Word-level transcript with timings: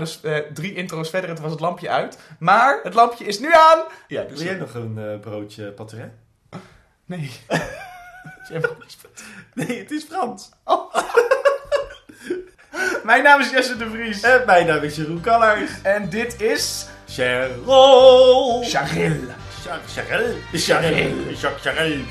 Dus 0.00 0.20
eh, 0.20 0.38
drie 0.52 0.74
intro's 0.74 1.10
verder, 1.10 1.30
het 1.30 1.40
was 1.40 1.50
het 1.50 1.60
lampje 1.60 1.88
uit. 1.88 2.18
Maar 2.38 2.80
het 2.82 2.94
lampje 2.94 3.24
is 3.24 3.38
nu 3.38 3.54
aan! 3.54 3.82
Ja, 4.08 4.22
dus... 4.22 4.38
Wil 4.38 4.46
jij 4.46 4.56
nog 4.56 4.74
een 4.74 4.98
eh, 4.98 5.20
broodje 5.20 5.72
pâté? 5.72 6.10
Nee. 7.04 7.30
Nee, 9.54 9.78
het 9.78 9.90
is 9.90 10.04
Frans. 10.04 10.50
Mijn 13.04 13.22
naam 13.22 13.40
is 13.40 13.50
Jesse 13.50 13.76
de 13.76 13.90
Vries. 13.90 14.22
En 14.22 14.42
mijn 14.46 14.66
naam 14.66 14.82
is 14.82 14.96
Jeroen 14.96 15.20
Kallers. 15.20 15.70
En 15.82 16.08
dit 16.08 16.40
is... 16.40 16.86
Cheryl. 17.08 18.62
Charil. 18.62 19.16
Cheryl. 19.86 20.36
Cheryl. 20.52 21.34
Cheryl. 21.60 22.04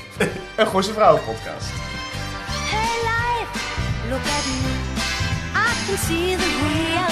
Een 0.56 0.66
Gooise 0.66 0.92
Vrouwen 0.92 1.22
podcast. 1.24 1.70
Hey 2.50 3.00
life, 3.02 3.58
look 4.08 4.20
at 4.20 4.46
me. 4.46 4.75
See 6.06 6.36
the 6.36 6.42
when 6.42 7.06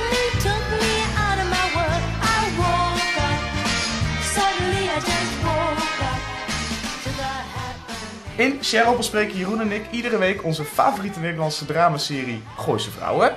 me, 0.00 0.22
me 0.82 0.94
out 1.24 1.38
of 1.42 1.48
my 1.54 1.66
I 2.22 2.40
woke 2.60 3.16
up. 3.26 3.40
Suddenly 4.22 4.84
I 4.88 5.00
just. 5.00 5.26
In 8.36 8.58
Cheryl 8.62 8.96
bespreken 8.96 9.36
Jeroen 9.36 9.60
en 9.60 9.72
ik 9.72 9.90
iedere 9.90 10.18
week 10.18 10.44
onze 10.44 10.64
favoriete 10.64 11.20
Nederlandse 11.20 11.64
dramaserie 11.64 12.42
Gooise 12.56 12.90
Vrouwen. 12.90 13.36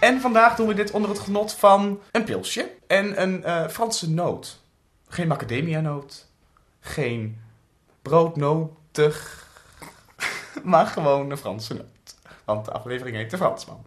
En 0.00 0.20
vandaag 0.20 0.56
doen 0.56 0.66
we 0.66 0.74
dit 0.74 0.90
onder 0.90 1.10
het 1.10 1.18
genot 1.18 1.52
van 1.52 2.00
een 2.12 2.24
pilsje 2.24 2.70
en 2.86 3.22
een 3.22 3.44
eh, 3.44 3.68
Franse 3.68 4.10
noot. 4.10 4.60
Geen 5.08 5.28
macadamia 5.28 5.80
noot, 5.80 6.26
geen 6.80 7.40
broodnotig, 8.02 9.46
maar 10.62 10.86
gewoon 10.86 11.30
een 11.30 11.38
Franse 11.38 11.74
noot. 11.74 11.93
Want 12.44 12.64
de 12.64 12.70
aflevering 12.70 13.16
heet 13.16 13.30
De 13.30 13.36
Fransman. 13.36 13.84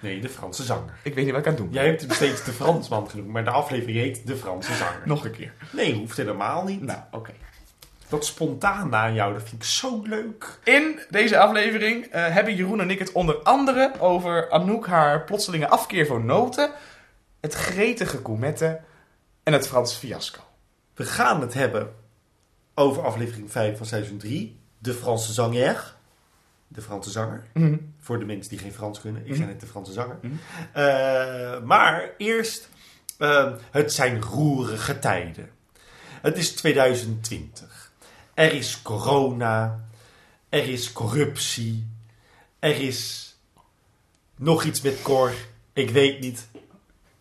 Nee, 0.00 0.20
de 0.20 0.28
Franse 0.28 0.62
zanger. 0.62 0.94
Ik 1.02 1.14
weet 1.14 1.24
niet 1.24 1.32
wat 1.34 1.40
ik 1.40 1.46
aan 1.46 1.52
het 1.52 1.62
doen 1.62 1.70
ben. 1.70 1.80
Jij 1.80 1.88
hebt 1.88 2.00
hem 2.00 2.10
steeds 2.10 2.44
de 2.44 2.52
Fransman 2.52 3.10
genoemd, 3.10 3.28
maar 3.28 3.44
de 3.44 3.50
aflevering 3.50 3.98
heet 3.98 4.26
de 4.26 4.36
Franse 4.36 4.74
zanger. 4.74 5.02
Nog 5.04 5.24
een 5.24 5.30
keer. 5.30 5.52
Nee, 5.72 5.94
hoeft 5.94 6.16
helemaal 6.16 6.64
niet. 6.64 6.82
Nou, 6.82 6.98
oké. 7.10 7.32
Dat 8.08 8.24
spontaan 8.24 8.94
aan 8.94 9.14
jou, 9.14 9.32
dat 9.32 9.42
vind 9.42 9.62
ik 9.62 9.68
zo 9.68 10.02
leuk. 10.02 10.58
In 10.64 11.00
deze 11.10 11.38
aflevering 11.38 12.04
eh, 12.04 12.26
hebben 12.26 12.54
Jeroen 12.54 12.80
en 12.80 12.90
ik 12.90 12.98
het 12.98 13.12
onder 13.12 13.34
andere 13.34 13.92
over 13.98 14.50
Anouk 14.50 14.86
haar 14.86 15.24
plotselinge 15.24 15.68
afkeer 15.68 16.06
voor 16.06 16.24
noten, 16.24 16.70
het 17.40 17.54
gretige 17.54 18.20
gourmetten 18.24 18.84
en 19.42 19.52
het 19.52 19.68
Franse 19.68 19.98
fiasco. 19.98 20.40
We 20.94 21.04
gaan 21.04 21.40
het 21.40 21.54
hebben 21.54 21.94
over 22.74 23.02
aflevering 23.02 23.50
5 23.50 23.76
van 23.76 23.86
seizoen 23.86 24.18
3. 24.18 24.60
De 24.78 24.92
Franse 24.92 25.32
zanger. 25.32 25.95
De 26.68 26.82
Franse 26.82 27.10
zanger. 27.10 27.44
Voor 28.00 28.18
de 28.18 28.24
mensen 28.24 28.50
die 28.50 28.58
geen 28.58 28.72
Frans 28.72 29.00
kunnen. 29.00 29.22
Ik 29.22 29.28
Mhm. 29.28 29.36
zei 29.36 29.48
net 29.48 29.60
de 29.60 29.66
Franse 29.66 29.92
zanger. 29.92 30.18
Mhm. 30.22 30.32
Eh, 30.72 31.60
maar 31.62 32.10
eerst, 32.18 32.68
eh, 33.18 33.52
het 33.70 33.92
zijn 33.92 34.22
roerige 34.22 34.98
tijden. 34.98 35.50
Het 36.22 36.36
is 36.38 36.54
2020. 36.54 37.92
Er 38.34 38.52
is 38.52 38.82
corona. 38.82 39.84
Er 40.48 40.68
is 40.68 40.92
corruptie. 40.92 41.86
Er 42.58 42.80
is 42.80 43.34
nog 44.36 44.64
iets 44.64 44.80
met 44.80 45.02
Cor. 45.02 45.32
Ik 45.72 45.90
weet 45.90 46.20
niet. 46.20 46.48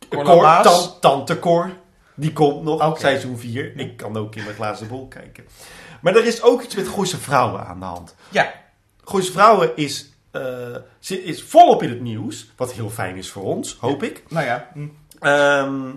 Cor 0.09 0.61
tan- 0.61 0.99
Tante 0.99 1.39
Cor. 1.39 1.71
Die 2.15 2.33
komt 2.33 2.63
nog, 2.63 2.85
Oké. 2.87 2.99
seizoen 2.99 3.37
4. 3.37 3.77
Ik 3.79 3.97
kan 3.97 4.17
ook 4.17 4.35
in 4.35 4.43
mijn 4.43 4.55
glazen 4.55 4.87
bol 4.87 5.07
kijken. 5.07 5.45
Maar 6.01 6.15
er 6.15 6.25
is 6.25 6.41
ook 6.41 6.61
iets 6.61 6.75
met 6.75 6.87
Gooise 6.87 7.17
Vrouwen 7.17 7.65
aan 7.65 7.79
de 7.79 7.85
hand. 7.85 8.15
Ja, 8.29 8.53
Gooise 9.05 9.31
Vrouwen 9.31 9.75
is, 9.75 10.09
ze 10.99 11.23
is 11.23 11.43
volop 11.43 11.83
in 11.83 11.89
het 11.89 12.01
nieuws. 12.01 12.51
Wat 12.55 12.73
heel 12.73 12.89
fijn 12.89 13.15
is 13.15 13.29
voor 13.29 13.43
ons, 13.43 13.77
hoop 13.79 14.03
ik. 14.03 14.23
nou 14.29 14.45
ja. 14.45 14.69
hm. 14.73 14.87
Ehm, 15.19 15.91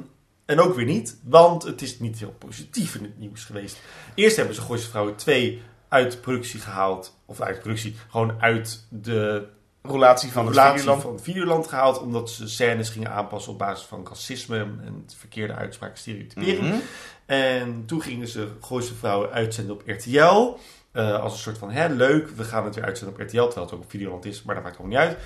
en 0.44 0.60
ook 0.60 0.74
weer 0.74 0.84
niet, 0.84 1.16
want 1.22 1.62
het 1.62 1.82
is 1.82 1.98
niet 1.98 2.18
heel 2.18 2.34
positief 2.38 2.94
in 2.94 3.02
het 3.02 3.18
nieuws 3.18 3.44
geweest. 3.44 3.80
Eerst 4.14 4.36
hebben 4.36 4.54
ze 4.54 4.60
Gooise 4.60 4.88
Vrouwen 4.88 5.16
2 5.16 5.62
uit 5.88 6.20
productie 6.20 6.60
gehaald. 6.60 7.16
Of 7.24 7.40
uit 7.40 7.60
productie, 7.60 7.96
gewoon 8.08 8.34
uit 8.40 8.86
de 8.88 9.46
Relatie 9.82 10.32
van 10.32 10.46
het 10.46 10.54
relatie 10.54 10.78
Videoland. 10.78 11.02
van 11.02 11.20
Videoland 11.20 11.66
gehaald. 11.66 12.00
Omdat 12.00 12.30
ze 12.30 12.48
scènes 12.48 12.88
gingen 12.88 13.10
aanpassen 13.10 13.52
op 13.52 13.58
basis 13.58 13.86
van 13.86 14.06
racisme 14.08 14.58
en 14.58 15.04
verkeerde 15.16 15.54
uitspraken, 15.54 15.98
stereotypering. 15.98 16.60
Mhm. 16.60 16.78
En 17.26 17.82
toen 17.86 18.02
gingen 18.02 18.28
ze 18.28 18.48
Gooise 18.60 18.94
Vrouwen 18.94 19.30
uitzenden 19.30 19.74
op 19.74 19.82
RTL. 19.86 20.56
Eh, 20.98 21.20
als 21.20 21.32
een 21.32 21.38
soort 21.38 21.58
van, 21.58 21.70
hè, 21.70 21.88
leuk, 21.88 22.28
we 22.28 22.44
gaan 22.44 22.64
het 22.64 22.74
weer 22.74 22.84
uitzenden 22.84 23.14
op 23.14 23.20
RTL. 23.20 23.42
Terwijl 23.42 23.66
het 23.66 23.74
ook 23.74 23.82
op 23.82 23.90
Videoland 23.90 24.24
is, 24.24 24.42
maar 24.42 24.54
dat 24.54 24.64
maakt 24.64 24.78
allemaal 24.78 24.98
niet 24.98 25.08
uit. 25.08 25.18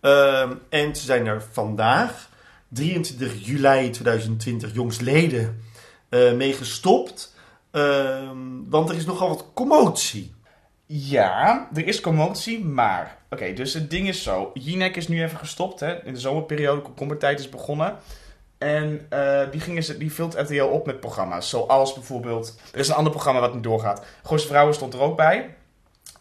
Ehm, 0.00 0.56
en 0.68 0.96
ze 0.96 1.04
zijn 1.04 1.26
er 1.26 1.42
vandaag, 1.52 2.28
23 2.68 3.46
juli 3.46 3.90
2020, 3.90 4.74
jongsleden, 4.74 5.62
eh 6.08 6.32
mee 6.32 6.52
gestopt. 6.52 7.34
Ehm, 7.70 8.38
want 8.68 8.88
er 8.88 8.96
is 8.96 9.04
nogal 9.04 9.28
wat 9.28 9.46
commotie. 9.54 10.34
Ja, 10.86 11.68
er 11.74 11.86
is 11.86 12.00
commotie, 12.00 12.64
maar... 12.64 13.18
Oké, 13.30 13.52
dus 13.52 13.74
het 13.74 13.90
ding 13.90 14.08
is 14.08 14.22
zo. 14.22 14.50
Jinek 14.54 14.96
is 14.96 15.08
nu 15.08 15.22
even 15.22 15.38
gestopt, 15.38 15.80
hè. 15.80 16.04
In 16.04 16.12
de 16.12 16.20
zomerperiode, 16.20 16.80
komkommertijd 16.80 17.38
is 17.38 17.48
begonnen. 17.48 17.96
En 18.60 19.06
eh, 19.08 19.50
die, 19.50 19.60
gingen 19.60 19.82
ze, 19.82 19.98
die 19.98 20.12
vult 20.12 20.34
RTL 20.34 20.62
op 20.62 20.86
met 20.86 21.00
programma's. 21.00 21.48
Zoals 21.48 21.94
bijvoorbeeld... 21.94 22.60
Er 22.72 22.78
is 22.78 22.88
een 22.88 22.94
ander 22.94 23.12
programma 23.12 23.40
wat 23.40 23.54
nu 23.54 23.60
doorgaat. 23.60 24.04
Gooise 24.22 24.46
Vrouwen 24.46 24.74
stond 24.74 24.94
er 24.94 25.00
ook 25.00 25.16
bij. 25.16 25.54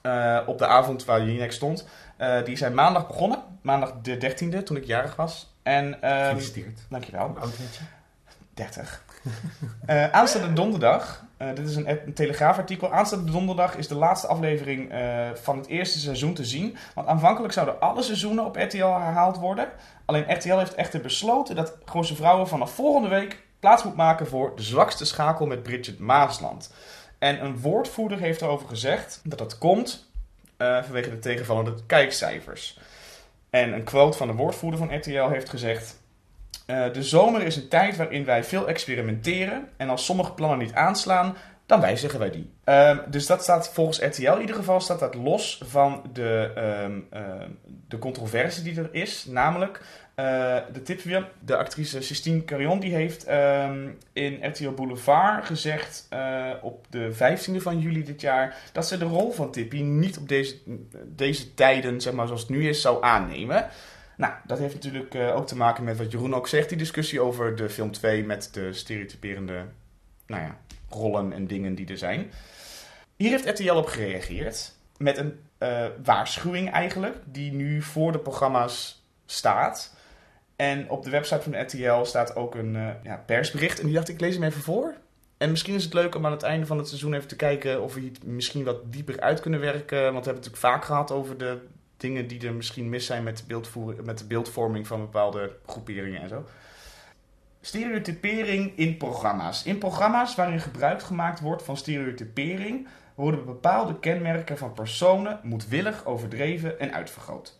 eh, 0.01 0.39
op 0.45 0.57
de 0.57 0.66
avond 0.67 1.05
waar 1.05 1.23
Jinek 1.25 1.51
stond. 1.51 1.88
Eh, 2.17 2.44
die 2.44 2.57
zijn 2.57 2.73
maandag 2.73 3.07
begonnen. 3.07 3.44
Maandag 3.61 3.94
de 4.01 4.17
13e, 4.17 4.63
toen 4.63 4.77
ik 4.77 4.85
jarig 4.85 5.16
was. 5.16 5.53
En, 5.63 6.01
ehm 6.01 6.23
Gefeliciteerd. 6.23 6.79
dankjewel. 6.89 7.38
Je? 7.41 7.79
30. 8.59 9.03
Eh, 9.85 10.11
aanstaande 10.11 10.53
donderdag, 10.53 11.23
eh, 11.37 11.47
dit 11.55 11.67
is 11.67 11.75
een, 11.75 11.89
een 11.89 12.13
telegraafartikel. 12.13 12.91
Aanstaande 12.91 13.31
donderdag 13.31 13.75
is 13.75 13.87
de 13.87 13.95
laatste 13.95 14.27
aflevering 14.27 14.91
eh, 14.91 15.29
van 15.33 15.57
het 15.57 15.67
eerste 15.67 15.99
seizoen 15.99 16.33
te 16.33 16.45
zien. 16.45 16.77
Want 16.95 17.07
aanvankelijk 17.07 17.53
zouden 17.53 17.79
alle 17.79 18.01
seizoenen 18.01 18.45
op 18.45 18.55
RTL 18.55 18.77
herhaald 18.77 19.37
worden. 19.37 19.67
Alleen 20.05 20.33
RTL 20.33 20.57
heeft 20.57 20.75
echter 20.75 21.01
besloten 21.01 21.55
dat 21.55 21.77
Gooise 21.85 22.15
Vrouwen 22.15 22.47
vanaf 22.47 22.71
volgende 22.71 23.09
week 23.09 23.43
plaats 23.59 23.83
moet 23.83 23.95
maken 23.95 24.27
voor 24.27 24.55
de 24.55 24.61
zwakste 24.61 25.05
schakel 25.05 25.45
met 25.45 25.63
Bridget 25.63 25.99
Maasland. 25.99 26.73
En 27.19 27.43
een 27.43 27.59
woordvoerder 27.59 28.19
heeft 28.19 28.41
erover 28.41 28.67
gezegd 28.67 29.21
dat 29.23 29.37
dat 29.39 29.57
komt 29.57 30.07
vanwege 30.57 31.09
de 31.09 31.19
tegenvallende 31.19 31.75
kijkcijfers. 31.85 32.79
En 33.49 33.73
een 33.73 33.83
quote 33.83 34.17
van 34.17 34.27
de 34.27 34.33
woordvoerder 34.33 34.79
van 34.79 34.95
RTL 34.95 35.27
heeft 35.27 35.49
gezegd. 35.49 35.99
Eh, 36.69 36.94
de 36.94 37.03
zomer 37.03 37.41
is 37.41 37.56
een 37.56 37.68
tijd 37.68 37.97
waarin 37.97 38.25
wij 38.25 38.44
veel 38.44 38.68
experimenteren. 38.68 39.68
En 39.78 39.90
als 39.90 40.06
sommige 40.06 40.31
plannen 40.31 40.57
niet 40.57 40.74
aanslaan, 40.74 41.35
dan 41.66 41.81
wijzigen 41.81 42.19
wij 42.19 42.30
die. 42.30 42.50
Ehm, 42.63 42.97
dus 43.07 43.25
dat 43.25 43.44
staat 43.44 43.69
volgens 43.69 44.00
RTL 44.00 44.31
in 44.31 44.41
ieder 44.41 44.56
geval 44.56 44.80
staat 44.80 45.00
dat 45.00 45.16
los 45.16 45.62
van 45.66 46.03
de, 46.13 46.52
ehm, 46.56 47.00
de 47.88 47.97
controverse 47.97 48.63
die 48.63 48.80
er 48.80 48.90
is. 48.91 49.25
Namelijk, 49.25 49.81
eh, 50.16 50.57
de 50.74 50.81
tip 50.84 51.02
weer, 51.02 51.28
de 51.40 51.57
actrice 51.57 52.02
Sistine 52.02 52.46
Carion 52.46 52.80
die 52.80 52.94
heeft 52.94 53.28
in 54.13 54.40
RTL 54.41 54.72
Boulevard 54.72 55.46
gezegd 55.46 56.06
eh, 56.09 56.50
op 56.62 56.86
de 56.90 57.13
15e 57.13 57.62
van 57.62 57.80
juli 57.80 58.03
dit 58.03 58.22
jaar 58.22 58.57
dat 58.72 58.88
ze 58.88 58.97
de 58.97 59.06
rol 59.06 59.31
van 59.31 59.51
Tippy 59.51 59.81
niet 59.81 60.18
op 60.18 60.30
deze, 60.30 60.56
deze 61.06 61.53
tijden, 61.53 62.01
zeg 62.01 62.13
maar 62.13 62.25
zoals 62.25 62.41
het 62.41 62.50
nu 62.50 62.68
is, 62.68 62.81
zou 62.81 63.03
aannemen. 63.03 63.69
Nou, 64.19 64.34
dat 64.46 64.59
heeft 64.59 64.74
natuurlijk 64.74 65.16
eh, 65.16 65.35
ook 65.35 65.47
te 65.47 65.56
maken 65.56 65.84
met 65.84 65.97
wat 65.97 66.12
Jeroen 66.12 66.35
ook 66.35 66.47
zegt, 66.47 66.69
die 66.69 66.78
discussie 66.78 67.22
over 67.22 67.56
de 67.56 67.69
film 67.69 67.91
2 67.91 68.24
met 68.24 68.50
de 68.52 68.74
stereotyperende 68.74 69.66
nou 70.28 70.41
ja, 70.41 70.57
rollen 70.90 71.34
en 71.34 71.47
dingen 71.47 71.75
die 71.75 71.88
er 71.88 71.97
zijn. 71.97 72.31
Hier 73.16 73.30
heeft 73.30 73.50
RTL 73.50 73.72
op 73.72 73.85
gereageerd 73.85 74.75
met 74.97 75.18
een 75.18 75.40
eh, 75.57 75.85
waarschuwing 76.03 76.72
eigenlijk, 76.72 77.16
die 77.25 77.52
nu 77.52 77.81
voor 77.81 78.12
de 78.12 78.19
programma's 78.19 79.06
staat. 79.25 79.96
En 80.56 80.90
op 80.90 81.03
de 81.03 81.09
website 81.09 81.42
van 81.42 81.62
RTL 81.62 82.04
staat 82.04 82.36
ook 82.36 82.56
een 82.56 82.75
eh, 82.75 82.88
ja, 83.04 83.24
persbericht. 83.25 83.80
En 83.80 83.86
die 83.86 83.95
dacht 83.95 84.10
ik, 84.10 84.19
lees 84.19 84.33
hem 84.33 84.44
even 84.44 84.62
voor. 84.62 84.94
En 85.38 85.50
misschien 85.50 85.75
is 85.75 85.83
het 85.83 85.94
leuk 85.94 86.15
om 86.15 86.25
aan 86.25 86.31
het 86.31 86.44
einde 86.44 86.65
van 86.65 86.77
het 86.77 86.88
seizoen 86.88 87.13
even 87.13 87.27
te 87.27 87.36
kijken 87.36 87.81
of 87.81 87.94
we 87.94 88.01
het 88.01 88.24
misschien 88.24 88.63
wat 88.63 88.94
dieper 88.94 89.19
uit 89.19 89.39
kunnen 89.39 89.60
werken. 89.60 90.13
Want 90.13 90.25
we 90.25 90.31
hebben 90.31 90.44
het 90.44 90.54
natuurlijk 90.54 90.74
vaak 90.74 90.86
gehad 90.86 91.12
over 91.12 91.38
de 91.38 91.57
dingen 92.00 92.28
die 92.28 92.48
er 92.48 92.54
misschien 92.54 92.90
mis 92.90 93.06
zijn 93.06 93.24
met 93.24 93.44
de, 93.48 93.96
met 94.04 94.28
beeldvorming 94.28 94.88
van 94.88 95.00
bepaalde 95.00 95.56
groeperingen 95.66 96.22
en 96.22 96.30
zo. 96.30 96.46
Stereotypering 97.62 98.78
in 98.78 98.98
programma's. 98.98 99.63
In 99.63 99.78
programma's 99.78 100.36
waarin 100.36 100.60
gebruik 100.60 101.01
gemaakt 101.01 101.40
wordt 101.40 101.63
van 101.63 101.78
stereotypering 101.78 102.88
worden 103.16 103.46
bepaalde 103.46 104.00
kenmerken 104.00 104.57
van 104.57 104.74
personen 104.74 105.40
moedwillig 105.44 106.06
overdreven 106.06 106.80
en 106.80 106.94
uitvergroot. 106.94 107.57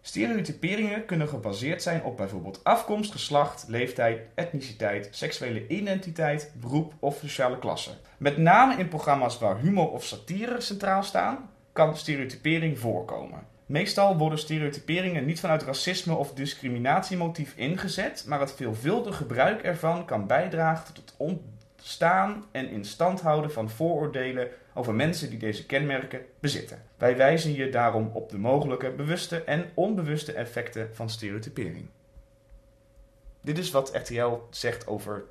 Stereotyperingen 0.00 1.04
kunnen 1.04 1.28
gebaseerd 1.28 1.82
zijn 1.82 2.02
op 2.02 2.16
bijvoorbeeld 2.16 2.64
afkomst, 2.64 3.12
geslacht, 3.12 3.64
leeftijd, 3.68 4.20
etniciteit, 4.34 5.08
seksuele 5.10 5.66
identiteit, 5.66 6.52
beroep 6.60 6.92
of 6.98 7.18
sociale 7.18 7.58
klasse. 7.58 7.90
Met 8.16 8.36
name 8.36 8.76
in 8.76 8.88
programma's 8.88 9.38
waar 9.38 9.58
humor 9.58 9.90
of 9.90 10.04
satire 10.04 10.60
centraal 10.60 11.02
staan, 11.02 11.50
kan 11.72 11.96
stereotypering 11.96 12.78
voorkomen. 12.78 13.55
Meestal 13.66 14.16
worden 14.16 14.38
stereotyperingen 14.38 15.24
niet 15.24 15.40
vanuit 15.40 15.62
racisme 15.62 16.14
of 16.14 16.32
discriminatiemotief 16.32 17.52
ingezet, 17.56 18.24
maar 18.26 18.40
het 18.40 18.52
veelvuldig 18.52 19.16
gebruik 19.16 19.62
ervan 19.62 20.04
kan 20.04 20.26
bijdragen 20.26 20.94
tot 20.94 20.96
het 20.96 21.14
ontstaan 21.16 22.44
en 22.50 22.68
in 22.68 22.84
stand 22.84 23.20
houden 23.20 23.52
van 23.52 23.70
vooroordelen 23.70 24.48
over 24.74 24.94
mensen 24.94 25.30
die 25.30 25.38
deze 25.38 25.66
kenmerken 25.66 26.20
bezitten. 26.40 26.82
Wij 26.96 27.16
wijzen 27.16 27.54
je 27.54 27.68
daarom 27.70 28.10
op 28.12 28.30
de 28.30 28.38
mogelijke 28.38 28.90
bewuste 28.90 29.42
en 29.42 29.70
onbewuste 29.74 30.32
effecten 30.32 30.88
van 30.92 31.10
stereotypering. 31.10 31.86
Dit 33.40 33.58
is 33.58 33.70
wat 33.70 33.90
RTL 33.94 34.32
zegt 34.50 34.86
over 34.86 35.24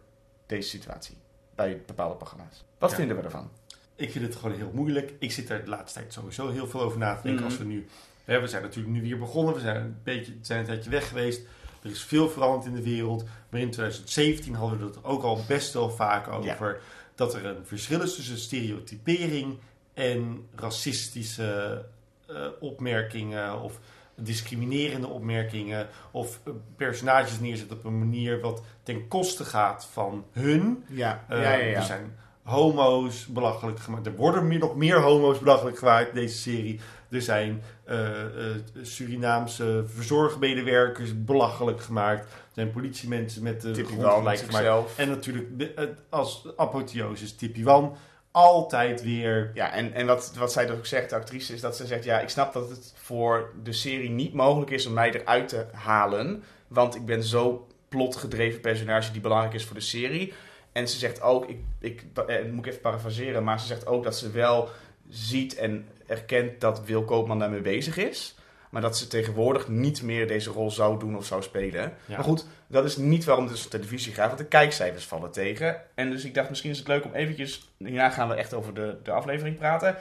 deze 0.45 0.69
situatie 0.69 1.17
bij 1.55 1.81
bepaalde 1.85 2.15
programma's. 2.15 2.63
Wat 2.77 2.89
Ja. 2.89 2.95
vinden 2.95 3.17
we 3.17 3.23
ervan? 3.23 3.49
Ik 3.95 4.11
vind 4.11 4.25
het 4.25 4.35
gewoon 4.35 4.57
heel 4.57 4.71
moeilijk. 4.73 5.13
Ik 5.19 5.31
zit 5.31 5.49
er 5.49 5.63
de 5.63 5.69
laatste 5.69 5.99
tijd 5.99 6.13
sowieso 6.13 6.49
heel 6.49 6.67
veel 6.67 6.81
over 6.81 6.97
na 6.99 7.15
te 7.15 7.21
denken. 7.21 7.41
Mhm. 7.41 7.43
Als 7.51 7.57
we 7.57 7.63
nu, 7.63 7.87
we 8.25 8.47
zijn 8.47 8.61
natuurlijk 8.61 8.95
nu 8.95 9.01
weer 9.01 9.17
begonnen. 9.17 9.53
We 9.53 9.59
zijn 9.59 9.75
een 9.75 9.97
beetje, 10.03 10.33
zijn 10.41 10.59
een 10.59 10.65
tijdje 10.65 10.89
weg 10.89 11.07
geweest. 11.07 11.41
Er 11.83 11.89
is 11.91 12.03
veel 12.03 12.29
veranderd 12.29 12.65
in 12.65 12.73
de 12.75 12.83
wereld. 12.83 13.23
Maar 13.49 13.59
in 13.61 13.71
2017 13.71 14.53
hadden 14.53 14.79
we 14.79 14.85
het 14.85 15.03
ook 15.03 15.23
al 15.23 15.43
best 15.47 15.73
wel 15.73 15.89
vaak 15.89 16.27
over. 16.27 16.81
Dat 17.15 17.33
er 17.33 17.45
een 17.45 17.65
verschil 17.65 18.01
is 18.01 18.15
tussen 18.15 18.37
stereotypering 18.37 19.57
en 19.93 20.47
racistische 20.55 21.85
eh, 22.27 22.35
opmerkingen. 22.59 23.61
Of 23.61 23.79
discriminerende 24.15 25.07
opmerkingen. 25.07 25.87
Of 26.11 26.39
eh, 26.45 26.53
personages 26.75 27.39
neerzetten 27.39 27.77
op 27.77 27.83
een 27.85 27.99
manier 27.99 28.39
wat 28.39 28.63
ten 28.83 29.07
koste 29.07 29.43
gaat 29.45 29.85
van 29.91 30.25
hun. 30.31 30.83
Ja, 30.89 31.25
Eh, 31.29 31.37
Er 31.77 31.83
zijn 31.83 32.15
homo's 32.45 33.25
belachelijk 33.25 33.79
gemaakt. 33.79 34.05
Er 34.05 34.15
worden 34.15 34.47
meer, 34.47 34.59
nog 34.59 34.75
meer 34.75 34.99
homo's 34.99 35.39
belachelijk 35.39 35.77
gemaakt 35.77 36.09
in 36.09 36.15
deze 36.15 36.37
serie. 36.37 36.79
Er 37.09 37.21
zijn 37.21 37.61
eh, 37.83 38.21
eh, 38.21 38.55
Surinaamse 38.81 39.83
verzorgmedewerkers 39.87 41.23
belachelijk 41.23 41.81
gemaakt. 41.81 42.23
Er 42.23 42.29
zijn 42.53 42.71
politiemensen 42.71 43.43
met 43.43 43.61
de 43.61 43.71
Tippy 43.71 43.91
grond 43.91 44.13
gelijk 44.13 44.39
gemaakt. 44.39 44.63
En 44.95 45.09
natuurlijk 45.09 45.59
de- 45.59 45.71
het- 45.75 45.99
als 46.09 46.47
apotheose 46.55 47.23
is 47.23 47.35
Tippy 47.35 47.63
Wan 47.63 47.95
altijd 48.31 49.03
weer... 49.03 49.51
Ja, 49.53 49.71
en, 49.71 49.93
en 49.93 50.05
wat, 50.05 50.33
wat 50.37 50.51
zij 50.51 50.65
dus 50.65 50.75
ook 50.75 50.85
zegt, 50.85 51.09
de 51.09 51.15
actrice, 51.15 51.53
is 51.53 51.61
dat 51.61 51.75
ze 51.75 51.85
zegt... 51.85 52.03
Ja, 52.03 52.19
ik 52.19 52.29
snap 52.29 52.53
dat 52.53 52.69
het 52.69 52.93
voor 52.95 53.51
de 53.63 53.73
serie 53.73 54.09
niet 54.09 54.33
mogelijk 54.33 54.71
is 54.71 54.85
om 54.85 54.93
mij 54.93 55.11
eruit 55.13 55.47
te 55.49 55.65
halen. 55.71 56.43
Want 56.67 56.95
ik 56.95 57.05
ben 57.05 57.23
zo 57.23 57.67
plotgedreven 57.89 58.59
personage 58.61 59.11
die 59.11 59.21
belangrijk 59.21 59.53
is 59.53 59.65
voor 59.65 59.75
de 59.75 59.81
serie. 59.81 60.33
En 60.75 60.87
ze 60.87 60.97
zegt 60.97 61.21
ook, 61.21 61.49
ik, 61.49 61.57
ik, 61.79 62.03
eh, 62.27 62.35
moet 62.51 62.65
ik 62.65 62.71
even 62.71 62.81
parafraseren... 62.81 63.43
maar 63.43 63.59
ze 63.59 63.65
zegt 63.65 63.87
ook 63.87 64.03
dat 64.03 64.17
ze 64.17 64.31
wel 64.31 64.69
ziet 65.09 65.55
en 65.55 65.87
erkent 66.07 66.61
dat 66.61 66.85
Wil 66.85 67.03
Koopman 67.03 67.39
daarmee 67.39 67.61
bezig 67.61 67.97
is... 67.97 68.35
Maar 68.69 68.83
dat 68.83 68.97
ze 68.97 69.07
tegenwoordig 69.07 69.67
niet 69.67 70.01
meer 70.01 70.27
deze 70.27 70.49
rol 70.49 70.71
zou 70.71 70.99
doen 70.99 71.17
of 71.17 71.25
zou 71.25 71.41
spelen. 71.41 71.81
Ja. 72.05 72.15
Maar 72.15 72.23
goed, 72.23 72.45
dat 72.67 72.85
is 72.85 72.97
niet 72.97 73.23
waarom 73.25 73.43
het 73.45 73.53
dus 73.53 73.65
op 73.65 73.71
televisie 73.71 74.13
gaat. 74.13 74.25
Want 74.27 74.37
de 74.37 74.45
kijkcijfers 74.45 75.05
vallen 75.05 75.31
tegen. 75.31 75.81
En 75.93 76.09
dus 76.11 76.23
ik 76.25 76.33
dacht, 76.33 76.49
misschien 76.49 76.71
is 76.71 76.77
het 76.77 76.87
leuk 76.87 77.05
om 77.05 77.13
eventjes... 77.13 77.69
Hierna 77.77 78.09
gaan 78.09 78.27
we 78.29 78.33
echt 78.35 78.53
over 78.53 78.73
de, 78.73 78.97
de 79.03 79.11
aflevering 79.11 79.57
praten. 79.57 79.95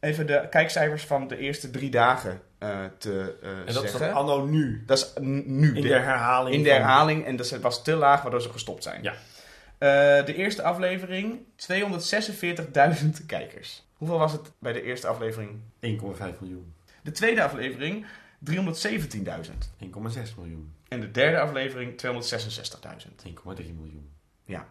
Even 0.00 0.26
de 0.26 0.46
kijkcijfers 0.50 1.04
van 1.04 1.28
de 1.28 1.38
eerste 1.38 1.70
drie 1.70 1.90
dagen 1.90 2.40
eh, 2.58 2.68
te 2.98 3.34
eh, 3.42 3.48
En 3.50 3.74
dat 3.74 3.84
is 3.84 3.90
zeggen. 3.90 4.00
dan 4.00 4.14
anno 4.16 4.44
nu. 4.44 4.82
Dat 4.86 4.98
is 4.98 5.12
nu. 5.22 5.68
In 5.68 5.74
de- 5.82 5.88
de 5.88 5.94
herhaling. 5.94 6.54
in 6.56 6.62
de 6.62 6.68
van- 6.68 6.78
herhaling. 6.78 7.26
En 7.26 7.36
dat 7.36 7.50
was 7.50 7.82
te 7.84 7.94
laag, 7.94 8.22
waardoor 8.22 8.42
ze 8.42 8.48
gestopt 8.52 8.82
zijn. 8.82 9.02
Ja. 9.02 9.14
Eh, 9.82 10.24
de 10.24 10.34
eerste 10.34 10.62
aflevering, 10.62 11.38
246.000 11.56 13.26
kijkers. 13.26 13.84
Hoeveel 13.96 14.18
was 14.18 14.32
het 14.32 14.52
bij 14.58 14.72
de 14.72 14.82
eerste 14.82 15.06
aflevering? 15.06 15.50
1,5 15.80 16.40
miljoen. 16.40 16.74
De 17.02 17.10
tweede 17.10 17.42
aflevering, 17.42 18.06
317.000. 18.38 19.72
1,6 19.78 20.34
miljoen. 20.36 20.72
En 20.88 21.00
de 21.00 21.10
derde 21.10 21.40
aflevering, 21.40 22.02
266.000. 22.06 23.24
1,3 23.24 23.74
miljoen. 23.74 24.10
Ja. 24.44 24.68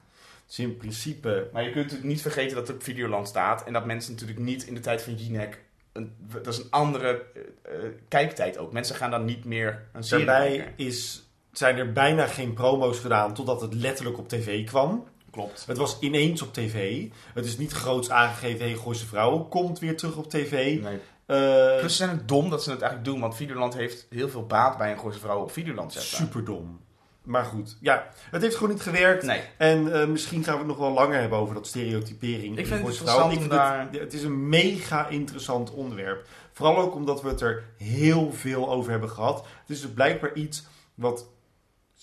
Dus 0.48 0.60
in 0.60 0.78
principe... 0.78 1.50
Maar 1.54 1.63
je 1.63 1.72
kunt 1.72 1.84
natuurlijk 1.84 2.10
niet 2.10 2.22
vergeten 2.22 2.56
dat 2.56 2.68
het 2.68 2.75
op 2.75 2.84
Videoland 2.84 3.28
staat. 3.28 3.63
En 3.63 3.74
dat 3.74 3.86
mensen 3.86 4.12
natuurlijk 4.12 4.40
niet 4.40 4.63
in 4.63 4.74
de 4.74 4.80
tijd 4.80 5.02
van 5.02 5.16
Jinek... 5.16 5.60
Een, 5.92 6.16
dat 6.42 6.48
is 6.48 6.58
een 6.58 6.69
andere 6.69 7.25
eh, 7.34 7.42
eh, 7.75 7.92
kijktijd 8.08 8.58
ook. 8.58 8.72
Mensen 8.72 8.96
gaan 8.96 9.12
dan 9.12 9.25
niet 9.25 9.46
meer 9.46 9.88
een 9.92 10.04
serie 10.04 10.25
Daarbij 10.25 10.74
is, 10.75 11.24
zijn 11.51 11.77
er 11.77 11.92
bijna 11.92 12.27
geen 12.27 12.53
promo's 12.53 13.00
gedaan 13.00 13.33
totdat 13.33 13.62
het 13.62 13.74
letterlijk 13.74 14.18
op 14.18 14.30
tv 14.30 14.65
kwam. 14.65 15.03
Klopt. 15.31 15.63
Het 15.68 15.77
was 15.77 15.98
ineens 16.00 16.42
op 16.42 16.53
tv. 16.53 17.07
Het 17.33 17.45
is 17.45 17.57
niet 17.57 17.71
groots 17.71 18.09
aangegeven, 18.09 18.65
hey, 18.65 18.75
Gooise 18.75 19.06
Vrouwen 19.06 19.48
komt 19.48 19.80
weer 19.80 19.98
terug 19.98 20.15
op 20.15 20.30
tv. 20.30 20.81
Nee. 20.81 21.00
Eh, 21.25 21.80
Plus 21.80 21.92
ze 21.92 22.03
zijn 22.03 22.09
het 22.09 22.27
dom 22.27 22.50
dat 22.50 22.63
ze 22.63 22.71
het 22.71 22.81
eigenlijk 22.81 23.12
doen. 23.12 23.21
Want 23.21 23.36
Videoland 23.36 23.74
heeft 23.74 24.07
heel 24.09 24.30
veel 24.30 24.45
baat 24.45 24.77
bij 24.77 24.92
een 24.92 25.00
Gooise 25.00 25.19
vrouw 25.19 25.42
op 25.42 25.51
Videoland 25.51 25.94
zetten. 25.94 26.18
superdom. 26.18 26.80
Maar 27.24 27.45
goed, 27.45 27.77
ja, 27.80 28.07
het 28.31 28.42
heeft 28.42 28.56
gewoon 28.56 28.74
niet 28.74 28.81
gewerkt. 28.81 29.24
Nee. 29.24 29.42
En 29.57 29.94
eh, 29.94 30.07
misschien 30.07 30.44
gaan 30.44 30.53
we 30.53 30.59
het 30.59 30.68
nog 30.68 30.77
wel 30.77 30.92
langer 30.92 31.19
hebben 31.19 31.38
over 31.38 31.53
dat 31.53 31.68
stereotypering. 31.68 32.53
Ik 32.53 32.59
in 32.59 32.65
vind 32.65 32.80
het 32.80 32.89
interessant 32.89 33.33
Ik 33.33 33.39
vind 33.39 33.51
het, 33.51 34.00
het 34.00 34.13
is 34.13 34.24
een 34.24 34.50
mega 34.50 35.07
interessant 35.07 35.71
onderwerp. 35.71 36.25
Vooral 36.51 36.77
ook 36.77 36.95
omdat 36.95 37.21
we 37.21 37.30
het 37.30 37.42
er 37.42 37.63
heel 37.77 38.31
veel 38.31 38.69
over 38.69 38.92
hebben 38.92 39.09
gehad. 39.09 39.38
Het 39.38 39.69
is 39.69 39.81
dus 39.81 39.92
blijkbaar 39.92 40.33
iets 40.33 40.65
wat 40.95 41.25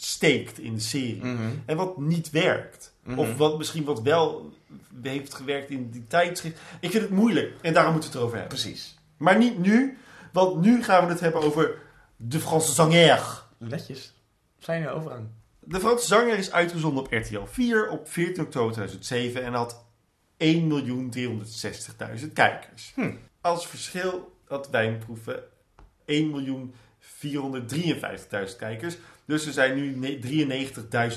steekt 0.01 0.59
in 0.59 0.75
de 0.75 0.81
serie. 0.81 1.25
Mhm. 1.25 1.49
En 1.67 1.77
wat 1.77 1.99
niet 1.99 2.31
werkt. 2.31 2.95
Mhm. 3.03 3.19
Of 3.19 3.37
wat 3.37 3.59
misschien 3.59 3.85
wat 3.85 4.03
wel 4.03 4.53
heeft 5.03 5.35
gewerkt 5.35 5.71
in 5.71 5.91
die 5.91 6.07
tijdschrift. 6.07 6.61
Ik 6.81 6.91
vind 6.91 7.03
het 7.03 7.13
moeilijk. 7.13 7.55
En 7.63 7.73
daarom 7.73 7.93
moeten 7.93 8.11
we 8.11 8.17
het 8.17 8.25
erover 8.25 8.39
hebben. 8.41 8.59
Precies. 8.59 8.99
Maar 9.17 9.39
niet 9.39 9.59
nu. 9.59 9.99
Want 10.33 10.61
nu 10.61 10.83
gaan 10.83 11.07
we 11.07 11.13
het 11.13 11.21
hebben 11.21 11.43
over 11.43 11.83
de 12.17 12.41
Franse 12.41 12.73
zanger. 12.73 13.43
Netjes. 13.59 14.15
Zijn 14.59 14.83
er 14.83 14.91
overaan. 14.91 15.35
De 15.61 15.81
Franse 15.81 16.07
zanger 16.07 16.39
is 16.39 16.53
uitgezonden 16.53 17.05
op 17.05 17.13
RTL 17.13 17.45
4 17.45 17.91
op 17.91 18.09
14 18.09 18.45
oktober 18.45 18.73
2007 18.73 19.45
en 19.45 19.53
had 19.53 19.85
1.360.000 20.37 22.33
kijkers. 22.33 22.93
Hm. 22.95 23.15
Als 23.41 23.67
verschil 23.67 24.33
had 24.45 24.71
Wijnproeven 24.71 25.43
1.453.000 27.01 28.57
kijkers. 28.59 28.97
Dus 29.25 29.47
er 29.47 29.53
zijn 29.53 29.75
nu 29.77 29.97
ne- 29.97 30.19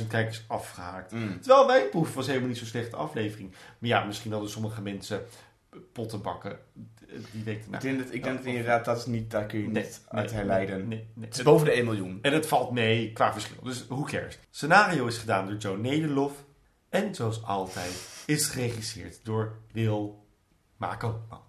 93.000 0.01 0.07
kijkers 0.07 0.43
afgehaakt. 0.47 1.11
Mm. 1.11 1.41
Terwijl 1.41 1.67
Wijnproeven 1.67 2.15
was 2.15 2.27
helemaal 2.27 2.47
niet 2.47 2.57
zo'n 2.57 2.67
slechte 2.67 2.95
aflevering. 2.95 3.51
Maar 3.51 3.89
ja, 3.89 4.03
misschien 4.03 4.31
hadden 4.31 4.49
sommige 4.49 4.81
mensen 4.81 5.23
pottenbakken 5.93 6.59
die 7.31 7.43
week 7.43 7.63
erna. 7.63 7.77
Ik 7.77 7.83
denk 7.83 7.97
dat, 7.97 8.13
ik 8.13 8.23
denk 8.23 8.37
dat 8.37 8.45
inderdaad, 8.45 8.85
dat 8.85 8.97
is 8.97 9.05
niet, 9.05 9.31
daar 9.31 9.45
kun 9.45 9.59
je 9.59 9.67
Nee, 9.67 9.83
niet 9.83 10.01
uit 10.07 10.25
nee, 10.25 10.35
herleiden. 10.35 10.87
Nee. 10.87 11.07
Het 11.19 11.37
is 11.37 11.43
boven 11.43 11.65
de 11.65 11.71
1 11.71 11.85
miljoen. 11.85 12.19
En 12.21 12.33
het 12.33 12.45
valt 12.47 12.71
mee 12.71 13.13
qua 13.13 13.33
verschil. 13.33 13.63
Dus 13.63 13.87
who 13.87 14.03
cares? 14.03 14.39
Scenario 14.49 15.05
is 15.07 15.17
gedaan 15.17 15.47
door 15.47 15.55
Joe 15.57 15.77
Nederlof. 15.77 16.33
En 16.89 17.15
zoals 17.15 17.43
altijd 17.43 18.23
is 18.25 18.47
geregisseerd 18.47 19.19
door 19.23 19.57
Wil 19.71 20.25
Makoopman. 20.77 21.41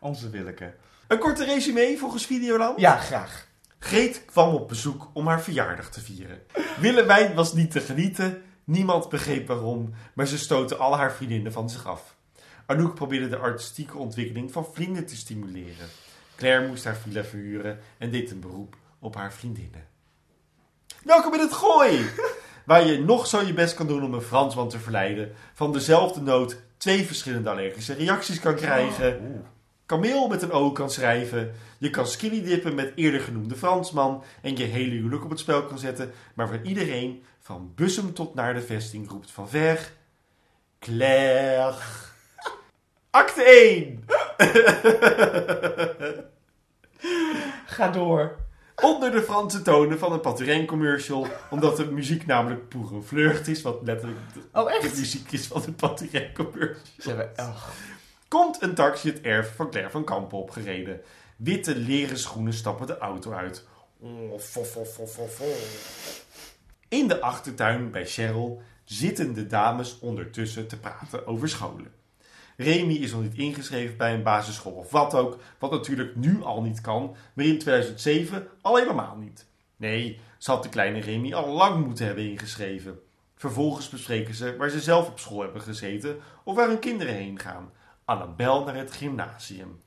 Onze 0.00 0.30
Willeke. 0.30 0.74
Een 1.08 1.18
korte 1.18 1.44
resume 1.44 1.96
volgens 1.98 2.26
Videoland. 2.26 2.80
Ja, 2.80 2.96
graag. 2.96 3.48
Greet 3.84 4.24
kwam 4.24 4.54
op 4.54 4.68
bezoek 4.68 5.10
om 5.12 5.26
haar 5.26 5.42
verjaardag 5.42 5.90
te 5.90 6.00
vieren. 6.00 6.42
Willemijn 6.80 7.34
was 7.34 7.52
niet 7.52 7.70
te 7.70 7.80
genieten. 7.80 8.42
Niemand 8.64 9.08
begreep 9.08 9.46
waarom. 9.46 9.94
Maar 10.14 10.26
ze 10.26 10.38
stootte 10.38 10.76
al 10.76 10.96
haar 10.96 11.12
vriendinnen 11.12 11.52
van 11.52 11.70
zich 11.70 11.86
af. 11.86 12.16
Anouk 12.66 12.94
probeerde 12.94 13.28
de 13.28 13.36
artistieke 13.36 13.98
ontwikkeling 13.98 14.52
van 14.52 14.66
vrienden 14.72 15.06
te 15.06 15.16
stimuleren. 15.16 15.88
Claire 16.36 16.66
moest 16.66 16.84
haar 16.84 16.96
villa 16.96 17.24
verhuren 17.24 17.78
en 17.98 18.10
deed 18.10 18.30
een 18.30 18.40
beroep 18.40 18.76
op 18.98 19.14
haar 19.14 19.32
vriendinnen. 19.32 19.86
Welkom 21.02 21.34
in 21.34 21.40
het 21.40 21.52
gooi! 21.52 22.10
Waar 22.66 22.86
je 22.86 22.98
nog 22.98 23.26
zo 23.26 23.40
je 23.40 23.52
best 23.52 23.74
kan 23.74 23.86
doen 23.86 24.04
om 24.04 24.14
een 24.14 24.22
Fransman 24.22 24.68
te 24.68 24.78
verleiden. 24.78 25.32
Van 25.54 25.72
dezelfde 25.72 26.20
noot 26.20 26.56
twee 26.76 27.06
verschillende 27.06 27.50
allergische 27.50 27.94
reacties 27.94 28.40
kan 28.40 28.54
krijgen. 28.54 29.44
Kameel 29.86 30.28
met 30.28 30.42
een 30.42 30.50
O 30.52 30.72
kan 30.72 30.90
schrijven. 30.90 31.52
Je 31.78 31.90
kan 31.90 32.06
skinny 32.06 32.42
dippen 32.42 32.74
met 32.74 32.92
eerder 32.94 33.20
genoemde 33.20 33.56
Fransman. 33.56 34.24
En 34.42 34.56
je 34.56 34.64
hele 34.64 34.94
huwelijk 34.94 35.24
op 35.24 35.30
het 35.30 35.38
spel 35.38 35.64
kan 35.64 35.78
zetten. 35.78 36.12
Maar 36.34 36.48
waar 36.48 36.62
iedereen 36.62 37.24
van 37.40 37.72
Bussum 37.74 38.14
tot 38.14 38.34
naar 38.34 38.54
de 38.54 38.62
vesting 38.62 39.10
roept 39.10 39.30
van 39.30 39.48
ver. 39.48 39.92
Claire. 40.78 41.74
Acte 43.10 43.42
1. 43.42 44.04
Ga 47.66 47.88
door. 47.88 48.36
Onder 48.82 49.10
de 49.10 49.22
Franse 49.22 49.62
tonen 49.62 49.98
van 49.98 50.12
een 50.12 50.20
Paturin 50.20 50.66
commercial. 50.66 51.26
Omdat 51.50 51.76
de 51.76 51.86
muziek 51.86 52.26
namelijk 52.26 52.74
un 52.74 53.02
flirt 53.02 53.48
is. 53.48 53.62
Wat 53.62 53.78
letterlijk 53.82 54.18
de, 54.34 54.40
Oh, 54.52 54.66
de 54.66 54.72
echt? 54.72 54.98
muziek 54.98 55.32
is 55.32 55.46
van 55.46 55.62
de 55.62 55.72
Paturin 55.72 56.32
commercial. 56.34 56.76
Ze 56.98 57.08
hebben... 57.08 57.30
Oh. 57.36 57.66
Komt 58.34 58.62
een 58.62 58.74
taxi 58.74 59.08
het 59.08 59.20
erf 59.20 59.54
van 59.56 59.70
Claire 59.70 59.90
van 59.90 60.04
Kampen 60.04 60.38
opgereden. 60.38 61.00
Witte 61.36 61.76
leren 61.76 62.18
schoenen 62.18 62.52
stappen 62.52 62.86
de 62.86 62.98
auto 62.98 63.32
uit. 63.32 63.66
Oh. 64.00 64.32
In 66.88 67.08
de 67.08 67.20
achtertuin 67.20 67.90
bij 67.90 68.06
Cheryl 68.06 68.62
zitten 68.84 69.34
de 69.34 69.46
dames 69.46 69.98
ondertussen 69.98 70.68
te 70.68 70.78
praten 70.78 71.26
over 71.26 71.48
scholen. 71.48 71.92
Remy 72.56 72.94
is 72.94 73.12
nog 73.12 73.22
niet 73.22 73.38
ingeschreven 73.38 73.96
bij 73.96 74.14
een 74.14 74.22
basisschool 74.22 74.72
of 74.72 74.90
wat 74.90 75.14
ook, 75.14 75.38
wat 75.58 75.70
natuurlijk 75.70 76.16
nu 76.16 76.42
al 76.42 76.62
niet 76.62 76.80
kan, 76.80 77.16
maar 77.34 77.44
in 77.44 77.58
2007 77.58 78.48
al 78.60 78.76
helemaal 78.76 79.16
niet. 79.16 79.46
Nee, 79.76 80.20
ze 80.38 80.50
had 80.50 80.62
de 80.62 80.68
kleine 80.68 81.00
Remy 81.00 81.34
al 81.34 81.48
lang 81.48 81.86
moeten 81.86 82.06
hebben 82.06 82.30
ingeschreven. 82.30 82.98
Vervolgens 83.34 83.88
bespreken 83.88 84.34
ze 84.34 84.56
waar 84.56 84.70
ze 84.70 84.80
zelf 84.80 85.08
op 85.08 85.18
school 85.18 85.40
hebben 85.40 85.62
gezeten 85.62 86.16
of 86.44 86.54
waar 86.54 86.68
hun 86.68 86.78
kinderen 86.78 87.14
heen 87.14 87.38
gaan. 87.38 87.72
Annabel 88.04 88.64
naar 88.64 88.74
het 88.74 88.92
gymnasium. 88.92 89.82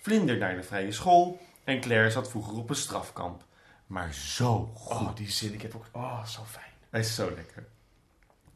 Vlinder 0.00 0.38
naar 0.38 0.56
de 0.56 0.62
vrije 0.62 0.92
school 0.92 1.40
en 1.64 1.80
Claire 1.80 2.10
zat 2.10 2.30
vroeger 2.30 2.56
op 2.56 2.70
een 2.70 2.76
strafkamp. 2.76 3.44
Maar 3.86 4.14
zo 4.14 4.72
goed. 4.74 5.08
Oh, 5.08 5.14
die 5.14 5.30
zin. 5.30 5.52
Ik 5.52 5.62
heb 5.62 5.74
ook... 5.74 5.84
Oh, 5.92 6.24
zo 6.24 6.42
fijn. 6.46 6.72
Hij 6.90 7.00
is 7.00 7.14
zo 7.14 7.32
lekker. 7.34 7.66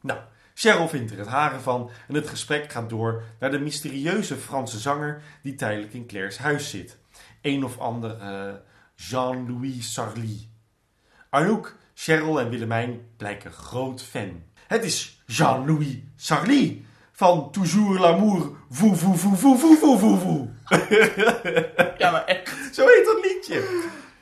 Nou, 0.01 0.19
Cheryl 0.53 0.87
vindt 0.87 1.11
er 1.11 1.17
het 1.17 1.27
haren 1.27 1.61
van 1.61 1.89
en 2.07 2.15
het 2.15 2.27
gesprek 2.27 2.71
gaat 2.71 2.89
door 2.89 3.23
naar 3.39 3.51
de 3.51 3.59
mysterieuze 3.59 4.35
Franse 4.35 4.79
zanger 4.79 5.21
die 5.41 5.55
tijdelijk 5.55 5.93
in 5.93 6.07
Claire's 6.07 6.37
huis 6.37 6.69
zit. 6.69 6.97
Een 7.41 7.63
of 7.63 7.77
ander 7.77 8.17
eh, 8.17 8.53
Jean-Louis 8.95 9.93
Sarly. 9.93 10.49
Anouk, 11.29 11.77
Cheryl 11.93 12.39
en 12.39 12.49
Willemijn 12.49 13.07
blijken 13.17 13.51
groot 13.51 14.01
fan. 14.03 14.43
Het 14.67 14.83
is 14.83 15.21
Jean-Louis 15.25 15.97
Sarly 16.15 16.85
van 17.23 17.51
Toujours 17.51 17.99
l'amour, 17.99 18.51
vous, 18.69 18.93
vous, 18.93 19.13
vous, 19.13 19.35
vous, 19.35 19.55
vous, 19.55 19.75
vous, 19.77 19.97
vous, 19.97 20.17
vous. 20.17 20.49
Ja, 21.97 22.11
maar 22.11 22.25
echt. 22.25 22.75
Zo 22.75 22.87
heet 22.87 23.05
dat 23.05 23.25
liedje. 23.25 23.81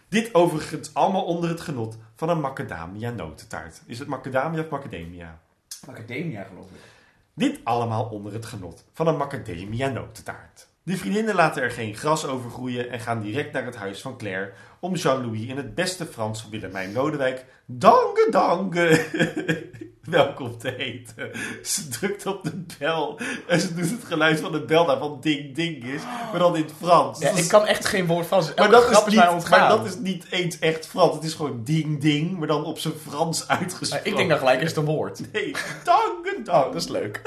Dit 0.09 0.33
overigens 0.33 0.93
allemaal 0.93 1.23
onder 1.23 1.49
het 1.49 1.61
genot 1.61 1.97
van 2.15 2.29
een 2.29 2.39
macadamia 2.39 3.09
notentaart. 3.09 3.81
Is 3.85 3.99
het 3.99 4.07
macadamia 4.07 4.61
of 4.61 4.69
macadamia? 4.69 5.39
Academia, 5.87 6.43
geloof 6.43 6.65
ik. 6.65 6.79
Dit 7.33 7.59
allemaal 7.63 8.03
onder 8.03 8.33
het 8.33 8.45
genot 8.45 8.85
van 8.93 9.07
een 9.07 9.17
macadamia 9.17 9.87
notentaart. 9.87 10.67
De 10.83 10.97
vriendinnen 10.97 11.35
laten 11.35 11.63
er 11.63 11.71
geen 11.71 11.95
gras 11.95 12.25
over 12.25 12.49
groeien 12.49 12.89
en 12.89 12.99
gaan 12.99 13.21
direct 13.21 13.53
naar 13.53 13.65
het 13.65 13.75
huis 13.75 14.01
van 14.01 14.17
Claire 14.17 14.51
om 14.79 14.95
Jean-Louis 14.95 15.45
in 15.45 15.57
het 15.57 15.75
beste 15.75 16.05
Frans 16.05 16.41
van 16.41 16.49
Willemijn 16.49 16.93
Lodewijk 16.93 17.45
dange 17.65 18.27
dange 18.31 19.05
welkom 20.01 20.57
te 20.57 20.73
heten. 20.77 21.31
Ze 21.63 21.87
drukt 21.87 22.25
op 22.25 22.43
de 22.43 22.63
bel 22.79 23.19
en 23.47 23.59
ze 23.59 23.73
doet 23.73 23.89
het 23.89 24.03
geluid 24.03 24.39
van 24.39 24.51
de 24.51 24.65
bel 24.65 24.85
daarvan 24.85 25.17
ding 25.21 25.55
ding 25.55 25.83
is, 25.83 26.01
maar 26.31 26.39
dan 26.39 26.55
in 26.55 26.61
het 26.61 26.73
Frans. 26.81 27.19
Ja, 27.19 27.29
ik 27.29 27.47
kan 27.47 27.65
echt 27.65 27.85
geen 27.85 28.07
woord 28.07 28.25
van. 28.25 28.43
maar 28.55 28.69
dat, 28.69 28.89
is 28.89 29.05
niet, 29.05 29.49
maar 29.49 29.69
dat 29.69 29.85
is 29.85 29.97
niet 29.97 30.25
eens 30.29 30.59
echt 30.59 30.87
Frans. 30.87 31.15
Het 31.15 31.23
is 31.23 31.33
gewoon 31.33 31.63
ding 31.63 32.01
ding, 32.01 32.37
maar 32.37 32.47
dan 32.47 32.65
op 32.65 32.79
zijn 32.79 32.93
Frans 33.07 33.47
Maar 33.47 33.57
uitgesproken. 33.57 34.07
ik 34.07 34.15
denk 34.15 34.29
dan 34.29 34.37
gelijk 34.37 34.61
is 34.61 34.67
het 34.67 34.77
een 34.77 34.85
woord. 34.85 35.31
Nee, 35.31 35.51
danke 35.83 36.41
dank. 36.43 36.73
Dat 36.73 36.81
is 36.81 36.87
leuk. 36.87 37.21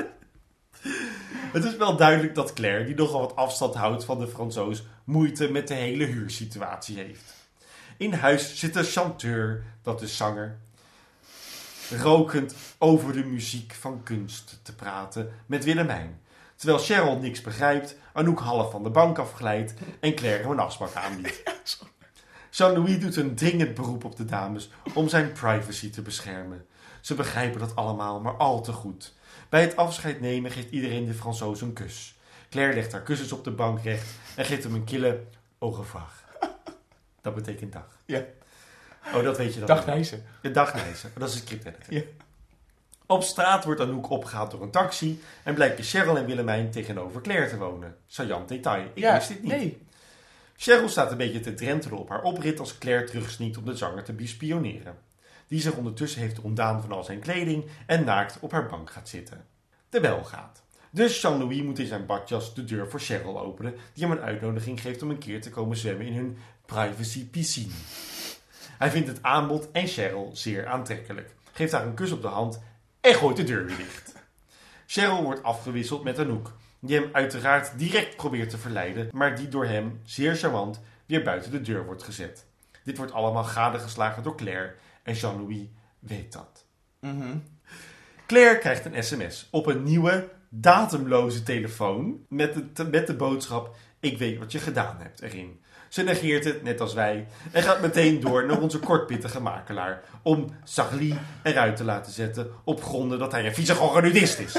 Het 1.55 1.65
is 1.65 1.77
wel 1.77 1.97
duidelijk 1.97 2.35
dat 2.35 2.53
Claire, 2.53 2.85
die 2.85 2.95
nogal 2.95 3.21
wat 3.21 3.37
afstand 3.37 3.75
houdt 3.75 4.05
van 4.05 4.19
de 4.19 4.29
Fransoos, 4.29 4.83
moeite 5.05 5.51
met 5.51 5.69
de 5.69 5.75
hele 5.75 6.05
huursituatie 6.05 6.97
heeft. 6.97 7.35
In 7.97 8.13
huis 8.13 8.59
zit 8.59 8.77
een 8.77 8.85
chanteur, 8.85 9.65
dat 9.83 10.03
is 10.03 10.17
zanger, 10.17 10.59
rokend 12.01 12.55
over 12.79 13.13
de 13.13 13.25
muziek 13.25 13.73
van 13.73 14.03
kunst 14.03 14.61
te 14.63 14.75
praten 14.75 15.33
met 15.47 15.65
Willemijn. 15.65 16.21
Terwijl 16.57 16.79
Cheryl 16.79 17.19
niks 17.19 17.41
begrijpt, 17.41 17.97
Anouk 18.13 18.41
half 18.41 18.71
van 18.71 18.83
de 18.83 18.91
bank 18.91 19.19
afglijdt 19.19 19.75
en 20.01 20.15
Claire 20.15 20.43
hem 20.43 20.51
een 20.51 20.59
afspraak 20.59 20.95
aanbiedt. 20.95 21.43
Jean-Louis 22.51 23.01
doet 23.01 23.17
een 23.17 23.35
dringend 23.35 23.75
beroep 23.75 24.05
op 24.05 24.17
de 24.17 24.25
dames 24.25 24.71
om 24.95 25.09
zijn 25.09 25.33
privacy 25.33 25.91
te 25.91 26.03
beschermen. 26.03 26.67
Ze 27.01 27.15
begrijpen 27.15 27.61
dat 27.61 27.77
allemaal 27.77 28.21
maar 28.21 28.37
al 28.37 28.63
te 28.63 28.73
goed. 28.73 29.13
Bij 29.55 29.63
het 29.63 29.77
afscheid 29.77 30.21
nemen 30.21 30.51
geeft 30.51 30.71
iedereen 30.71 31.07
de 31.07 31.15
Fransoos 31.15 31.61
een 31.61 31.73
kus. 31.73 32.15
Claire 32.51 32.75
legt 32.75 32.93
haar 32.93 33.03
kussens 33.03 33.33
op 33.33 33.45
de 33.45 33.51
bank 33.51 33.83
recht 33.83 34.07
en 34.37 34.45
geeft 34.45 34.65
hem 34.65 34.75
een 34.75 34.85
kille 34.85 35.21
revoir. 35.59 36.11
Dat 37.21 37.35
betekent 37.35 37.73
dag. 37.73 37.99
Ja. 38.05 38.25
Oh, 39.15 39.23
dat 39.23 39.37
weet 39.37 39.53
je 39.53 39.59
dan. 39.59 39.69
Dag 39.69 39.87
niet. 39.87 39.87
Nijssen. 39.87 40.25
De 40.43 40.51
dagnijzer. 40.51 41.11
Dat 41.19 41.29
is 41.29 41.35
het 41.35 41.45
script 41.45 41.65
editor. 41.65 41.95
Ja. 41.95 42.03
Op 43.07 43.23
straat 43.23 43.65
wordt 43.65 43.81
Anouk 43.81 44.11
opgehaald 44.11 44.51
door 44.51 44.63
een 44.63 44.71
taxi 44.71 45.23
en 45.43 45.55
blijken 45.55 45.85
Cheryl 45.85 46.17
en 46.17 46.27
Willemijn 46.27 46.71
tegenover 46.71 47.21
Claire 47.21 47.49
te 47.49 47.57
wonen. 47.57 47.97
Saillant 48.07 48.49
detail. 48.49 48.91
Ik 48.95 49.05
wist 49.05 49.29
dit 49.29 49.43
niet. 49.43 49.53
Nee. 49.53 49.83
Cheryl 50.57 50.89
staat 50.89 51.11
een 51.11 51.17
beetje 51.17 51.41
te 51.41 51.55
drentelen 51.55 51.99
op 51.99 52.09
haar 52.09 52.23
oprit 52.23 52.61
als 52.61 52.79
Claire 52.79 53.05
terugsneakt 53.05 53.57
om 53.57 53.65
de 53.65 53.77
zanger 53.77 54.05
te 54.05 54.13
bespioneren. 54.13 54.99
Die 55.55 55.63
zich 55.63 55.75
ondertussen 55.75 56.21
heeft 56.21 56.41
ontdaan 56.41 56.81
van 56.81 56.93
al 56.93 57.05
zijn 57.05 57.21
kleding 57.21 57.65
en 57.87 58.05
naakt 58.05 58.39
op 58.41 58.53
haar 58.53 58.67
bank 58.67 58.91
gaat 58.91 59.09
zitten. 59.09 59.47
De 59.89 60.01
bel 60.01 60.25
gaat. 60.25 60.63
Dus 60.91 61.21
Jean-Louis 61.21 61.63
moet 61.63 61.79
in 61.79 61.87
zijn 61.87 62.07
badjas 62.07 62.55
de 62.55 62.65
deur 62.65 62.91
voor 62.91 63.01
Cheryl 63.01 63.41
openen, 63.41 63.75
die 63.93 64.07
hem 64.07 64.17
een 64.17 64.25
uitnodiging 64.25 64.81
geeft 64.81 65.03
om 65.03 65.11
een 65.11 65.19
keer 65.19 65.41
te 65.41 65.51
komen 65.51 65.77
zwemmen 65.77 66.07
in 66.07 66.15
hun 66.15 66.39
privacy 66.67 67.29
piscine. 67.29 67.73
Hij 68.79 68.91
vindt 68.91 69.09
het 69.09 69.23
aanbod 69.23 69.71
en 69.71 69.87
Cheryl 69.87 70.31
zeer 70.33 70.67
aantrekkelijk, 70.67 71.35
geeft 71.53 71.73
haar 71.73 71.87
een 71.87 71.95
kus 71.95 72.13
op 72.13 72.23
de 72.23 72.29
hand 72.29 72.63
en 73.01 73.15
gooit 73.15 73.37
de 73.37 73.45
deur 73.45 73.67
weer 73.67 73.77
dicht. 73.77 74.13
Cheryl 74.87 75.23
wordt 75.23 75.43
afgewisseld 75.43 76.05
met 76.05 76.19
Anouk, 76.19 76.53
die 76.81 76.97
hem 76.97 77.09
uiteraard 77.13 77.79
direct 77.79 78.17
probeert 78.17 78.51
te 78.51 78.59
verleiden, 78.59 79.09
maar 79.13 79.37
die 79.37 79.49
door 79.49 79.67
hem, 79.67 80.01
zeer 80.05 80.37
charmant, 80.37 80.81
weer 81.07 81.23
buiten 81.23 81.51
de 81.51 81.61
deur 81.61 81.85
wordt 81.85 82.03
gezet. 82.03 82.47
Dit 82.85 82.97
wordt 82.97 83.13
allemaal 83.13 83.45
gadegeslagen 83.45 84.23
door 84.23 84.37
Claire 84.37 84.75
en 85.05 85.15
Jean-Louis 85.15 85.67
weet 85.99 86.33
dat. 86.33 86.65
Mhm. 87.01 87.37
Claire 88.27 88.59
krijgt 88.59 88.85
een 88.85 89.05
sms 89.05 89.49
op 89.51 89.67
een 89.67 89.83
nieuwe, 89.83 90.29
datumloze 90.49 91.43
telefoon 91.43 92.25
met 92.29 92.77
de, 92.77 92.85
met 92.85 93.07
de 93.07 93.15
boodschap 93.15 93.77
ik 94.05 94.19
weet 94.19 94.39
wat 94.39 94.53
je 94.53 94.59
gedaan 94.59 94.97
hebt 94.99 95.23
erin. 95.23 95.63
Ze 95.89 96.03
negeert 96.03 96.45
het, 96.45 96.63
net 96.63 96.81
als 96.81 96.95
wij, 96.95 97.27
en 97.53 97.63
gaat 97.63 97.81
meteen 97.81 98.21
door 98.21 98.47
naar 98.47 98.61
onze 98.61 98.79
kortpittige 98.79 99.41
makelaar 99.41 100.03
om 100.23 100.57
Sarli 100.65 101.19
eruit 101.43 101.77
te 101.77 101.85
laten 101.85 102.13
zetten 102.13 102.51
op 102.65 102.83
gronden 102.83 103.19
dat 103.19 103.33
hij 103.33 103.47
een 103.47 103.55
vieze 103.55 104.43
is. 104.43 104.59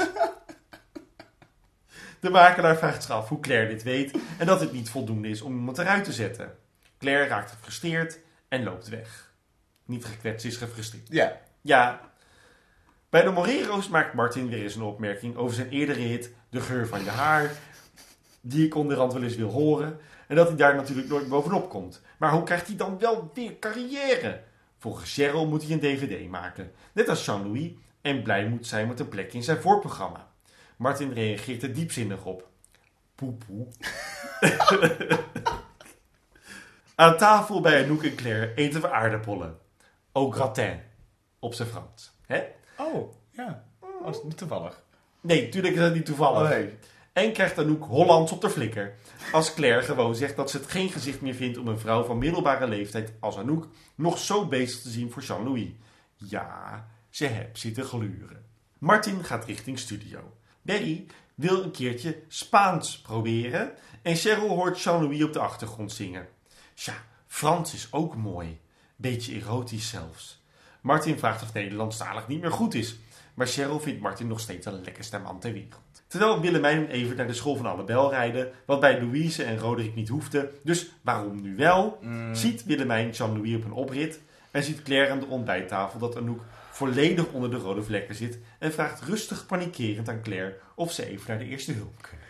De 2.20 2.30
makelaar 2.30 2.76
vraagt 2.76 3.02
zich 3.02 3.12
af 3.12 3.28
hoe 3.28 3.40
Claire 3.40 3.68
dit 3.68 3.82
weet 3.82 4.18
en 4.38 4.46
dat 4.46 4.60
het 4.60 4.72
niet 4.72 4.90
voldoende 4.90 5.28
is 5.28 5.42
om 5.42 5.56
iemand 5.56 5.78
eruit 5.78 6.04
te 6.04 6.12
zetten. 6.12 6.54
Claire 6.98 7.28
raakt 7.28 7.50
gefrustreerd 7.50 8.18
en 8.48 8.62
loopt 8.62 8.88
weg. 8.88 9.25
Niet 9.86 10.04
gekwetst, 10.04 10.46
is 10.46 10.56
gefrustreerd. 10.56 11.06
Ja. 11.08 11.40
Ja. 11.60 12.00
Bij 13.08 13.22
de 13.22 13.30
Morero's 13.30 13.88
maakt 13.88 14.14
Martin 14.14 14.48
weer 14.48 14.62
eens 14.62 14.74
een 14.74 14.82
opmerking 14.82 15.36
over 15.36 15.54
zijn 15.54 15.68
eerdere 15.68 16.00
hit 16.00 16.32
De 16.50 16.60
geur 16.60 16.86
van 16.86 17.04
je 17.04 17.10
haar. 17.10 17.50
Die 18.40 18.66
ik 18.66 18.74
onderhand 18.74 19.12
wel 19.12 19.22
eens 19.22 19.36
wil 19.36 19.50
horen. 19.50 20.00
En 20.28 20.36
dat 20.36 20.48
hij 20.48 20.56
daar 20.56 20.74
natuurlijk 20.74 21.08
nooit 21.08 21.28
bovenop 21.28 21.68
komt. 21.68 22.02
Maar 22.18 22.32
hoe 22.32 22.42
krijgt 22.42 22.66
hij 22.66 22.76
dan 22.76 22.98
wel 22.98 23.30
weer 23.34 23.58
carrière? 23.58 24.42
Volgens 24.78 25.14
Cheryl 25.14 25.46
moet 25.46 25.62
hij 25.62 25.72
een 25.72 25.80
dvd 25.80 26.28
maken. 26.28 26.72
Net 26.92 27.08
als 27.08 27.24
Jean-Louis. 27.24 27.70
En 28.00 28.22
blij 28.22 28.48
moet 28.48 28.66
zijn 28.66 28.88
met 28.88 29.00
een 29.00 29.08
plek 29.08 29.32
in 29.32 29.42
zijn 29.42 29.60
voorprogramma. 29.60 30.28
Martin 30.76 31.12
reageert 31.12 31.62
er 31.62 31.74
diepzinnig 31.74 32.24
op. 32.24 32.48
Poepoe. 33.14 33.66
Aan 36.94 37.16
tafel 37.16 37.60
bij 37.60 37.84
Anouk 37.84 38.02
en 38.02 38.14
Claire 38.14 38.54
eten 38.54 38.80
we 38.80 38.90
aardappelen. 38.90 39.58
Au 40.16 40.32
gratin. 40.32 40.80
Op 41.38 41.54
zijn 41.54 41.68
Frans. 41.68 42.12
Hè? 42.26 42.42
Oh, 42.78 43.12
ja. 43.30 43.64
Oh, 43.80 44.04
dat 44.04 44.14
is 44.14 44.22
niet 44.22 44.36
toevallig. 44.36 44.82
Nee, 45.20 45.42
natuurlijk 45.42 45.74
is 45.74 45.80
dat 45.80 45.94
niet 45.94 46.06
toevallig. 46.06 46.42
Oh, 46.42 46.48
nee. 46.48 46.74
En 47.12 47.32
krijgt 47.32 47.58
Anouk 47.58 47.84
Hollands 47.84 48.32
op 48.32 48.40
de 48.40 48.50
flikker. 48.50 48.94
Als 49.32 49.54
Claire 49.54 49.82
gewoon 49.82 50.14
zegt 50.14 50.36
dat 50.36 50.50
ze 50.50 50.56
het 50.56 50.70
geen 50.70 50.88
gezicht 50.88 51.20
meer 51.20 51.34
vindt 51.34 51.58
om 51.58 51.68
een 51.68 51.78
vrouw 51.78 52.04
van 52.04 52.18
middelbare 52.18 52.66
leeftijd 52.68 53.12
als 53.20 53.36
Anouk 53.36 53.68
nog 53.94 54.18
zo 54.18 54.46
bezig 54.46 54.80
te 54.80 54.88
zien 54.88 55.12
voor 55.12 55.22
Jean-Louis. 55.22 55.68
Ja, 56.16 56.88
ze 57.10 57.26
heb 57.26 57.56
zitten 57.56 57.84
gluren. 57.84 58.44
Martin 58.78 59.24
gaat 59.24 59.44
richting 59.44 59.78
studio. 59.78 60.32
Barry 60.62 61.06
wil 61.34 61.62
een 61.62 61.70
keertje 61.70 62.22
Spaans 62.28 63.00
proberen 63.00 63.72
en 64.02 64.16
Cheryl 64.16 64.48
hoort 64.48 64.80
Jean-Louis 64.80 65.22
op 65.22 65.32
de 65.32 65.38
achtergrond 65.38 65.92
zingen. 65.92 66.28
Tja, 66.74 66.94
Frans 67.26 67.74
is 67.74 67.88
ook 67.92 68.16
mooi. 68.16 68.60
Beetje 68.96 69.34
erotisch 69.34 69.88
zelfs. 69.88 70.44
Martin 70.80 71.18
vraagt 71.18 71.42
of 71.42 71.52
Nederlandstalig 71.52 72.28
niet 72.28 72.40
meer 72.40 72.52
goed 72.52 72.74
is. 72.74 72.98
Maar 73.34 73.46
Cheryl 73.46 73.80
vindt 73.80 74.00
Martin 74.00 74.26
nog 74.26 74.40
steeds 74.40 74.64
de 74.64 74.72
lekkerste 74.72 75.18
man 75.18 75.40
ter 75.40 75.52
wereld. 75.52 76.02
Terwijl 76.06 76.40
Willemijn 76.40 76.78
en 76.78 76.90
Evert 76.90 77.16
naar 77.16 77.26
de 77.26 77.32
school 77.32 77.56
van 77.56 77.66
Annabel 77.66 78.10
rijden, 78.10 78.52
wat 78.66 78.80
bij 78.80 79.00
Louise 79.00 79.44
en 79.44 79.58
Roderick 79.58 79.94
niet 79.94 80.08
hoefde, 80.08 80.50
dus 80.62 80.90
waarom 81.02 81.42
nu 81.42 81.56
wel, 81.56 81.98
ziet 82.32 82.64
Willemijn 82.64 83.10
Jean-Louis 83.10 83.54
op 83.54 83.64
een 83.64 83.72
oprit 83.72 84.20
en 84.50 84.62
ziet 84.62 84.82
Claire 84.82 85.10
aan 85.10 85.20
de 85.20 85.26
ontbijttafel 85.26 85.98
dat 85.98 86.16
Anouk 86.16 86.40
volledig 86.70 87.32
onder 87.32 87.50
de 87.50 87.56
rode 87.56 87.82
vlekken 87.82 88.14
zit 88.14 88.38
en 88.58 88.72
vraagt 88.72 89.02
rustig 89.02 89.46
panikerend 89.46 90.08
aan 90.08 90.22
Claire 90.22 90.58
of 90.74 90.92
ze 90.92 91.06
even 91.06 91.24
naar 91.28 91.38
de 91.38 91.44
eerste 91.44 91.72
hulp 91.72 92.02
kunnen. 92.02 92.25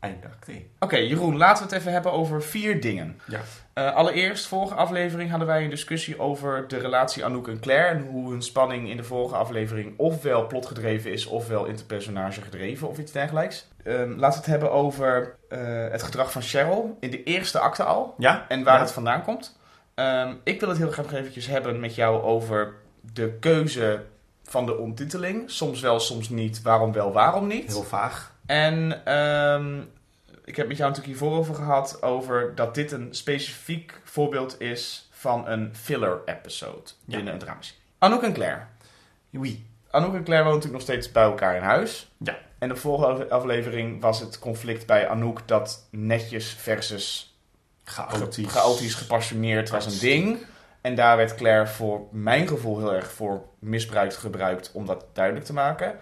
Einde 0.00 0.26
acte 0.26 0.52
1. 0.52 0.66
Oké, 0.78 0.96
Jeroen, 0.96 1.36
laten 1.36 1.62
we 1.66 1.68
het 1.72 1.80
even 1.80 1.92
hebben 1.92 2.12
over 2.12 2.42
vier 2.42 2.80
dingen. 2.80 3.20
Ja. 3.26 3.40
Eh, 3.72 3.94
allereerst, 3.94 4.46
vorige 4.46 4.74
aflevering 4.74 5.30
hadden 5.30 5.48
wij 5.48 5.64
een 5.64 5.70
discussie 5.70 6.18
over 6.20 6.68
de 6.68 6.78
relatie 6.78 7.24
Anouk 7.24 7.48
en 7.48 7.60
Claire. 7.60 7.88
En 7.88 8.06
hoe 8.06 8.30
hun 8.30 8.42
spanning 8.42 8.90
in 8.90 8.96
de 8.96 9.04
vorige 9.04 9.34
aflevering 9.36 9.94
ofwel 9.98 10.46
plotgedreven 10.46 11.12
is, 11.12 11.26
ofwel 11.26 11.64
interpersonage 11.64 12.42
gedreven 12.42 12.88
of 12.88 12.98
iets 12.98 13.12
dergelijks. 13.12 13.68
Ehm, 13.84 14.10
laten 14.10 14.18
we 14.18 14.34
het 14.36 14.46
hebben 14.46 14.72
over 14.72 15.36
eh, 15.48 15.58
het 15.90 16.02
gedrag 16.02 16.32
van 16.32 16.42
Cheryl 16.42 16.96
in 17.00 17.10
de 17.10 17.22
eerste 17.22 17.58
acte 17.58 17.82
al. 17.84 18.14
Ja? 18.18 18.44
En 18.48 18.64
waar 18.64 18.74
Ja. 18.74 18.80
het 18.80 18.92
vandaan 18.92 19.22
komt. 19.22 19.58
Ehm, 19.94 20.34
ik 20.44 20.60
wil 20.60 20.68
het 20.68 20.78
heel 20.78 20.90
graag 20.90 21.12
eventjes 21.12 21.46
hebben 21.46 21.80
met 21.80 21.94
jou 21.94 22.22
over 22.22 22.74
de 23.12 23.36
keuze 23.40 24.02
van 24.44 24.66
de 24.66 24.76
omtiteling. 24.78 25.50
Soms 25.50 25.80
wel, 25.80 26.00
soms 26.00 26.28
niet. 26.28 26.62
Waarom 26.62 26.92
wel, 26.92 27.12
waarom 27.12 27.46
niet? 27.46 27.72
Heel 27.72 27.82
vaag. 27.82 28.34
En 28.46 29.04
ehm, 29.04 29.80
ik 30.44 30.56
heb 30.56 30.68
met 30.68 30.76
jou 30.76 30.90
natuurlijk 30.90 31.18
hiervoor 31.18 31.38
over 31.38 31.54
gehad 31.54 32.02
over 32.02 32.54
dat 32.54 32.74
dit 32.74 32.92
een 32.92 33.08
specifiek 33.14 34.00
voorbeeld 34.04 34.60
is 34.60 35.08
van 35.10 35.48
een 35.48 35.74
filler 35.76 36.20
episode 36.24 36.90
Ja. 37.04 37.16
binnen 37.16 37.32
een 37.32 37.38
dramaserie. 37.38 37.80
Anouk 37.98 38.22
en 38.22 38.32
Claire. 38.32 38.60
Oui. 39.30 39.66
Anouk 39.90 40.14
en 40.14 40.24
Claire 40.24 40.44
wonen 40.44 40.58
natuurlijk 40.60 40.86
nog 40.86 40.96
steeds 40.96 41.12
bij 41.12 41.22
elkaar 41.22 41.56
in 41.56 41.62
huis. 41.62 42.10
Ja. 42.18 42.36
En 42.58 42.68
de 42.68 42.76
vorige 42.76 43.28
aflevering 43.28 44.00
was 44.00 44.20
het 44.20 44.38
conflict 44.38 44.86
bij 44.86 45.08
Anouk 45.08 45.48
dat 45.48 45.86
netjes 45.90 46.48
versus 46.48 47.36
Chaotisch. 47.84 48.52
chaotisch 48.52 48.94
gepassioneerd 48.94 49.70
was 49.70 49.86
een 49.86 49.98
ding. 49.98 50.38
En 50.80 50.94
daar 50.94 51.16
werd 51.16 51.34
Claire 51.34 51.66
voor 51.66 52.06
mijn 52.10 52.48
gevoel 52.48 52.78
heel 52.78 52.94
erg 52.94 53.10
voor 53.12 53.42
misbruikt 53.58 54.16
gebruikt 54.16 54.70
om 54.72 54.86
dat 54.86 55.04
duidelijk 55.12 55.46
te 55.46 55.52
maken. 55.52 55.98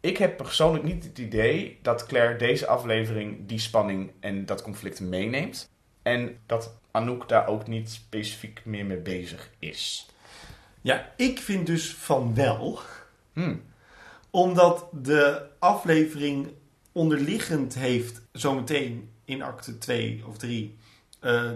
Ik 0.00 0.16
heb 0.16 0.36
persoonlijk 0.36 0.84
niet 0.84 1.04
het 1.04 1.18
idee 1.18 1.78
dat 1.82 2.06
Claire 2.06 2.36
deze 2.36 2.66
aflevering 2.66 3.46
die 3.46 3.58
spanning 3.58 4.12
en 4.20 4.46
dat 4.46 4.62
conflict 4.62 5.00
meeneemt. 5.00 5.70
En 6.02 6.38
dat 6.46 6.78
Anouk 6.90 7.28
daar 7.28 7.46
ook 7.46 7.66
niet 7.66 7.90
specifiek 7.90 8.64
meer 8.64 8.86
mee 8.86 8.98
bezig 8.98 9.50
is. 9.58 10.08
Ja, 10.80 11.12
ik 11.16 11.38
vind 11.38 11.66
dus 11.66 11.94
van 11.94 12.34
wel. 12.34 12.80
Hmm. 13.32 13.62
Omdat 14.30 14.86
de 14.92 15.46
aflevering 15.58 16.52
onderliggend 16.92 17.74
heeft, 17.74 18.22
zometeen 18.32 19.10
in 19.24 19.42
acte 19.42 19.78
2 19.78 20.22
of 20.26 20.38
3, 20.38 20.76
eh, 21.20 21.50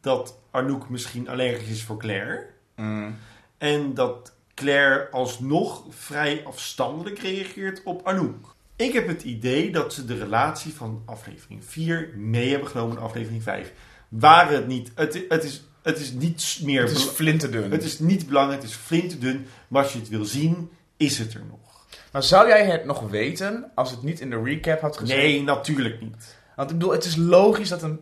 dat 0.00 0.38
Arnoek 0.50 0.88
misschien 0.88 1.28
allergisch 1.28 1.68
is 1.68 1.82
voor 1.82 1.98
Claire. 1.98 2.46
Hmm. 2.74 3.16
En 3.58 3.94
dat 3.94 4.35
Claire 4.56 5.08
alsnog 5.10 5.84
vrij 5.88 6.42
afstandelijk 6.44 7.18
reageert 7.18 7.82
op 7.84 8.06
Arnoek. 8.06 8.54
Ik 8.76 8.92
heb 8.92 9.06
het 9.08 9.22
idee 9.22 9.70
dat 9.70 9.92
ze 9.92 10.04
de 10.04 10.18
relatie 10.18 10.74
van 10.74 11.02
aflevering 11.06 11.64
4 11.64 12.10
mee 12.14 12.50
hebben 12.50 12.68
genomen 12.68 12.96
in 12.96 13.02
aflevering 13.02 13.42
5. 13.42 13.72
Waar 14.08 14.50
het 14.50 14.66
niet, 14.66 14.92
het, 14.94 15.24
het, 15.28 15.44
is, 15.44 15.64
het 15.82 15.98
is 15.98 16.12
niet 16.12 16.58
meer 16.62 16.82
Het 16.82 16.90
is 16.90 17.04
flinterdun. 17.04 17.70
het 17.70 17.84
is 17.84 17.98
niet 17.98 18.26
belangrijk, 18.26 18.62
het 18.62 18.70
is 18.70 18.76
flinterdun. 18.76 19.46
Maar 19.68 19.82
als 19.82 19.92
je 19.92 19.98
het 19.98 20.08
wil 20.08 20.24
zien, 20.24 20.70
is 20.96 21.18
het 21.18 21.34
er 21.34 21.44
nog. 21.50 21.86
Maar 22.12 22.22
zou 22.22 22.48
jij 22.48 22.64
het 22.64 22.84
nog 22.84 23.00
weten 23.00 23.70
als 23.74 23.90
het 23.90 24.02
niet 24.02 24.20
in 24.20 24.30
de 24.30 24.42
recap 24.42 24.80
had 24.80 24.96
gezet? 24.96 25.16
Nee, 25.16 25.42
natuurlijk 25.42 26.00
niet. 26.00 26.36
Want 26.56 26.70
ik 26.70 26.78
bedoel, 26.78 26.92
het 26.92 27.04
is 27.04 27.16
logisch 27.16 27.68
dat 27.68 27.82
een 27.82 28.00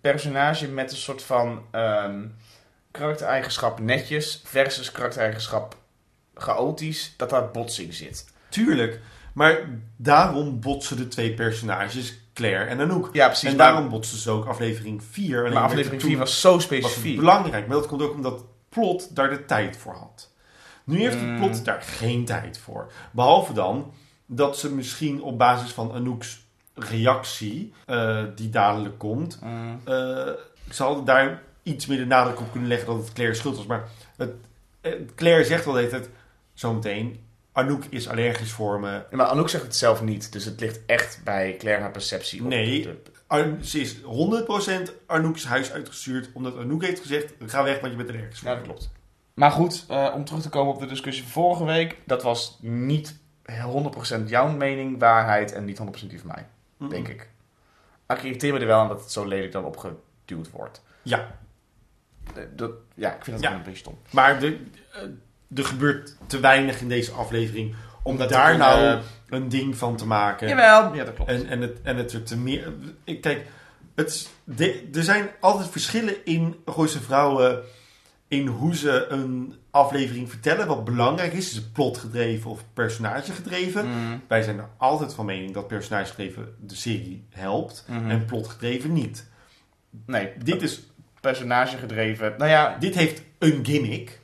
personage 0.00 0.68
met 0.68 0.90
een 0.90 0.96
soort 0.96 1.22
van 1.22 1.62
ehm, 1.70 2.26
karaktereigenschap 2.90 3.80
netjes 3.80 4.42
versus 4.44 4.92
karaktereigenschap 4.92 5.76
chaotisch, 6.38 7.14
dat 7.16 7.30
daar 7.30 7.50
botsing 7.50 7.94
zit. 7.94 8.26
Tuurlijk. 8.48 9.00
Maar 9.32 9.58
daarom 9.96 10.60
botsen 10.60 10.96
de 10.96 11.08
twee 11.08 11.34
personages, 11.34 12.18
Claire 12.34 12.64
en 12.64 12.80
Anouk. 12.80 13.08
Ja, 13.12 13.26
precies. 13.26 13.48
en 13.50 13.56
maar- 13.56 13.66
daarom 13.66 13.88
botsten 13.88 14.18
ze 14.18 14.30
ook 14.30 14.46
aflevering 14.46 15.02
4. 15.10 15.38
Alleen 15.40 15.52
maar 15.52 15.62
aflevering 15.62 15.92
het 15.92 16.02
4 16.02 16.10
toen- 16.10 16.20
was 16.20 16.40
zo 16.40 16.52
was 16.54 16.62
specifiek. 16.62 17.16
belangrijk. 17.16 17.66
Maar 17.66 17.76
dat 17.76 17.86
komt 17.86 18.02
ook 18.02 18.14
omdat 18.14 18.44
plot 18.68 19.16
daar 19.16 19.30
de 19.30 19.44
tijd 19.44 19.76
voor 19.76 19.94
had. 19.94 20.30
Nu 20.84 21.00
heeft 21.00 21.20
het 21.20 21.36
plot 21.36 21.64
daar 21.64 21.82
geen 21.82 22.24
tijd 22.24 22.58
voor. 22.58 22.92
Behalve 23.10 23.52
dan 23.52 23.92
dat 24.26 24.58
ze 24.58 24.74
misschien 24.74 25.22
op 25.22 25.38
basis 25.38 25.70
van 25.70 25.92
Anouk's 25.92 26.46
reactie, 26.74 27.72
eh, 27.86 28.22
die 28.34 28.50
dadelijk 28.50 28.98
komt, 28.98 29.38
Mm. 29.42 29.80
ze 30.70 30.82
hadden 30.82 31.04
daar 31.04 31.42
iets 31.62 31.86
meer 31.86 31.98
de 31.98 32.06
nadruk 32.06 32.40
op 32.40 32.50
kunnen 32.50 32.68
leggen 32.68 32.86
dat 32.86 32.96
het 32.96 33.12
Claire 33.12 33.36
schuld 33.36 33.56
was. 33.56 33.66
Maar 33.66 33.84
het, 34.16 34.30
eh, 34.80 34.92
Claire 35.16 35.44
zegt 35.44 35.64
wel 35.64 35.74
de 35.74 35.80
hele 35.80 35.90
tijd, 35.92 36.08
zometeen, 36.58 37.26
Anouk 37.52 37.84
is 37.84 38.08
allergisch 38.08 38.52
voor 38.52 38.80
me. 38.80 38.90
Ja, 38.90 39.16
maar 39.16 39.26
Anouk 39.26 39.48
zegt 39.48 39.64
het 39.64 39.76
zelf 39.76 40.02
niet, 40.02 40.32
dus 40.32 40.44
het 40.44 40.60
ligt 40.60 40.80
echt 40.86 41.20
bij 41.24 41.56
Claire 41.58 41.82
haar 41.82 41.90
perceptie. 41.90 42.42
op 42.42 42.48
Nee. 42.48 42.82
de- 42.82 43.02
Ar- 43.26 43.56
ze 43.62 43.80
is 43.80 43.96
100% 44.02 44.92
Anouk's 45.06 45.44
huis 45.44 45.72
uitgestuurd, 45.72 46.30
omdat 46.32 46.56
Anouk 46.56 46.82
heeft 46.82 47.00
gezegd, 47.00 47.34
ga 47.46 47.62
weg, 47.62 47.80
want 47.80 47.92
je 47.92 47.98
bent 48.04 48.10
allergisch 48.10 48.38
voor 48.38 48.48
Ja, 48.48 48.54
dat 48.54 48.64
klopt. 48.64 48.90
Maar 49.34 49.50
goed, 49.50 49.84
eh, 49.88 50.12
om 50.14 50.24
terug 50.24 50.42
te 50.42 50.48
komen 50.48 50.74
op 50.74 50.80
de 50.80 50.86
discussie 50.86 51.22
van 51.22 51.32
vorige 51.32 51.64
week, 51.64 51.96
dat 52.06 52.22
was 52.22 52.58
niet 52.60 53.16
100% 53.62 54.28
jouw 54.28 54.48
mening, 54.48 54.98
waarheid 54.98 55.52
en 55.52 55.64
niet 55.64 55.78
100% 55.78 56.10
die 56.10 56.20
van 56.20 56.30
mij, 56.34 56.46
denk 56.88 57.08
ik. 57.08 57.28
Ik 58.08 58.22
irriteer 58.22 58.52
me 58.52 58.58
er 58.60 58.66
wel 58.66 58.80
aan 58.80 58.88
dat 58.88 59.00
het 59.00 59.12
zo 59.12 59.24
lelijk 59.26 59.52
dan 59.52 59.64
opgeduwd 59.64 60.50
wordt. 60.50 60.82
Ja, 61.02 61.36
Eh, 62.34 62.42
Dat, 62.56 62.70
ja, 62.94 63.14
ik 63.14 63.24
vind 63.24 63.40
dat 63.40 63.50
Ja. 63.50 63.56
een 63.56 63.62
beetje 63.62 63.78
stom. 63.78 63.98
maar 64.10 64.40
de, 64.40 64.60
eh, 64.92 65.02
er 65.54 65.64
gebeurt 65.64 66.16
te 66.26 66.40
weinig 66.40 66.80
in 66.80 66.88
deze 66.88 67.10
aflevering 67.12 67.74
om 68.02 68.12
Omdat 68.12 68.28
daar 68.28 68.56
nou 68.56 68.84
eh, 68.86 68.98
een 69.28 69.48
ding 69.48 69.76
van 69.76 69.96
te 69.96 70.06
maken. 70.06 70.48
Jawel, 70.48 70.94
ja, 70.94 71.04
dat 71.04 71.14
klopt. 71.14 71.30
En, 71.30 71.46
en, 71.46 71.60
het, 71.60 71.78
en 71.82 71.96
het 71.96 72.12
er 72.12 72.22
te 72.22 72.36
meer. 72.36 72.72
Ik, 73.04 73.20
kijk, 73.20 73.46
het, 73.94 74.28
de- 74.44 74.88
er 74.92 75.02
zijn 75.02 75.28
altijd 75.40 75.68
verschillen 75.70 76.14
in 76.24 76.56
Gooise 76.66 77.00
Vrouwen. 77.00 77.60
In 78.28 78.46
hoe 78.46 78.76
ze 78.76 79.06
een 79.08 79.54
aflevering 79.70 80.30
vertellen. 80.30 80.66
Wat 80.66 80.84
belangrijk 80.84 81.32
is. 81.32 81.48
Is 81.48 81.54
het 81.54 81.72
plotgedreven 81.72 82.50
of 82.50 82.64
personagegedreven? 82.74 83.86
Mm, 83.88 84.22
Wij 84.28 84.42
zijn 84.42 84.58
er 84.58 84.68
altijd 84.76 85.14
van 85.14 85.26
mening 85.26 85.54
dat 85.54 85.68
personagegedreven 85.68 86.54
de 86.60 86.74
serie 86.74 87.24
helpt. 87.30 87.84
mhm. 87.88 88.10
En 88.10 88.24
plotgedreven 88.24 88.92
niet. 88.92 89.26
Nee, 90.06 90.32
Dit, 90.44 90.62
is, 90.62 90.80
personage 91.20 91.76
gedreven. 91.76 92.34
Nou 92.38 92.50
ja, 92.50 92.76
dit 92.80 92.94
heeft 92.94 93.22
een 93.38 93.64
gimmick. 93.64 94.20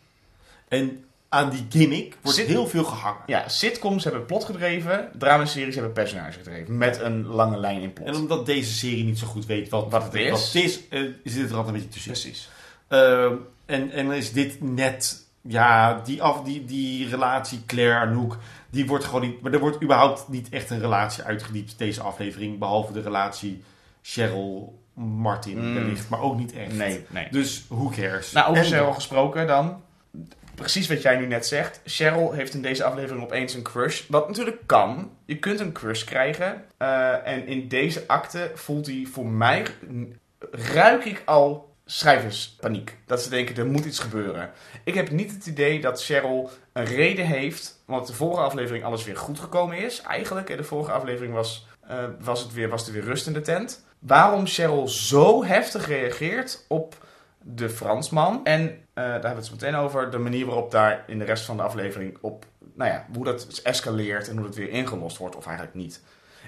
En 0.68 1.03
aan 1.34 1.50
die 1.50 1.66
gimmick 1.68 2.16
wordt 2.22 2.38
Zit- 2.38 2.46
heel 2.46 2.66
veel 2.66 2.84
gehangen. 2.84 3.20
ja, 3.26 3.48
sitcoms 3.48 4.04
hebben 4.04 4.26
plot 4.26 4.44
gedreven, 4.44 5.10
dramaseries 5.18 5.74
hebben 5.74 5.92
personage 5.92 6.32
gedreven. 6.38 6.78
Met 6.78 7.00
een 7.00 7.26
lange 7.26 7.56
lijn 7.56 7.80
in 7.80 7.92
plot. 7.92 8.08
En 8.08 8.14
omdat 8.14 8.46
deze 8.46 8.72
serie 8.72 9.04
niet 9.04 9.18
zo 9.18 9.26
goed 9.26 9.46
weet 9.46 9.68
wat, 9.68 9.90
Wat 9.90 10.02
het 10.04 10.14
is. 10.14 10.30
wat 10.30 10.44
het 10.52 10.54
is, 10.54 10.88
eh, 10.88 11.00
zit 11.24 11.50
er 11.50 11.56
altijd 11.56 11.66
een 11.74 11.80
beetje 11.82 11.88
tussen. 11.88 12.12
Precies. 12.12 12.48
Ehm, 12.88 13.32
en, 13.66 13.90
en 13.90 14.10
is 14.12 14.32
dit 14.32 14.62
net, 14.62 15.26
ja, 15.42 16.00
die, 16.04 16.22
af, 16.22 16.42
die, 16.42 16.64
die 16.64 17.08
relatie 17.08 17.62
Claire-Anouk, 17.66 18.38
die 18.70 18.86
wordt 18.86 19.04
gewoon 19.04 19.20
niet, 19.20 19.40
maar 19.40 19.52
er 19.52 19.58
wordt 19.60 19.82
überhaupt 19.82 20.28
niet 20.28 20.48
echt 20.48 20.70
een 20.70 20.80
relatie 20.80 21.22
uitgediept 21.22 21.78
deze 21.78 22.02
aflevering, 22.02 22.58
behalve 22.58 22.92
de 22.92 23.00
relatie 23.00 23.62
Cheryl-Martin 24.02 25.58
Mm. 25.68 25.74
wellicht, 25.74 26.08
maar 26.08 26.20
ook 26.20 26.36
niet 26.36 26.52
echt. 26.52 26.72
Nee, 26.72 27.04
nee. 27.08 27.26
Dus 27.30 27.64
who 27.68 27.88
cares? 27.88 28.32
Nou, 28.32 28.50
over 28.50 28.62
En- 28.62 28.68
Cheryl 28.68 28.92
gesproken 28.92 29.46
dan. 29.46 29.82
Precies 30.54 30.88
wat 30.88 31.02
jij 31.02 31.16
nu 31.16 31.26
net 31.26 31.46
zegt. 31.46 31.80
Cheryl 31.84 32.32
heeft 32.32 32.54
in 32.54 32.62
deze 32.62 32.84
aflevering 32.84 33.24
opeens 33.24 33.54
een 33.54 33.62
crush. 33.62 34.02
Wat 34.08 34.28
natuurlijk 34.28 34.60
kan. 34.66 35.10
Je 35.24 35.38
kunt 35.38 35.60
een 35.60 35.72
crush 35.72 36.04
krijgen. 36.04 36.64
Eh, 36.76 37.26
en 37.26 37.46
in 37.46 37.68
deze 37.68 38.04
acte 38.06 38.50
voelt 38.54 38.86
hij 38.86 39.06
voor 39.12 39.26
mij... 39.26 39.66
Ruik 40.50 41.04
ik 41.04 41.22
al 41.24 41.74
schrijverspaniek. 41.84 42.96
Dat 43.06 43.22
ze 43.22 43.30
denken, 43.30 43.56
er 43.56 43.66
moet 43.66 43.84
iets 43.84 43.98
gebeuren. 43.98 44.50
Ik 44.84 44.94
heb 44.94 45.10
niet 45.10 45.32
het 45.32 45.46
idee 45.46 45.80
dat 45.80 46.04
Cheryl 46.04 46.50
een 46.72 46.84
reden 46.84 47.26
heeft... 47.26 47.82
Want 47.86 48.06
de 48.06 48.12
vorige 48.12 48.42
aflevering 48.42 48.84
alles 48.84 49.04
weer 49.04 49.16
goed 49.16 49.38
gekomen 49.38 49.78
is. 49.78 50.00
Eigenlijk, 50.00 50.46
de 50.46 50.64
vorige 50.64 50.92
aflevering 50.92 51.34
was, 51.34 51.66
eh, 51.88 52.04
was, 52.20 52.40
het 52.40 52.52
weer, 52.52 52.68
was 52.68 52.86
er 52.86 52.92
weer 52.92 53.04
rust 53.04 53.26
in 53.26 53.32
de 53.32 53.40
tent. 53.40 53.84
Waarom 53.98 54.46
Cheryl 54.46 54.88
zo 54.88 55.44
heftig 55.44 55.86
reageert 55.86 56.64
op 56.68 57.06
de 57.42 57.70
Fransman. 57.70 58.44
En 58.44 58.83
daar 58.94 59.12
hebben 59.12 59.30
we 59.30 59.36
het 59.36 59.46
zo 59.46 59.52
meteen 59.52 59.74
over. 59.74 60.10
De 60.10 60.18
manier 60.18 60.46
waarop 60.46 60.70
daar 60.70 61.04
in 61.06 61.18
de 61.18 61.24
rest 61.24 61.44
van 61.44 61.56
de 61.56 61.62
aflevering 61.62 62.18
op. 62.20 62.46
Nou 62.74 62.90
ja, 62.90 63.06
hoe 63.14 63.24
dat 63.24 63.60
escaleert 63.62 64.28
en 64.28 64.36
hoe 64.36 64.46
dat 64.46 64.54
weer 64.54 64.68
ingelost 64.68 65.16
wordt, 65.16 65.36
of 65.36 65.46
eigenlijk 65.46 65.76
niet. 65.76 66.02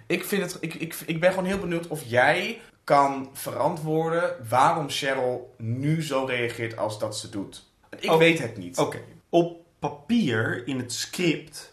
Ik, 0.06 0.24
vind 0.24 0.42
het, 0.42 0.56
ik, 0.60 0.74
ik, 0.74 0.96
ik 1.06 1.20
ben 1.20 1.30
gewoon 1.30 1.44
heel 1.44 1.58
benieuwd 1.58 1.86
of 1.86 2.02
jij 2.04 2.60
kan 2.84 3.30
verantwoorden 3.32 4.36
waarom 4.48 4.90
Cheryl 4.90 5.54
nu 5.58 6.02
zo 6.02 6.24
reageert 6.24 6.76
als 6.76 6.98
dat 6.98 7.18
ze 7.18 7.28
doet. 7.28 7.64
Ik 7.98 8.10
Oh. 8.10 8.18
weet 8.18 8.38
het 8.38 8.56
niet. 8.56 8.78
Oké, 8.78 9.00
op 9.28 9.60
papier, 9.78 10.66
in 10.66 10.78
het 10.78 10.92
script, 10.92 11.72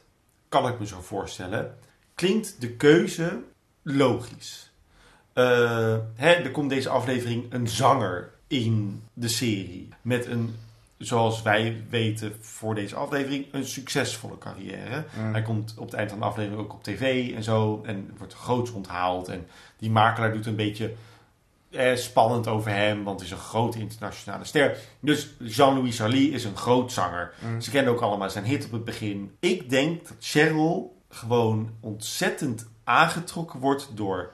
kan 0.50 0.68
ik 0.68 0.80
me 0.80 0.88
zo 0.88 1.02
voorstellen, 1.02 1.78
klinkt 2.16 2.62
de 2.62 2.70
keuze 2.70 3.40
logisch. 3.82 4.72
Eh, 5.34 5.98
hè, 6.16 6.32
er 6.32 6.52
komt 6.52 6.70
deze 6.70 6.90
aflevering 6.90 7.54
een 7.54 7.68
zanger 7.68 8.32
in 8.48 9.04
de 9.14 9.28
serie 9.28 9.90
met 10.02 10.26
een 10.26 10.56
zoals 11.06 11.42
wij 11.42 11.84
weten 11.90 12.36
voor 12.40 12.76
deze 12.76 12.96
aflevering, 12.96 13.46
een 13.52 13.66
succesvolle 13.66 14.38
carrière. 14.38 15.06
Mm. 15.20 15.32
Hij 15.32 15.42
komt 15.42 15.74
op 15.78 15.86
het 15.86 15.94
eind 15.94 16.10
van 16.10 16.20
de 16.20 16.26
aflevering 16.26 16.62
ook 16.62 16.74
op 16.74 16.84
tv 16.84 17.34
en 17.36 17.44
zo. 17.44 17.82
En 17.86 18.12
wordt 18.18 18.34
groots 18.34 18.72
onthaald. 18.72 19.28
En 19.28 19.48
die 19.78 19.92
makelaar 19.92 20.34
doet 20.34 20.46
een 20.46 20.56
beetje 20.56 20.94
eh, 21.72 21.96
spannend 21.96 22.48
over 22.48 22.72
hem, 22.72 23.04
want 23.04 23.20
hij 23.20 23.30
is 23.30 23.36
een 23.36 23.42
grote 23.42 23.80
internationale 23.80 24.46
ster. 24.46 24.78
Dus 25.00 25.34
Jean-Louis 25.40 25.98
Charlie 25.98 26.32
is 26.32 26.44
een 26.44 26.58
groot 26.58 26.92
zanger. 26.92 27.34
Mm. 27.40 27.62
Ze 27.62 27.72
kennen 27.72 27.94
ook 27.94 28.02
allemaal 28.02 28.30
zijn 28.30 28.46
hit 28.46 28.66
op 28.66 28.72
het 28.72 28.86
begin. 28.86 29.36
Ik 29.40 29.70
denk 29.70 30.08
dat 30.08 30.18
Cheryl 30.20 30.96
gewoon 31.10 31.70
ontzettend 31.80 32.68
aangetrokken 32.84 33.60
wordt 33.60 33.90
door 33.94 34.32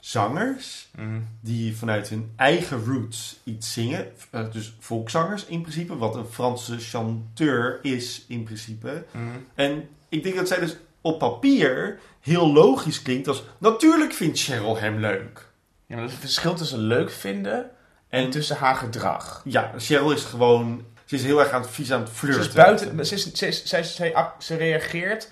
zangers 0.00 0.88
Mm. 0.96 1.26
die 1.40 1.76
vanuit 1.76 2.08
hun 2.08 2.32
eigen 2.36 2.84
roots 2.84 3.40
iets 3.44 3.72
zingen. 3.72 4.12
Eh, 4.30 4.44
dus 4.52 4.74
volkszangers 4.80 5.44
in 5.44 5.60
principe, 5.60 5.96
wat 5.96 6.14
een 6.14 6.26
Franse 6.30 6.78
chanteur 6.78 7.78
is 7.82 8.24
in 8.28 8.42
principe. 8.42 9.04
Mm. 9.10 9.46
En 9.54 9.88
ik 10.08 10.22
denk 10.22 10.34
dat 10.36 10.48
zij 10.48 10.58
dus 10.60 10.76
op 11.00 11.18
papier 11.18 11.98
heel 12.20 12.52
logisch 12.52 13.02
klinkt 13.02 13.28
als... 13.28 13.42
Natuurlijk 13.58 14.12
vindt 14.12 14.38
Cheryl 14.40 14.78
hem 14.78 14.98
leuk. 14.98 15.46
Ja, 15.86 15.96
maar 15.96 16.04
is 16.04 16.12
een 16.12 16.18
verschil 16.18 16.54
tussen 16.54 16.78
leuk 16.78 17.10
vinden 17.10 17.70
en 18.08 18.24
En 18.24 18.30
tussen 18.30 18.56
haar 18.56 18.74
gedrag. 18.76 19.42
ja, 19.44 19.72
Cheryl 19.78 20.12
is 20.12 20.24
gewoon... 20.24 20.84
Ze 21.04 21.14
is 21.14 21.22
heel 21.24 21.40
erg 21.40 21.50
aan 21.50 21.60
het 21.60 21.70
vies 21.70 21.92
aan 21.92 22.00
het 22.00 22.08
Ze, 22.08 22.14
flirten. 22.14 22.40
is 22.40 22.52
buiten, 22.52 23.06
ze, 23.06 23.14
is, 23.14 23.32
ze, 23.34 23.46
is- 23.78 24.00
ze 24.38 24.56
reageert 24.56 25.30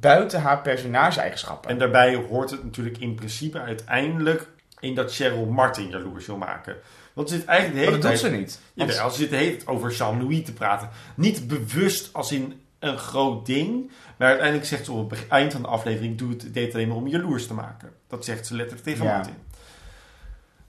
buiten 0.00 0.40
haar 0.40 0.62
personage-eigenschappen. 0.62 1.70
En 1.70 1.78
daarbij 1.78 2.14
hoort 2.14 2.50
het 2.50 2.64
natuurlijk 2.64 2.98
in 2.98 3.14
principe 3.14 3.60
uiteindelijk 3.60 4.48
in 4.80 4.94
dat 4.94 5.14
Cheryl 5.14 5.46
Martin 5.46 5.88
jaloers 5.88 6.26
wil 6.26 6.36
maken. 6.36 6.76
Want 7.12 7.28
ze 7.28 7.36
zit 7.36 7.44
eigenlijk 7.44 7.78
de 7.78 7.84
maar 7.84 7.92
hele 7.92 8.02
dat 8.02 8.20
doet 8.22 8.30
ze 8.30 8.36
niet. 8.36 8.60
Jawel, 8.74 9.10
ze 9.10 9.18
zit 9.18 9.30
de 9.30 9.36
hele 9.36 9.50
tijd 9.50 9.66
over 9.66 9.92
Jean-Louis 9.92 10.44
te 10.44 10.52
praten. 10.52 10.88
Niet 11.14 11.48
bewust 11.48 12.12
als 12.12 12.32
in 12.32 12.60
een 12.78 12.98
groot 12.98 13.46
ding. 13.46 13.90
Maar 14.16 14.28
uiteindelijk 14.28 14.66
zegt 14.68 14.84
ze 14.84 14.92
op 14.92 15.10
het 15.10 15.28
eind 15.28 15.52
van 15.52 15.62
de 15.62 15.68
aflevering... 15.68 16.18
Doe 16.18 16.30
het, 16.30 16.54
deed 16.54 16.66
het 16.66 16.74
alleen 16.74 16.88
maar 16.88 16.96
om 16.96 17.06
je 17.06 17.16
jaloers 17.16 17.46
te 17.46 17.54
maken. 17.54 17.92
Dat 18.08 18.24
zegt 18.24 18.46
ze 18.46 18.54
letterlijk 18.54 18.86
tegen 18.86 19.04
Ja. 19.04 19.14
Martin. 19.14 19.34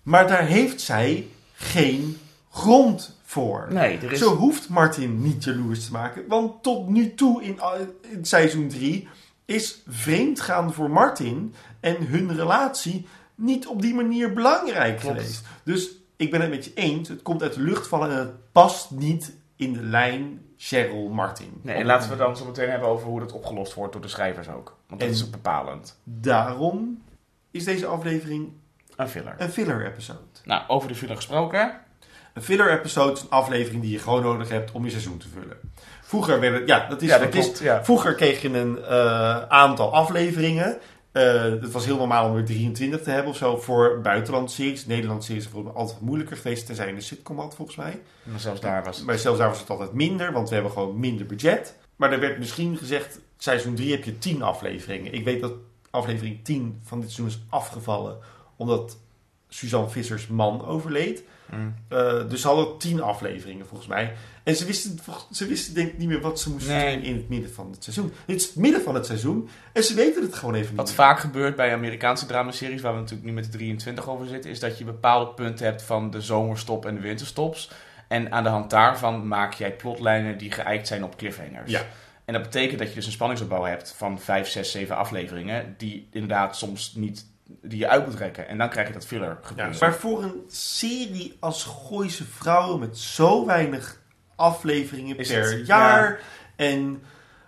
Maar 0.02 0.28
daar 0.28 0.46
heeft 0.46 0.82
zij 0.82 1.28
geen 1.54 2.20
grond 2.50 3.18
voor. 3.36 3.68
Nee, 3.70 3.98
er 4.00 4.12
is... 4.12 4.20
Zo 4.20 4.36
hoeft 4.36 4.70
Martin 4.70 5.22
niet 5.22 5.44
jaloers 5.44 5.86
te 5.86 5.92
maken. 5.92 6.28
Want 6.28 6.64
tot 6.64 6.88
nu 6.90 7.14
toe 7.14 7.44
in, 7.44 7.60
in 8.02 8.26
seizoen 8.26 8.68
3 8.68 9.08
is 9.46 9.82
vreemdgaan 9.88 10.74
voor 10.74 10.90
Martin 10.90 11.54
en 11.80 12.08
hun 12.08 12.36
relatie 12.36 13.08
niet 13.36 13.68
op 13.68 13.82
die 13.82 13.94
manier 13.94 14.34
belangrijk 14.34 15.00
Klopt. 15.00 15.16
geweest. 15.18 15.46
Dus 15.64 15.90
ik 16.16 16.32
ben 16.32 16.42
het 16.42 16.50
met 16.50 16.66
je 16.66 16.72
eens. 16.74 17.10
Het 17.10 17.22
komt 17.22 17.42
uit 17.42 17.54
de 17.54 17.62
lucht 17.62 17.88
vallen 17.88 18.10
en 18.12 18.18
het 18.18 18.52
past 18.52 18.92
niet 18.92 19.34
in 19.56 19.74
de 19.74 19.82
lijn 19.84 20.42
Cheryl 20.58 21.10
Martin. 21.10 21.60
Nee, 21.62 21.76
en 21.76 21.86
laten 21.86 22.10
we 22.10 22.16
dan 22.16 22.38
zo 22.38 22.46
meteen 22.46 22.70
hebben 22.70 22.90
over 22.90 23.08
hoe 23.08 23.20
dat 23.20 23.32
opgelost 23.32 23.74
wordt 23.74 23.94
door 23.94 24.02
de 24.02 24.08
schrijvers 24.08 24.50
ook. 24.50 24.78
Want 24.88 25.00
dat 25.00 25.10
En- 25.10 25.16
is 25.16 25.30
bepalend. 25.30 26.00
Daarom 26.04 27.02
is 27.52 27.64
deze 27.64 27.86
aflevering 27.86 28.52
Een 28.96 29.08
filler. 29.10 29.36
een 29.38 29.50
filler 29.50 29.86
episode. 29.86 30.20
Nou, 30.46 30.64
over 30.68 30.88
de 30.88 30.96
filler 30.96 31.16
gesproken. 31.16 31.80
Een 32.36 32.44
filler 32.44 32.72
episode 32.72 33.12
is 33.12 33.22
een 33.22 33.30
aflevering 33.30 33.82
die 33.82 33.92
je 33.92 34.00
gewoon 34.00 34.24
nodig 34.24 34.50
hebt 34.50 34.72
om 34.72 34.84
je 34.84 34.90
seizoen 34.90 35.18
te 35.18 35.28
vullen. 35.28 35.58
Vroeger 36.02 36.40
werd 36.40 36.60
het, 36.60 36.68
ja, 36.68 36.88
dat 36.90 37.02
is, 37.02 37.10
ja, 37.10 37.18
dat 37.18 37.34
is. 37.34 37.60
Ja. 37.60 37.84
Vroeger 37.84 38.16
kreeg 38.16 38.42
je 38.42 38.50
een 38.50 38.84
eh, 38.84 39.42
aantal 39.42 39.94
afleveringen. 39.94 40.78
Eh, 41.12 41.44
het 41.44 41.72
was 41.72 41.86
heel 41.86 41.98
normaal 41.98 42.30
om 42.30 42.36
er 42.36 42.46
23 42.46 43.02
te 43.02 43.10
hebben 43.10 43.32
of 43.32 43.38
zo 43.38 43.58
voor 43.58 44.02
buitenlandse 44.02 44.56
series. 44.56 44.86
Nederlandse 44.86 45.28
series 45.28 45.46
is 45.46 45.74
altijd 45.74 46.02
moeilijker 46.02 46.38
geweest, 46.38 46.66
tenzij 46.66 46.88
je 46.88 46.94
een 46.94 47.02
sitcom 47.02 47.40
had 47.40 47.56
volgens 47.56 47.78
mij. 47.78 48.02
Maar 48.24 48.40
zelfs 48.40 48.62
daar 48.62 48.84
was 48.84 48.98
het. 48.98 49.06
Maar 49.06 49.18
zelfs 49.18 49.40
daar 49.40 49.50
was 49.50 49.60
het 49.60 49.70
altijd 49.70 49.94
minder, 49.94 50.32
want 50.32 50.48
we 50.48 50.54
hebben 50.54 50.74
gewoon 50.74 51.00
minder 51.00 51.26
budget. 51.26 51.76
Maar 51.96 52.12
er 52.12 52.20
werd 52.20 52.38
misschien 52.38 52.78
gezegd, 52.78 53.20
seizoen 53.38 53.76
3 53.76 53.92
heb 53.92 54.04
je 54.04 54.18
10 54.18 54.42
afleveringen. 54.42 55.14
Ik 55.14 55.24
weet 55.24 55.42
dat 55.42 55.54
aflevering 55.90 56.44
10 56.44 56.80
van 56.84 57.00
dit 57.00 57.12
seizoen 57.12 57.40
is 57.40 57.46
afgevallen, 57.50 58.18
omdat 58.56 58.98
Suzanne 59.50 59.90
Vissers 59.90 60.28
man 60.28 60.66
overleed. 60.66 61.24
Mm. 61.52 61.74
Eh, 61.88 62.30
dus 62.30 62.42
ze 62.42 62.48
hadden 62.48 62.78
10 62.78 63.02
afleveringen 63.02 63.66
volgens 63.68 63.90
mij. 63.90 64.14
En 64.44 64.56
ze 64.56 64.66
wisten, 64.66 65.00
ze 65.32 65.48
wisten 65.48 65.74
denk 65.74 65.92
ik 65.92 65.98
niet 65.98 66.08
meer 66.08 66.22
wat 66.22 66.40
ze 66.40 66.50
moesten 66.50 66.74
Nee. 66.76 66.96
doen 66.96 67.04
in 67.04 67.16
het 67.16 67.30
midden 67.30 67.54
van 67.54 67.72
het 67.72 67.84
seizoen. 67.84 68.12
Dit 68.26 68.36
is 68.36 68.46
het 68.46 68.56
midden 68.56 68.82
van 68.82 68.96
het 68.96 69.06
seizoen 69.06 69.50
en 69.74 69.84
ze 69.84 69.94
weten 69.94 70.22
het 70.24 70.36
gewoon 70.36 70.56
even 70.56 70.76
Wat 70.76 70.86
niet. 70.86 70.96
vaak 70.96 71.20
gebeurt 71.20 71.56
bij 71.56 71.74
Amerikaanse 71.74 72.26
dramaseries, 72.26 72.82
waar 72.82 72.94
we 72.94 73.00
natuurlijk 73.00 73.28
nu 73.28 73.34
met 73.34 73.44
de 73.44 73.50
23 73.58 74.10
over 74.10 74.28
zitten, 74.28 74.52
is 74.52 74.60
dat 74.60 74.78
je 74.78 74.84
bepaalde 74.84 75.32
punten 75.32 75.66
hebt 75.66 75.82
van 75.82 76.12
de 76.12 76.22
zomerstop 76.22 76.86
en 76.86 76.96
de 76.96 77.02
winterstops. 77.02 77.72
En 78.08 78.32
aan 78.32 78.44
de 78.44 78.50
hand 78.50 78.70
daarvan 78.70 79.28
maak 79.28 79.54
jij 79.54 79.76
plotlijnen 79.76 80.38
die 80.38 80.52
geëikt 80.52 80.88
zijn 80.88 81.04
op 81.04 81.18
cliffhangers. 81.18 81.72
Ja. 81.72 81.82
En 82.26 82.34
dat 82.34 82.44
betekent 82.44 82.80
dat 82.80 82.90
je 82.90 82.96
dus 82.96 83.06
een 83.06 83.12
spanningsopbouw 83.12 83.64
hebt 83.64 83.94
van 83.98 84.20
5, 84.20 84.48
6, 84.48 84.72
7 84.72 84.96
afleveringen, 84.96 85.74
die 85.78 86.08
inderdaad 86.12 86.58
soms 86.58 86.94
niet, 86.96 87.26
die 87.62 87.80
je 87.80 87.88
uit 87.90 88.06
moet 88.06 88.16
rekken. 88.16 88.48
En 88.48 88.58
dan 88.58 88.70
krijg 88.70 88.88
je 88.88 88.94
dat 88.94 89.06
filler 89.06 89.30
Ja, 89.30 89.38
gebeuren. 89.42 89.76
maar 89.80 89.94
voor 89.94 90.24
een 90.24 90.44
serie 90.48 91.38
als 91.40 91.64
Gooise 91.64 92.24
Vrouwen 92.26 92.80
met 92.80 92.98
zo 92.98 93.46
weinig 93.46 94.02
afleveringen 94.36 95.18
Is 95.18 95.28
per 95.28 95.52
het- 95.58 95.68
jaar 95.68 96.20
en 96.56 97.02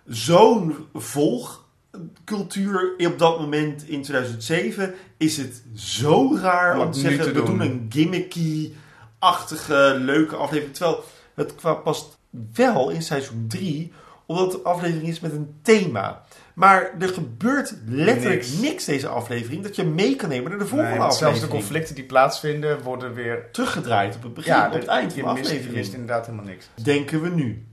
zo'n 0.06 0.86
volgcultuur 0.94 2.94
op 3.06 3.18
dat 3.18 3.40
moment 3.40 3.88
in 3.88 4.02
2007 4.02 4.94
is 5.16 5.36
het 5.36 5.62
zo 5.74 6.38
raar 6.42 6.80
Om 6.80 6.90
te 6.92 6.98
zeggen 6.98 7.20
te 7.24 7.32
we 7.32 7.34
doen. 7.34 7.46
doen 7.46 7.60
een 7.60 7.86
gimmicky-achtige 7.88 9.94
leuke 9.98 10.36
aflevering. 10.36 10.74
Terwijl 10.76 11.04
het 11.34 11.54
qua 11.54 11.74
past 11.74 12.18
wel 12.54 12.90
in 12.90 13.02
seizoen 13.02 13.44
3 13.48 13.92
omdat 14.28 14.54
een 14.54 14.64
aflevering 14.64 15.08
is 15.08 15.20
met 15.20 15.32
een 15.32 15.54
thema. 15.62 16.22
Maar 16.54 16.90
er 16.98 17.08
gebeurt 17.08 17.74
letterlijk 17.86 18.40
Niks. 18.40 18.58
niks, 18.60 18.84
deze 18.84 19.08
aflevering 19.08 19.62
dat 19.62 19.76
je 19.76 19.84
mee 19.84 20.16
kan 20.16 20.28
nemen 20.28 20.50
naar 20.50 20.58
de 20.58 20.66
volgende 20.66 20.92
Nee, 20.92 21.00
aflevering 21.00 21.36
zelfs 21.36 21.50
de 21.52 21.56
conflicten 21.58 21.94
die 21.94 22.04
plaatsvinden 22.04 22.82
worden 22.82 23.14
weer... 23.14 23.48
teruggedraaid 23.52 24.16
op 24.16 24.22
het 24.22 24.34
begin, 24.34 24.52
Ja, 24.52 24.66
op 24.66 24.72
het 24.72 24.86
eind 24.86 25.12
van 25.12 25.22
de 25.22 25.28
aflevering. 25.28 25.72
mist 25.74 25.92
inderdaad 25.92 26.26
helemaal 26.26 26.46
niks. 26.46 26.68
Denken 26.82 27.22
we 27.22 27.28
nu. 27.28 27.66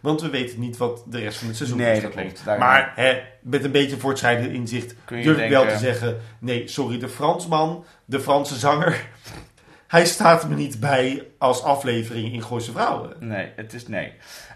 Want 0.00 0.20
we 0.20 0.30
weten 0.30 0.60
niet 0.60 0.76
wat 0.76 1.04
de 1.06 1.18
rest 1.18 1.38
van 1.38 1.48
het 1.48 1.56
seizoen 1.56 1.78
Nee, 1.78 1.96
is. 1.96 2.02
dat 2.02 2.10
klopt. 2.10 2.44
Maar 2.44 2.92
hè, 2.94 3.20
met 3.42 3.64
een 3.64 3.70
beetje 3.72 3.96
voortschrijdend 3.98 4.52
inzicht 4.52 4.94
Kun 5.04 5.18
je 5.18 5.24
durf 5.24 5.38
ik 5.38 5.50
wel 5.50 5.66
te 5.66 5.78
zeggen... 5.78 6.16
Nee, 6.38 6.68
sorry, 6.68 6.98
de 6.98 7.08
Fransman, 7.08 7.84
de 8.04 8.20
Franse 8.20 8.54
zanger... 8.58 9.08
Hij 9.90 10.06
staat 10.06 10.48
me 10.48 10.54
niet 10.54 10.80
bij 10.80 11.26
als 11.38 11.62
aflevering 11.62 12.32
in 12.32 12.42
Gooise 12.42 12.72
Vrouwen. 12.72 13.12
Nee, 13.18 13.52
het 13.56 13.72
is 13.72 13.88
nee. 13.88 14.12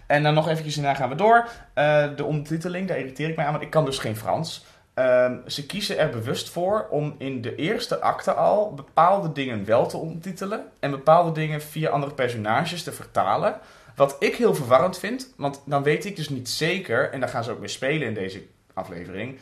En 0.07 0.23
dan 0.23 0.33
nog 0.33 0.49
eventjes, 0.49 0.75
daarna 0.75 0.93
gaan 0.93 1.09
we 1.09 1.15
door. 1.15 1.49
Eh, 1.73 2.15
de 2.15 2.23
ondertiteling, 2.23 2.87
daar 2.87 2.97
irriteer 2.97 3.29
ik 3.29 3.35
mij 3.35 3.45
aan, 3.45 3.51
want 3.51 3.63
ik 3.63 3.69
kan 3.69 3.85
dus 3.85 3.97
geen 3.97 4.15
Frans. 4.15 4.65
Ehm, 4.93 5.37
ze 5.47 5.65
kiezen 5.65 5.97
er 5.97 6.09
bewust 6.09 6.49
voor 6.49 6.87
om 6.89 7.15
in 7.17 7.41
de 7.41 7.55
eerste 7.55 8.01
acte 8.01 8.33
al 8.33 8.73
bepaalde 8.73 9.31
dingen 9.31 9.65
wel 9.65 9.87
te 9.87 9.97
ondertitelen. 9.97 10.65
En 10.79 10.91
bepaalde 10.91 11.31
dingen 11.31 11.61
via 11.61 11.89
andere 11.89 12.13
personages 12.13 12.83
te 12.83 12.91
vertalen. 12.91 13.59
Wat 13.95 14.15
ik 14.19 14.35
heel 14.35 14.55
verwarrend 14.55 14.99
vind, 14.99 15.33
want 15.37 15.61
dan 15.65 15.83
weet 15.83 16.05
ik 16.05 16.15
dus 16.15 16.29
niet 16.29 16.49
zeker, 16.49 17.11
en 17.11 17.19
daar 17.19 17.29
gaan 17.29 17.43
ze 17.43 17.51
ook 17.51 17.59
weer 17.59 17.69
spelen 17.69 18.07
in 18.07 18.13
deze 18.13 18.43
aflevering, 18.73 19.39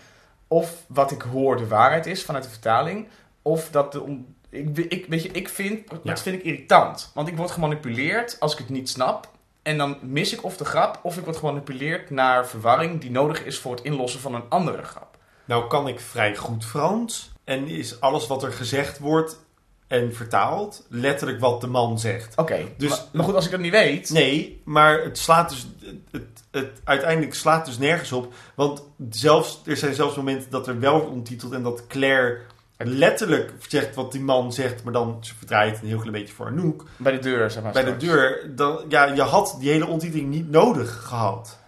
of 0.47 0.83
wat 0.87 1.11
ik 1.11 1.21
hoor 1.21 1.57
de 1.57 1.67
waarheid 1.67 2.05
is 2.05 2.23
vanuit 2.23 2.43
de 2.43 2.49
vertaling, 2.49 3.07
of 3.41 3.69
dat 3.69 3.91
de... 3.91 4.23
ik, 4.53 4.77
ik, 4.77 5.05
weet 5.05 5.23
je, 5.23 5.29
ik 5.31 5.49
vind, 5.49 5.89
Ja. 5.89 5.97
dat 6.03 6.21
vind 6.21 6.35
ik 6.35 6.43
irritant. 6.43 7.11
Want 7.13 7.27
ik 7.27 7.37
word 7.37 7.51
gemanipuleerd 7.51 8.37
als 8.39 8.51
ik 8.53 8.57
het 8.57 8.69
niet 8.69 8.89
snap. 8.89 9.31
En 9.61 9.77
dan 9.77 9.97
mis 10.01 10.33
ik 10.33 10.43
of 10.43 10.57
de 10.57 10.65
grap, 10.65 10.99
of 11.03 11.17
ik 11.17 11.23
word 11.23 11.37
gemanipuleerd 11.37 12.09
naar 12.09 12.47
verwarring 12.47 13.01
die 13.01 13.11
nodig 13.11 13.43
is 13.45 13.59
voor 13.59 13.75
het 13.75 13.83
inlossen 13.83 14.19
van 14.19 14.35
een 14.35 14.49
andere 14.49 14.83
grap. 14.83 15.17
Nou 15.45 15.67
kan 15.67 15.87
ik 15.87 15.99
vrij 15.99 16.35
goed 16.35 16.65
Frans. 16.65 17.31
En 17.43 17.67
is 17.67 17.99
alles 17.99 18.27
wat 18.27 18.43
er 18.43 18.51
gezegd 18.51 18.99
wordt 18.99 19.39
en 19.87 20.13
vertaald 20.13 20.85
letterlijk 20.89 21.39
wat 21.39 21.61
de 21.61 21.67
man 21.67 21.99
zegt. 21.99 22.37
Oké, 22.37 22.65
Dus- 22.77 22.89
maar, 22.89 22.99
maar 23.11 23.23
goed, 23.25 23.35
als 23.35 23.45
ik 23.45 23.51
dat 23.51 23.59
niet 23.59 23.71
weet... 23.71 24.09
Nee, 24.09 24.61
maar 24.65 25.03
het 25.03 25.17
slaat 25.17 25.49
dus. 25.49 25.67
Het, 26.11 26.23
het, 26.51 26.81
uiteindelijk 26.83 27.33
slaat 27.33 27.65
dus 27.65 27.77
nergens 27.77 28.11
op. 28.11 28.33
Want 28.55 28.83
zelfs, 29.09 29.61
er 29.65 29.77
zijn 29.77 29.93
zelfs 29.93 30.15
momenten 30.15 30.51
dat 30.51 30.67
er 30.67 30.79
wel 30.79 30.91
wordt 30.93 31.09
ondertiteld 31.09 31.53
en 31.53 31.63
dat 31.63 31.87
Claire 31.87 32.39
letterlijk 32.85 33.51
zegt 33.67 33.95
wat 33.95 34.11
die 34.11 34.21
man 34.21 34.53
zegt, 34.53 34.83
maar 34.83 34.93
dan 34.93 35.17
ze 35.21 35.35
verdraait 35.35 35.81
een 35.81 35.87
heel 35.87 35.97
klein 35.97 36.11
beetje 36.11 36.33
voor 36.33 36.47
Anouk. 36.47 36.85
Bij 36.97 37.11
de 37.11 37.19
deur, 37.19 37.51
zeg 37.51 37.63
maar. 37.63 37.71
Bij 37.73 37.83
de 37.83 37.97
deur, 37.97 38.51
dan, 38.55 38.85
ja, 38.89 39.05
je 39.05 39.21
had 39.21 39.55
die 39.59 39.69
hele 39.69 39.85
ondertiteling 39.85 40.29
niet 40.29 40.49
nodig 40.49 41.03
gehad. 41.03 41.59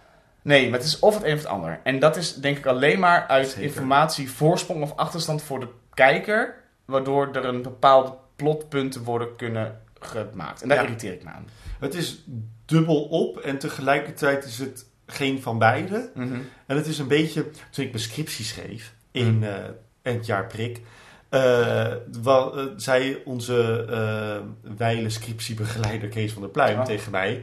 Nee, 0.42 0.70
maar 0.70 0.78
het 0.78 0.88
is 0.88 0.98
of 0.98 1.14
het 1.14 1.24
een 1.24 1.32
of 1.32 1.38
het 1.38 1.48
ander. 1.48 1.80
En 1.82 1.98
dat 1.98 2.16
is 2.16 2.34
denk 2.34 2.58
ik 2.58 2.66
alleen 2.66 2.98
maar 2.98 3.26
uit 3.26 3.48
Zeker. 3.48 3.62
informatie, 3.62 4.30
voorsprong 4.30 4.82
of 4.82 4.96
achterstand 4.96 5.42
voor 5.42 5.60
de 5.60 5.68
kijker. 5.94 6.54
Waardoor 6.84 7.28
er 7.32 7.44
een 7.44 7.62
bepaalde 7.62 8.12
plotpunten 8.36 9.02
worden 9.04 9.36
kunnen 9.36 9.80
gemaakt. 10.00 10.62
En 10.62 10.68
daar 10.68 10.76
Ja. 10.78 10.82
irriteer 10.84 11.12
ik 11.12 11.24
me 11.24 11.30
aan. 11.30 11.48
Het 11.80 11.94
is 11.94 12.24
dubbel 12.66 13.02
op 13.04 13.38
en 13.38 13.58
tegelijkertijd 13.58 14.44
is 14.44 14.58
het 14.58 14.86
geen 15.06 15.42
van 15.42 15.58
beide. 15.58 16.10
Mhm. 16.14 16.38
En 16.66 16.76
het 16.76 16.86
is 16.86 16.98
een 16.98 17.08
beetje, 17.08 17.50
toen 17.70 17.84
ik 17.84 17.90
mijn 17.90 18.02
scriptie 18.02 18.44
schreef 18.44 18.94
in 19.10 19.34
Mm. 19.36 19.42
eh 19.42 19.54
het 20.02 20.26
jaar 20.26 20.46
prik, 20.46 20.80
eh, 21.28 21.92
zei 22.76 23.22
onze 23.24 23.86
eh 23.90 24.72
wijle 24.76 25.10
scriptiebegeleider 25.10 26.08
Kees 26.08 26.32
van 26.32 26.42
der 26.42 26.50
Pluim 26.50 26.78
Oh. 26.78 26.84
tegen 26.84 27.10
mij, 27.12 27.40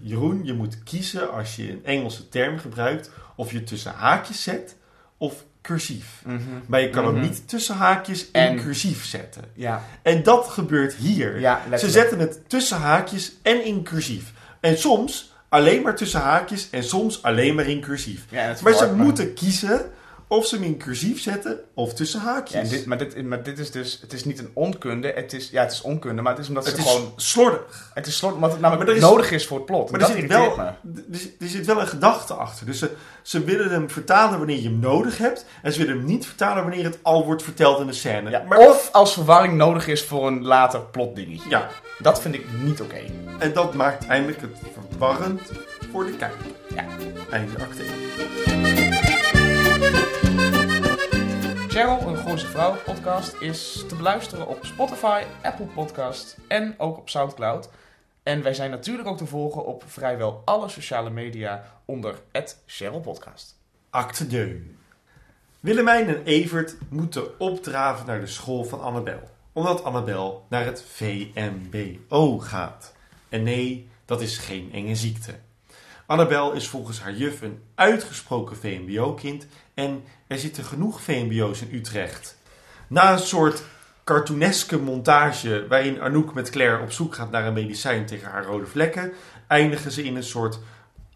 Jeroen, 0.00 0.40
je 0.44 0.52
moet 0.52 0.82
kiezen 0.82 1.32
als 1.32 1.56
je 1.56 1.70
een 1.70 1.84
Engelse 1.84 2.28
term 2.28 2.58
gebruikt 2.58 3.10
of 3.36 3.52
je 3.52 3.64
tussen 3.64 3.92
haakjes 3.92 4.42
zet 4.42 4.76
of 5.16 5.44
cursief. 5.62 6.22
Maar 6.66 6.80
je 6.80 6.90
kan 6.90 7.04
hem 7.04 7.14
Mhm. 7.14 7.22
niet 7.22 7.48
tussen 7.48 7.74
haakjes 7.74 8.30
en, 8.30 8.48
En- 8.48 8.56
cursief 8.62 9.04
zetten. 9.04 9.42
Ja, 9.54 9.84
En 10.02 10.22
dat 10.22 10.48
gebeurt 10.48 10.94
hier. 10.94 11.40
ja 11.40 11.62
Ze 11.78 11.90
zetten 11.90 12.18
het 12.18 12.48
tussen 12.48 12.76
haakjes 12.76 13.32
en 13.42 13.64
in 13.64 13.82
cursief. 13.82 14.32
En 14.60 14.78
soms 14.78 15.32
alleen 15.48 15.82
maar 15.82 15.96
tussen 15.96 16.20
haakjes 16.20 16.70
en 16.70 16.82
soms 16.84 17.22
alleen 17.22 17.54
maar 17.54 17.66
in 17.66 17.80
cursief. 17.80 18.24
Ja, 18.28 18.54
Maar 18.62 18.74
ze 18.74 18.92
moeten 18.94 19.34
kiezen 19.34 19.90
of 20.28 20.46
ze 20.46 20.54
hem 20.54 20.64
in 20.64 20.78
cursief 20.78 21.20
zetten 21.22 21.60
of 21.74 21.94
tussen 21.94 22.20
haakjes. 22.20 22.68
dit, 22.68 22.86
maar, 22.86 22.98
dit, 22.98 23.22
maar 23.24 23.42
dit 23.42 23.58
is 23.58 23.70
dus, 23.70 23.98
het 24.00 24.12
is 24.12 24.24
niet 24.24 24.38
een 24.38 24.50
onkunde, 24.54 25.12
het 25.14 25.32
is, 25.32 25.50
ja, 25.50 25.62
het 25.62 25.72
is 25.72 25.80
onkunde, 25.82 26.22
maar 26.22 26.32
het 26.32 26.42
is 26.42 26.48
omdat 26.48 26.66
het 26.66 26.74
ze 26.76 26.80
is 26.82 26.88
gewoon, 26.90 27.12
slordig. 27.16 27.90
het 27.94 28.06
is 28.06 28.16
slot, 28.16 28.34
omdat 28.34 28.50
het 28.50 28.60
namelijk 28.60 28.90
is- 28.90 29.00
nodig 29.00 29.30
is 29.30 29.46
voor 29.46 29.56
het 29.56 29.66
plot. 29.66 29.90
Maar 29.90 30.00
dat 30.00 30.08
er 30.08 30.16
zit, 30.16 30.26
wel, 30.28 30.58
er, 30.58 30.74
zit- 31.10 31.34
er 31.40 31.48
zit 31.48 31.66
wel 31.66 31.80
een 31.80 31.86
gedachte 31.88 32.34
achter. 32.34 32.66
Dus 32.66 32.78
ze, 32.78 32.90
ze 33.22 33.44
willen 33.44 33.70
hem 33.70 33.90
vertalen 33.90 34.38
wanneer 34.38 34.56
je 34.56 34.68
hem 34.68 34.78
nodig 34.78 35.18
hebt. 35.18 35.44
En 35.62 35.72
ze 35.72 35.78
willen 35.78 35.96
hem 35.96 36.04
niet 36.04 36.26
vertalen 36.26 36.62
wanneer 36.64 36.84
het 36.84 36.98
al 37.02 37.24
wordt 37.24 37.42
verteld 37.42 37.80
in 37.80 37.86
de 37.86 37.92
scène. 37.92 38.30
Ja, 38.30 38.42
maar, 38.48 38.58
of 38.58 38.88
als 38.92 39.12
verwarring 39.12 39.54
nodig 39.56 39.86
is 39.86 40.04
voor 40.04 40.26
een 40.26 40.42
later 40.42 40.80
plotdingetje. 40.80 41.48
ja, 41.50 41.68
Dat 41.98 42.20
vind 42.20 42.34
ik 42.34 42.44
niet 42.62 42.80
oké. 42.80 43.00
en 43.38 43.52
dat 43.52 43.74
maakt 43.74 44.06
eindelijk 44.06 44.40
het 44.40 44.50
verwarrend 44.90 45.40
voor 45.92 46.04
de 46.04 46.10
kijker. 46.16 46.46
Ja. 46.74 46.84
Einde 47.30 47.52
acte. 47.62 47.82
Cheryl, 51.78 52.08
een 52.08 52.16
Gooise 52.16 52.46
Vrouw 52.46 52.76
podcast, 52.84 53.34
is 53.40 53.84
te 53.88 53.96
beluisteren 53.96 54.46
op 54.46 54.64
Spotify, 54.64 55.22
Apple 55.42 55.66
Podcast 55.66 56.36
en 56.48 56.74
ook 56.78 56.98
op 56.98 57.08
Soundcloud. 57.08 57.68
En 58.22 58.42
wij 58.42 58.54
zijn 58.54 58.70
natuurlijk 58.70 59.08
ook 59.08 59.16
te 59.16 59.26
volgen 59.26 59.64
op 59.64 59.84
vrijwel 59.86 60.42
alle 60.44 60.68
sociale 60.68 61.10
media 61.10 61.80
onder 61.84 62.22
het 62.32 62.62
Cheryl 62.66 63.00
Podcast. 63.00 63.58
Acte 63.90 64.26
2. 64.26 64.76
Willemijn 65.60 66.08
en 66.08 66.24
Evert 66.24 66.76
moeten 66.88 67.40
opdraven 67.40 68.06
naar 68.06 68.20
de 68.20 68.26
school 68.26 68.64
van 68.64 68.80
Annabel. 68.80 69.20
Omdat 69.52 69.84
Annabel 69.84 70.46
naar 70.48 70.64
het 70.64 70.82
VMBO 70.82 72.38
gaat. 72.38 72.94
En 73.28 73.42
nee, 73.42 73.90
dat 74.04 74.20
is 74.20 74.38
geen 74.38 74.70
enge 74.72 74.94
ziekte. 74.94 75.34
Annabel 76.06 76.52
is 76.52 76.68
volgens 76.68 77.00
haar 77.00 77.14
juf 77.14 77.42
een 77.42 77.62
uitgesproken 77.74 78.56
VMBO-kind 78.56 79.46
en 79.78 80.04
er 80.26 80.38
zitten 80.38 80.64
genoeg 80.64 81.02
VMBO's 81.02 81.60
in 81.60 81.74
Utrecht. 81.74 82.38
Na 82.88 83.12
een 83.12 83.18
soort 83.18 83.62
cartooneske 84.04 84.78
montage 84.78 85.66
waarin 85.68 86.00
Anouk 86.00 86.34
met 86.34 86.50
Claire 86.50 86.82
op 86.82 86.92
zoek 86.92 87.14
gaat 87.14 87.30
naar 87.30 87.46
een 87.46 87.52
medicijn 87.52 88.06
tegen 88.06 88.30
haar 88.30 88.44
rode 88.44 88.66
vlekken, 88.66 89.12
eindigen 89.46 89.90
ze 89.90 90.04
in 90.04 90.16
een 90.16 90.22
soort 90.22 90.58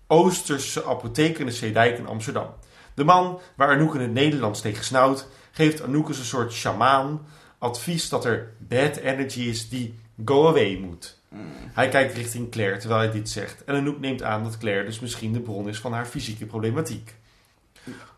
Oosterse 0.07 0.85
apotheek 0.85 1.39
in 1.39 1.47
de 1.47 1.53
Zeedijk 1.53 1.99
in 1.99 2.07
Amsterdam. 2.07 2.55
De 2.95 3.05
man 3.05 3.41
waar 3.55 3.69
Anouk 3.69 3.95
in 3.95 4.01
het 4.01 4.13
Nederlands 4.13 4.61
tegen 4.61 4.85
snauwt, 4.85 5.29
geeft 5.51 5.83
Anouk 5.83 6.09
als 6.09 6.19
een 6.19 6.25
soort 6.25 6.53
shamaan 6.53 7.27
advies 7.59 8.09
dat 8.09 8.25
er 8.25 8.53
bad 8.59 8.97
energy 8.97 9.41
is 9.41 9.69
die 9.69 9.95
go 10.25 10.49
away 10.49 10.77
moet. 10.77 11.21
Hij 11.73 11.89
kijkt 11.89 12.15
richting 12.15 12.51
Claire 12.51 12.79
terwijl 12.79 13.01
hij 13.01 13.11
dit 13.13 13.29
zegt. 13.29 13.65
En 13.65 13.75
Anouk 13.75 14.01
neemt 14.01 14.23
aan 14.23 14.45
dat 14.45 14.59
Claire 14.59 14.85
dus 14.85 15.01
misschien 15.01 15.33
de 15.33 15.41
bron 15.41 15.69
is 15.69 15.79
van 15.79 15.93
haar 15.93 16.07
fysieke 16.07 16.47
problematiek. 16.47 17.21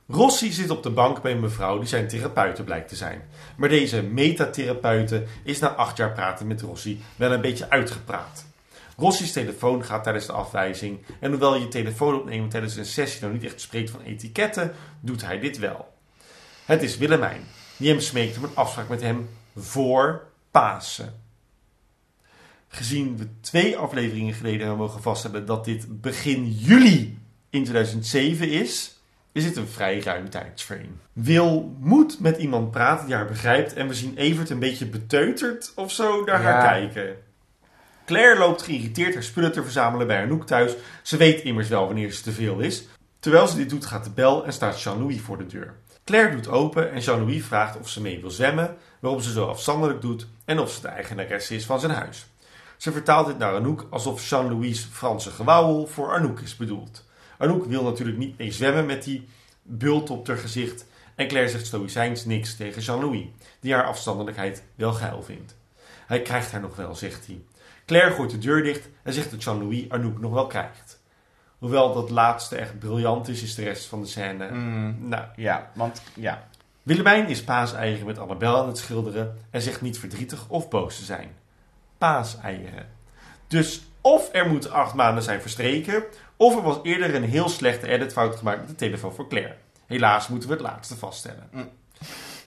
Rossi 0.08 0.52
zit 0.52 0.70
op 0.70 0.82
de 0.82 0.90
bank 0.90 1.22
bij 1.22 1.32
een 1.32 1.40
mevrouw 1.40 1.78
die 1.78 1.88
zijn 1.88 2.08
therapeute 2.08 2.62
blijkt 2.62 2.88
te 2.88 2.96
zijn. 2.96 3.22
Maar 3.56 3.68
deze 3.68 4.02
metatherapeute 4.02 5.24
is 5.42 5.58
na 5.58 5.68
acht 5.68 5.96
jaar 5.96 6.12
praten 6.12 6.46
met 6.46 6.60
Rossi 6.60 7.02
wel 7.16 7.32
een 7.32 7.40
beetje 7.40 7.70
uitgepraat. 7.70 8.44
Rossi's 8.96 9.32
telefoon 9.32 9.84
gaat 9.84 10.02
tijdens 10.02 10.26
de 10.26 10.32
afwijzing. 10.32 10.98
En 11.20 11.30
hoewel 11.30 11.56
je 11.56 11.68
telefoon 11.68 12.14
opnemen 12.14 12.48
tijdens 12.48 12.76
een 12.76 12.84
sessie 12.84 13.20
nou 13.20 13.32
niet 13.32 13.44
echt 13.44 13.60
spreekt 13.60 13.90
van 13.90 14.00
etiketten, 14.00 14.72
doet 15.00 15.22
hij 15.22 15.38
dit 15.38 15.58
wel. 15.58 15.92
Het 16.64 16.82
is 16.82 16.96
Willemijn 16.96 17.42
die 17.76 17.88
hem 17.88 18.00
smeekt 18.00 18.36
om 18.36 18.44
een 18.44 18.54
afspraak 18.54 18.88
met 18.88 19.00
hem 19.00 19.28
voor 19.56 20.26
Pasen. 20.50 21.22
Gezien 22.68 23.16
we 23.16 23.40
twee 23.40 23.76
afleveringen 23.76 24.34
geleden 24.34 24.60
hebben 24.60 24.76
mogen 24.76 25.02
vaststellen 25.02 25.46
dat 25.46 25.64
dit 25.64 26.00
begin 26.00 26.50
juli 26.50 27.18
in 27.50 27.62
2007 27.62 28.48
is, 28.48 28.93
is 29.34 29.44
dit 29.44 29.56
een 29.56 29.68
vrij 29.68 30.00
ruim 30.00 30.30
tijdsframe. 30.30 30.94
Wil 31.12 31.76
moet 31.80 32.20
met 32.20 32.36
iemand 32.36 32.70
praten 32.70 33.06
die 33.06 33.14
haar 33.14 33.26
begrijpt 33.26 33.72
en 33.72 33.88
we 33.88 33.94
zien 33.94 34.16
Evert 34.16 34.50
een 34.50 34.58
beetje 34.58 34.86
beteuterd 34.86 35.72
of 35.74 35.92
zo 35.92 36.24
naar 36.24 36.42
haar 36.42 36.68
kijken. 36.68 37.16
Claire 38.06 38.38
loopt 38.38 38.62
geïrriteerd 38.62 39.14
haar 39.14 39.22
spullen 39.22 39.52
te 39.52 39.62
verzamelen 39.62 40.06
bij 40.06 40.22
Anouk 40.22 40.46
thuis. 40.46 40.74
Ze 41.02 41.16
weet 41.16 41.42
immers 41.42 41.68
wel 41.68 41.86
wanneer 41.86 42.12
ze 42.12 42.22
te 42.22 42.32
veel 42.32 42.58
is. 42.58 42.86
Terwijl 43.18 43.46
ze 43.46 43.56
dit 43.56 43.70
doet 43.70 43.86
gaat 43.86 44.04
de 44.04 44.10
bel 44.10 44.44
en 44.44 44.52
staat 44.52 44.82
Jean-Louis 44.82 45.20
voor 45.20 45.38
de 45.38 45.46
deur. 45.46 45.74
Claire 46.04 46.34
doet 46.34 46.48
open 46.48 46.92
en 46.92 47.00
Jean-Louis 47.00 47.44
vraagt 47.44 47.78
of 47.78 47.88
ze 47.88 48.00
mee 48.00 48.20
wil 48.20 48.30
zwemmen, 48.30 48.76
waarop 49.00 49.22
ze 49.22 49.32
zo 49.32 49.46
afstandelijk 49.46 50.00
doet 50.00 50.26
en 50.44 50.58
of 50.58 50.70
ze 50.70 50.80
de 50.80 50.88
eigenaresse 50.88 51.54
is 51.54 51.64
van 51.64 51.80
zijn 51.80 51.92
huis. 51.92 52.26
Ze 52.76 52.92
vertaalt 52.92 53.26
dit 53.26 53.38
naar 53.38 53.54
Anouk 53.54 53.86
alsof 53.90 54.28
Jean-Louis' 54.28 54.88
Franse 54.92 55.30
gewauwel 55.30 55.86
voor 55.86 56.12
Anouk 56.12 56.40
is 56.40 56.56
bedoeld. 56.56 57.03
Anouk 57.38 57.64
wil 57.64 57.82
natuurlijk 57.82 58.18
niet 58.18 58.38
mee 58.38 58.52
zwemmen 58.52 58.86
met 58.86 59.04
die 59.04 59.28
bult 59.62 60.10
op 60.10 60.26
haar 60.26 60.36
gezicht 60.36 60.86
en 61.14 61.28
Claire 61.28 61.50
zegt 61.50 61.66
stoïcijns 61.66 62.24
niks 62.24 62.56
tegen 62.56 62.82
Jean-Louis, 62.82 63.26
die 63.60 63.74
haar 63.74 63.84
afstandelijkheid 63.84 64.62
wel 64.74 64.92
geil 64.92 65.22
vindt. 65.22 65.56
Hij 66.06 66.22
krijgt 66.22 66.52
haar 66.52 66.60
nog 66.60 66.76
wel, 66.76 66.94
zegt 66.94 67.26
hij. 67.26 67.40
Claire 67.86 68.14
gooit 68.14 68.30
de 68.30 68.38
deur 68.38 68.62
dicht 68.62 68.88
en 69.02 69.12
zegt 69.12 69.30
dat 69.30 69.42
Jean-Louis 69.42 69.88
Anouk 69.88 70.20
nog 70.20 70.32
wel 70.32 70.46
krijgt. 70.46 71.02
Hoewel 71.58 71.92
dat 71.92 72.10
laatste 72.10 72.56
echt 72.56 72.78
briljant 72.78 73.28
is, 73.28 73.42
is 73.42 73.54
de 73.54 73.62
rest 73.62 73.86
van 73.86 74.00
de 74.00 74.06
scène... 74.06 74.50
Mm, 74.50 75.08
Nou, 75.08 75.24
ja, 75.36 75.70
want 75.74 76.02
ja. 76.14 76.48
Willemijn 76.82 77.28
is 77.28 77.44
paaseieren 77.44 78.06
met 78.06 78.18
Annabel 78.18 78.56
aan 78.56 78.66
het 78.66 78.78
schilderen 78.78 79.36
en 79.50 79.62
zegt 79.62 79.80
niet 79.80 79.98
verdrietig 79.98 80.48
of 80.48 80.68
boos 80.68 80.96
te 80.96 81.04
zijn. 81.04 81.30
Paaseieren. 81.98 82.88
Dus 83.46 83.82
of 84.00 84.28
er 84.32 84.48
moeten 84.48 84.72
acht 84.72 84.94
maanden 84.94 85.22
zijn 85.22 85.40
verstreken, 85.40 86.04
of 86.36 86.56
er 86.56 86.62
was 86.62 86.78
eerder 86.82 87.14
een 87.14 87.24
heel 87.24 87.48
slechte 87.48 87.88
editfout 87.88 88.36
gemaakt 88.36 88.58
met 88.58 88.68
de 88.68 88.74
telefoon 88.74 89.14
voor 89.14 89.28
Claire. 89.28 89.56
Helaas 89.86 90.28
moeten 90.28 90.48
we 90.48 90.54
het 90.54 90.64
laatste 90.64 90.96
vaststellen. 90.96 91.48
Mm. 91.52 91.68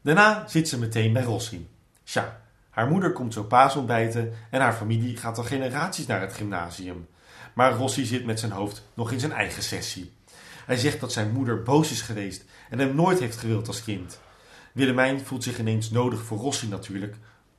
Daarna 0.01 0.47
zit 0.47 0.69
ze 0.69 0.79
meteen 0.79 1.13
bij 1.13 1.23
Rossi. 1.23 1.69
Tja, 2.03 2.41
haar 2.69 2.87
moeder 2.87 3.11
komt 3.11 3.33
zo 3.33 3.43
paas 3.43 3.75
ontbijten 3.75 4.33
en 4.51 4.61
haar 4.61 4.73
familie 4.73 5.17
gaat 5.17 5.37
al 5.37 5.43
generaties 5.43 6.05
naar 6.05 6.21
het 6.21 6.33
gymnasium. 6.33 7.07
Maar 7.53 7.71
Rossi 7.71 8.05
zit 8.05 8.25
met 8.25 8.39
zijn 8.39 8.51
hoofd 8.51 8.83
nog 8.93 9.11
in 9.11 9.19
zijn 9.19 9.31
eigen 9.31 9.63
sessie. 9.63 10.13
Hij 10.65 10.77
zegt 10.77 10.99
dat 10.99 11.11
zijn 11.11 11.31
moeder 11.31 11.63
boos 11.63 11.91
is 11.91 12.01
geweest 12.01 12.45
en 12.69 12.79
hem 12.79 12.95
nooit 12.95 13.19
heeft 13.19 13.37
gewild 13.37 13.67
als 13.67 13.83
kind. 13.83 14.19
Willemijn 14.73 15.25
voelt 15.25 15.43
zich 15.43 15.59
ineens 15.59 15.89
nodig 15.89 16.21
voor 16.21 16.37
Rossi 16.37 16.67
natuurlijk. 16.67 17.15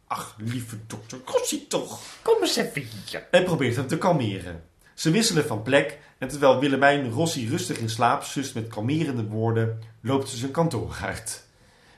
Ach, 0.07 0.35
lieve 0.38 0.77
dokter, 0.87 1.19
Rossi 1.25 1.67
toch. 1.67 2.01
Kom 2.23 2.43
eens 2.43 2.57
even 2.57 2.83
hier. 2.83 3.27
En 3.31 3.45
probeert 3.45 3.77
hem 3.77 3.87
te 3.87 3.99
kalmeren. 3.99 4.62
Ze 4.95 5.11
wisselen 5.11 5.47
van 5.47 5.62
plek 5.62 5.99
en 6.18 6.28
terwijl 6.28 6.61
Willemijn 6.61 7.11
Rossi 7.11 7.48
rustig 7.48 7.78
in 7.78 7.90
slaap 7.90 8.22
sust 8.22 8.54
met 8.54 8.68
kalmerende 8.68 9.26
woorden, 9.26 9.83
loopt 10.00 10.28
ze 10.28 10.37
zijn 10.37 10.50
kantoor 10.50 10.98
uit. 11.02 11.46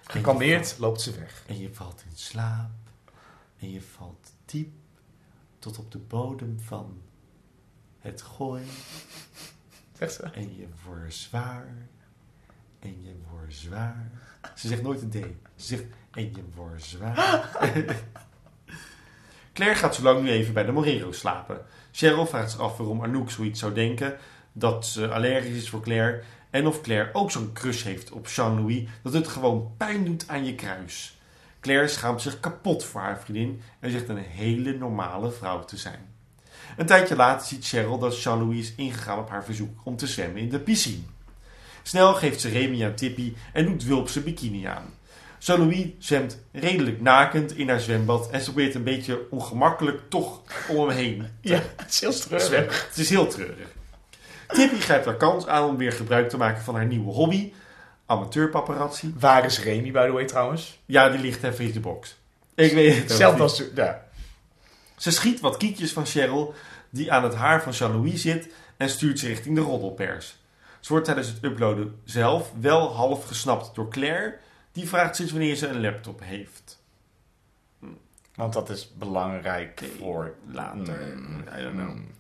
Gekalmeerd 0.05 0.79
loopt 0.79 1.01
ze 1.01 1.19
weg. 1.19 1.43
En 1.47 1.59
je 1.59 1.75
valt 1.75 2.03
in 2.11 2.17
slaap. 2.17 2.71
En 3.59 3.71
je 3.71 3.81
valt 3.81 4.33
diep 4.45 4.73
tot 5.59 5.79
op 5.79 5.93
de 5.93 5.99
bodem 5.99 6.61
van 6.61 7.03
het 7.99 8.23
gooi. 8.23 8.63
Zegt 9.99 10.13
ze. 10.13 10.23
En 10.23 10.57
je 10.57 10.67
wordt 10.85 11.15
zwaar. 11.15 11.75
En 12.79 13.03
je 13.03 13.15
wordt 13.31 13.55
zwaar. 13.55 14.11
Ze 14.55 14.69
zegt 14.69 14.83
nooit 14.83 15.03
een 15.03 15.11
D. 15.11 15.15
Ze 15.15 15.67
zegt 15.67 15.85
en 16.11 16.23
je 16.23 16.45
wordt 16.55 16.85
zwaar. 16.85 17.51
Claire 19.61 19.79
gaat 19.79 19.95
zo 19.95 20.03
lang 20.03 20.23
nu 20.23 20.31
even 20.31 20.55
bij 20.55 20.65
de 20.65 20.73
Morero 20.73 21.13
slapen. 21.13 21.61
Cheryl 21.93 22.27
vraagt 22.27 22.51
zich 22.51 22.61
af 22.61 22.77
waarom 22.77 23.03
Anouk 23.03 23.31
zoiets 23.31 23.61
zou 23.61 23.73
denken. 23.73 24.17
Dat 24.53 24.87
ze 24.87 25.09
allergisch 25.09 25.57
is 25.57 25.69
voor 25.69 25.81
Claire. 25.81 26.23
En 26.51 26.67
of 26.67 26.81
Claire 26.81 27.11
ook 27.13 27.31
zo'n 27.31 27.53
crush 27.53 27.83
heeft 27.83 28.11
op 28.11 28.29
Jean-Louis. 28.29 28.83
Dat 29.03 29.13
het 29.13 29.29
gewoon 29.29 29.73
pijn 29.77 30.05
doet 30.05 30.25
aan 30.27 30.45
je 30.45 30.55
kruis. 30.55 31.19
Claire 31.61 31.89
schaamt 31.89 32.23
zich 32.23 32.41
kapot 32.41 32.85
voor 32.85 33.01
haar 33.01 33.21
vriendin. 33.21 33.63
En 33.81 33.91
zegt 33.91 34.09
een 34.09 34.17
hele 34.17 34.73
normale 34.73 35.31
vrouw 35.31 35.65
te 35.65 35.77
zijn. 35.77 36.15
Een 36.77 36.87
tijdje 36.87 37.17
later 37.17 37.47
ziet 37.47 37.67
Cheryl 37.67 37.99
dat 37.99 38.23
Jean-Louis 38.23 38.59
is 38.59 38.75
ingegaan 38.75 39.19
op 39.19 39.29
haar 39.29 39.45
verzoek 39.45 39.81
om 39.85 39.97
te 39.97 40.07
zwemmen 40.07 40.41
in 40.41 40.49
de 40.49 40.61
piscine. 40.61 41.03
Snel 41.83 42.15
geeft 42.15 42.41
ze 42.41 42.49
Remy 42.49 42.85
aan 42.85 42.95
Tippy 42.95 43.35
en 43.53 43.65
doet 43.65 43.85
Wulp 43.85 44.09
zijn 44.09 44.25
bikini 44.25 44.65
aan. 44.65 44.95
Jean-Louis 45.41 45.87
zwemt 45.99 46.39
redelijk 46.53 47.01
nakend 47.01 47.57
in 47.57 47.69
haar 47.69 47.81
zwembad 47.81 48.31
en 48.31 48.41
ze 48.41 48.53
probeert 48.53 48.75
een 48.75 48.83
beetje 48.83 49.21
ongemakkelijk 49.31 50.01
toch 50.09 50.41
om 50.69 50.77
hem 50.89 50.97
heen 50.97 51.19
te 51.43 51.49
Ja, 51.49 51.63
het 51.77 51.91
is 51.91 52.01
heel 52.01 52.13
treurig. 52.13 52.47
zwemmen. 52.47 52.75
Het 52.75 52.97
is 52.97 53.11
heel 53.11 53.27
treurig. 53.27 53.69
Tippy 54.49 54.77
grijpt 54.81 55.05
haar 55.05 55.17
kans 55.17 55.47
aan 55.47 55.69
om 55.69 55.77
weer 55.77 55.93
gebruik 55.93 56.29
te 56.29 56.37
maken 56.37 56.63
van 56.63 56.75
haar 56.75 56.87
nieuwe 56.87 57.13
hobby, 57.13 57.53
amateurpaparazzi. 58.07 59.15
Waar 59.19 59.45
is 59.45 59.63
Remy, 59.63 59.91
by 59.91 60.07
the 60.07 60.13
way, 60.13 60.25
trouwens? 60.25 60.79
Ja, 60.87 61.09
die 61.09 61.21
ligt 61.21 61.43
even 61.43 61.65
in 61.65 61.73
de 61.73 61.81
box. 61.81 62.17
Ik 62.55 62.73
weet 62.73 62.95
het 63.09 63.19
niet. 63.19 63.41
als... 63.41 63.63
Ja. 63.75 64.07
Ze 64.97 65.11
schiet 65.11 65.41
wat 65.41 65.57
kiekjes 65.57 65.93
van 65.93 66.07
Cheryl, 66.07 66.55
die 66.91 67.13
aan 67.13 67.23
het 67.23 67.35
haar 67.35 67.63
van 67.63 67.73
Jean-Louis 67.73 68.21
zit 68.23 68.49
en 68.77 68.89
stuurt 68.89 69.19
ze 69.19 69.27
richting 69.27 69.55
de 69.55 69.61
roddelpers. 69.61 70.37
Ze 70.81 70.89
wordt 70.93 71.05
tijdens 71.07 71.29
het 71.29 71.43
uploaden 71.43 72.01
zelf 72.05 72.53
wel 72.61 72.95
half 72.95 73.25
gesnapt 73.27 73.75
door 73.75 73.91
Claire, 73.91 74.39
die 74.73 74.89
vraagt 74.89 75.17
sinds 75.17 75.33
wanneer 75.33 75.55
ze 75.55 75.67
een 75.67 75.81
laptop 75.81 76.21
heeft. 76.23 76.83
Want 78.35 78.53
dat 78.53 78.71
is 78.71 78.93
belangrijk 78.95 79.85
voor... 79.99 80.35
Later, 80.47 81.17
Mm. 81.17 81.45
I 81.59 81.63
don't 81.63 81.75
know. 81.75 81.89
Mm. 81.89 82.15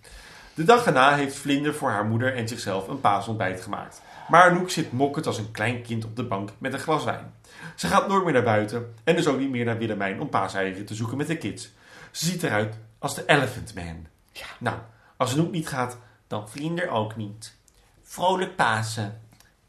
De 0.54 0.64
dag 0.64 0.86
erna 0.86 1.14
heeft 1.16 1.36
Vlinder 1.36 1.74
voor 1.74 1.90
haar 1.90 2.04
moeder 2.04 2.34
en 2.36 2.48
zichzelf 2.48 2.88
een 2.88 3.00
paasontbijt 3.00 3.62
gemaakt. 3.62 4.02
Maar 4.28 4.50
Anouk 4.50 4.70
zit 4.70 4.92
mokkend 4.92 5.26
als 5.26 5.38
een 5.38 5.50
klein 5.50 5.82
kind 5.82 6.04
op 6.04 6.16
de 6.16 6.24
bank 6.24 6.50
met 6.58 6.72
een 6.72 6.78
glas 6.78 7.04
wijn. 7.04 7.34
Ze 7.76 7.86
gaat 7.86 8.08
nooit 8.08 8.24
meer 8.24 8.32
naar 8.32 8.42
buiten 8.42 8.94
en 9.04 9.16
dus 9.16 9.26
ook 9.26 9.38
niet 9.38 9.50
meer 9.50 9.64
naar 9.64 9.78
Willemijn 9.78 10.20
om 10.20 10.28
paaseieren 10.28 10.84
te 10.84 10.94
zoeken 10.94 11.16
met 11.16 11.26
de 11.26 11.36
kids. 11.36 11.70
Ze 12.10 12.26
ziet 12.26 12.42
eruit 12.42 12.76
als 12.98 13.14
de 13.14 13.22
Elephant 13.26 13.74
Man. 13.74 14.06
Ja. 14.32 14.46
Nou, 14.58 14.78
als 15.16 15.32
Anouk 15.32 15.50
niet 15.50 15.68
gaat, 15.68 15.98
dan 16.26 16.48
Vlinder 16.48 16.88
ook 16.88 17.16
niet. 17.16 17.56
Vrolijk 18.02 18.56
Pasen. 18.56 19.20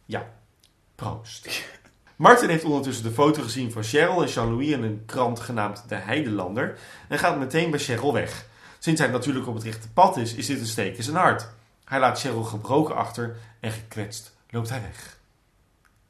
Ja, 0.05 0.29
proost. 0.95 1.47
Martin 2.21 2.49
heeft 2.49 2.63
ondertussen 2.63 3.03
de 3.03 3.11
foto 3.11 3.41
gezien 3.41 3.71
van 3.71 3.83
Cheryl 3.83 4.21
en 4.21 4.27
Jean-Louis 4.27 4.67
in 4.69 4.83
een 4.83 5.03
krant 5.05 5.39
genaamd 5.39 5.83
De 5.87 5.95
Heidelander 5.95 6.77
en 7.07 7.19
gaat 7.19 7.37
meteen 7.37 7.69
bij 7.69 7.79
Cheryl 7.79 8.13
weg. 8.13 8.45
Sinds 8.79 9.01
hij 9.01 9.09
natuurlijk 9.09 9.47
op 9.47 9.53
het 9.53 9.63
rechte 9.63 9.89
pad 9.89 10.17
is, 10.17 10.33
is 10.33 10.45
dit 10.45 10.59
een 10.59 10.65
steek 10.65 10.97
in 10.97 11.03
zijn 11.03 11.15
hart. 11.15 11.47
Hij 11.85 11.99
laat 11.99 12.19
Cheryl 12.19 12.43
gebroken 12.43 12.95
achter 12.95 13.35
en 13.59 13.71
gekwetst 13.71 14.35
loopt 14.49 14.69
hij 14.69 14.81
weg. 14.81 15.17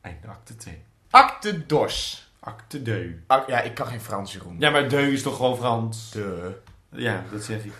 Einde 0.01 0.27
acte 0.27 0.55
2. 0.55 0.83
Acte 1.09 1.65
dos. 1.65 2.27
Acte 2.39 2.81
2. 2.81 3.19
Ac- 3.27 3.47
ja, 3.47 3.61
ik 3.61 3.73
kan 3.73 3.87
geen 3.87 4.01
Frans, 4.01 4.33
Jeroen. 4.33 4.55
Ja, 4.59 4.69
maar 4.69 4.89
deu 4.89 5.11
is 5.11 5.21
toch 5.21 5.35
gewoon 5.35 5.57
Frans? 5.57 6.11
De. 6.11 6.57
Ja, 6.89 7.23
dat 7.31 7.43
zeg 7.43 7.63
ik. 7.63 7.73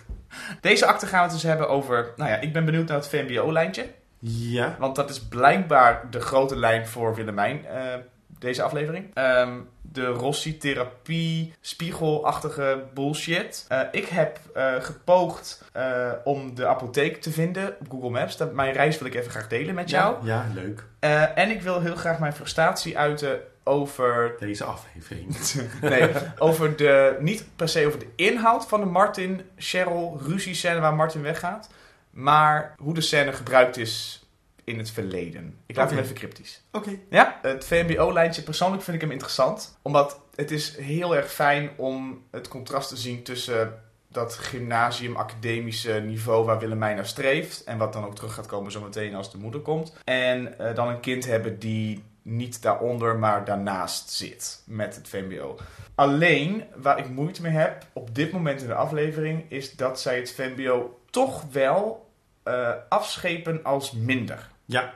Deze 0.60 0.86
acte 0.86 1.06
gaan 1.06 1.18
we 1.18 1.24
het 1.24 1.32
dus 1.32 1.50
hebben 1.50 1.68
over... 1.68 2.12
Nou 2.16 2.30
ja, 2.30 2.36
ik 2.36 2.52
ben 2.52 2.64
benieuwd 2.64 2.88
naar 2.88 2.96
het 2.96 3.08
VMBO-lijntje. 3.08 3.90
Ja. 4.18 4.76
Want 4.78 4.96
dat 4.96 5.10
is 5.10 5.20
blijkbaar 5.20 6.10
de 6.10 6.20
grote 6.20 6.56
lijn 6.56 6.86
voor 6.86 7.14
Willemijn, 7.14 7.66
eh, 7.66 7.94
deze 8.42 8.62
aflevering. 8.62 9.10
Ehm, 9.14 9.58
de 9.82 10.06
Rossi-therapie, 10.06 11.54
spiegelachtige 11.60 12.82
bullshit. 12.94 13.64
Eh, 13.68 13.80
ik 13.90 14.06
heb 14.08 14.38
eh, 14.54 14.74
gepoogd 14.80 15.64
eh, 15.72 16.12
om 16.24 16.54
de 16.54 16.66
apotheek 16.66 17.20
te 17.20 17.30
vinden 17.30 17.76
op 17.80 17.90
Google 17.90 18.10
Maps. 18.10 18.36
Dat, 18.36 18.52
mijn 18.52 18.72
reis 18.72 18.98
wil 18.98 19.08
ik 19.08 19.14
even 19.14 19.30
graag 19.30 19.48
delen 19.48 19.74
met 19.74 19.90
jou. 19.90 20.26
Ja, 20.26 20.46
leuk. 20.54 20.84
Eh, 20.98 21.38
en 21.38 21.50
ik 21.50 21.62
wil 21.62 21.80
heel 21.80 21.96
graag 21.96 22.18
mijn 22.18 22.32
frustratie 22.32 22.98
uiten 22.98 23.40
over... 23.64 24.34
Deze 24.38 24.64
aflevering. 24.64 25.36
Nee, 25.80 26.10
over 26.38 26.76
de... 26.76 27.16
Niet 27.20 27.44
per 27.56 27.68
se 27.68 27.86
over 27.86 27.98
de 27.98 28.08
inhoud 28.16 28.66
van 28.66 28.80
de 28.80 28.86
Martin-Cheryl 28.86 30.20
ruzie-scène 30.26 30.80
waar 30.80 30.94
Martin 30.94 31.22
weggaat. 31.22 31.70
Maar 32.10 32.74
hoe 32.78 32.94
de 32.94 33.00
scène 33.00 33.32
gebruikt 33.32 33.76
is 33.76 34.21
in 34.72 34.78
het 34.78 34.90
verleden. 34.90 35.56
Ik 35.66 35.76
laat 35.76 35.90
hem 35.90 35.98
even 35.98 36.14
cryptisch. 36.14 36.62
Oké. 36.72 36.98
Ja, 37.10 37.38
het 37.42 37.64
VMBO-lijntje, 37.64 38.42
persoonlijk 38.42 38.82
vind 38.82 38.96
ik 38.96 39.02
hem 39.02 39.10
interessant. 39.10 39.78
Omdat 39.82 40.20
het 40.34 40.50
is 40.50 40.76
heel 40.76 41.16
erg 41.16 41.32
fijn 41.32 41.70
om 41.76 42.22
het 42.30 42.48
contrast 42.48 42.88
te 42.88 42.96
zien 42.96 43.22
tussen 43.22 43.82
dat 44.08 44.34
gymnasium-academische 44.34 45.92
niveau 45.92 46.44
waar 46.44 46.58
Willemijn 46.58 46.96
naar 46.96 47.06
streeft. 47.06 47.64
En 47.64 47.78
wat 47.78 47.92
dan 47.92 48.04
ook 48.04 48.14
terug 48.14 48.34
gaat 48.34 48.46
komen 48.46 48.72
zometeen 48.72 49.14
als 49.14 49.30
de 49.30 49.38
moeder 49.38 49.60
komt. 49.60 49.92
En 50.04 50.58
eh, 50.58 50.74
dan 50.74 50.88
een 50.88 51.00
kind 51.00 51.26
hebben 51.26 51.58
die 51.58 52.02
niet 52.22 52.62
daaronder, 52.62 53.18
maar 53.18 53.44
daarnaast 53.44 54.10
zit 54.10 54.62
met 54.66 54.94
het 54.94 55.08
VMBO. 55.08 55.58
Alleen, 55.94 56.64
waar 56.76 56.98
ik 56.98 57.08
moeite 57.08 57.42
mee 57.42 57.52
heb 57.52 57.86
op 57.92 58.14
dit 58.14 58.32
moment 58.32 58.60
in 58.60 58.66
de 58.66 58.74
aflevering, 58.74 59.44
is 59.48 59.72
dat 59.72 60.00
zij 60.00 60.16
het 60.16 60.32
VMBO 60.32 61.00
toch 61.10 61.44
wel 61.50 62.10
eh, 62.42 62.70
afschepen 62.88 63.64
als 63.64 63.92
minder. 63.92 64.50
Ja. 64.64 64.94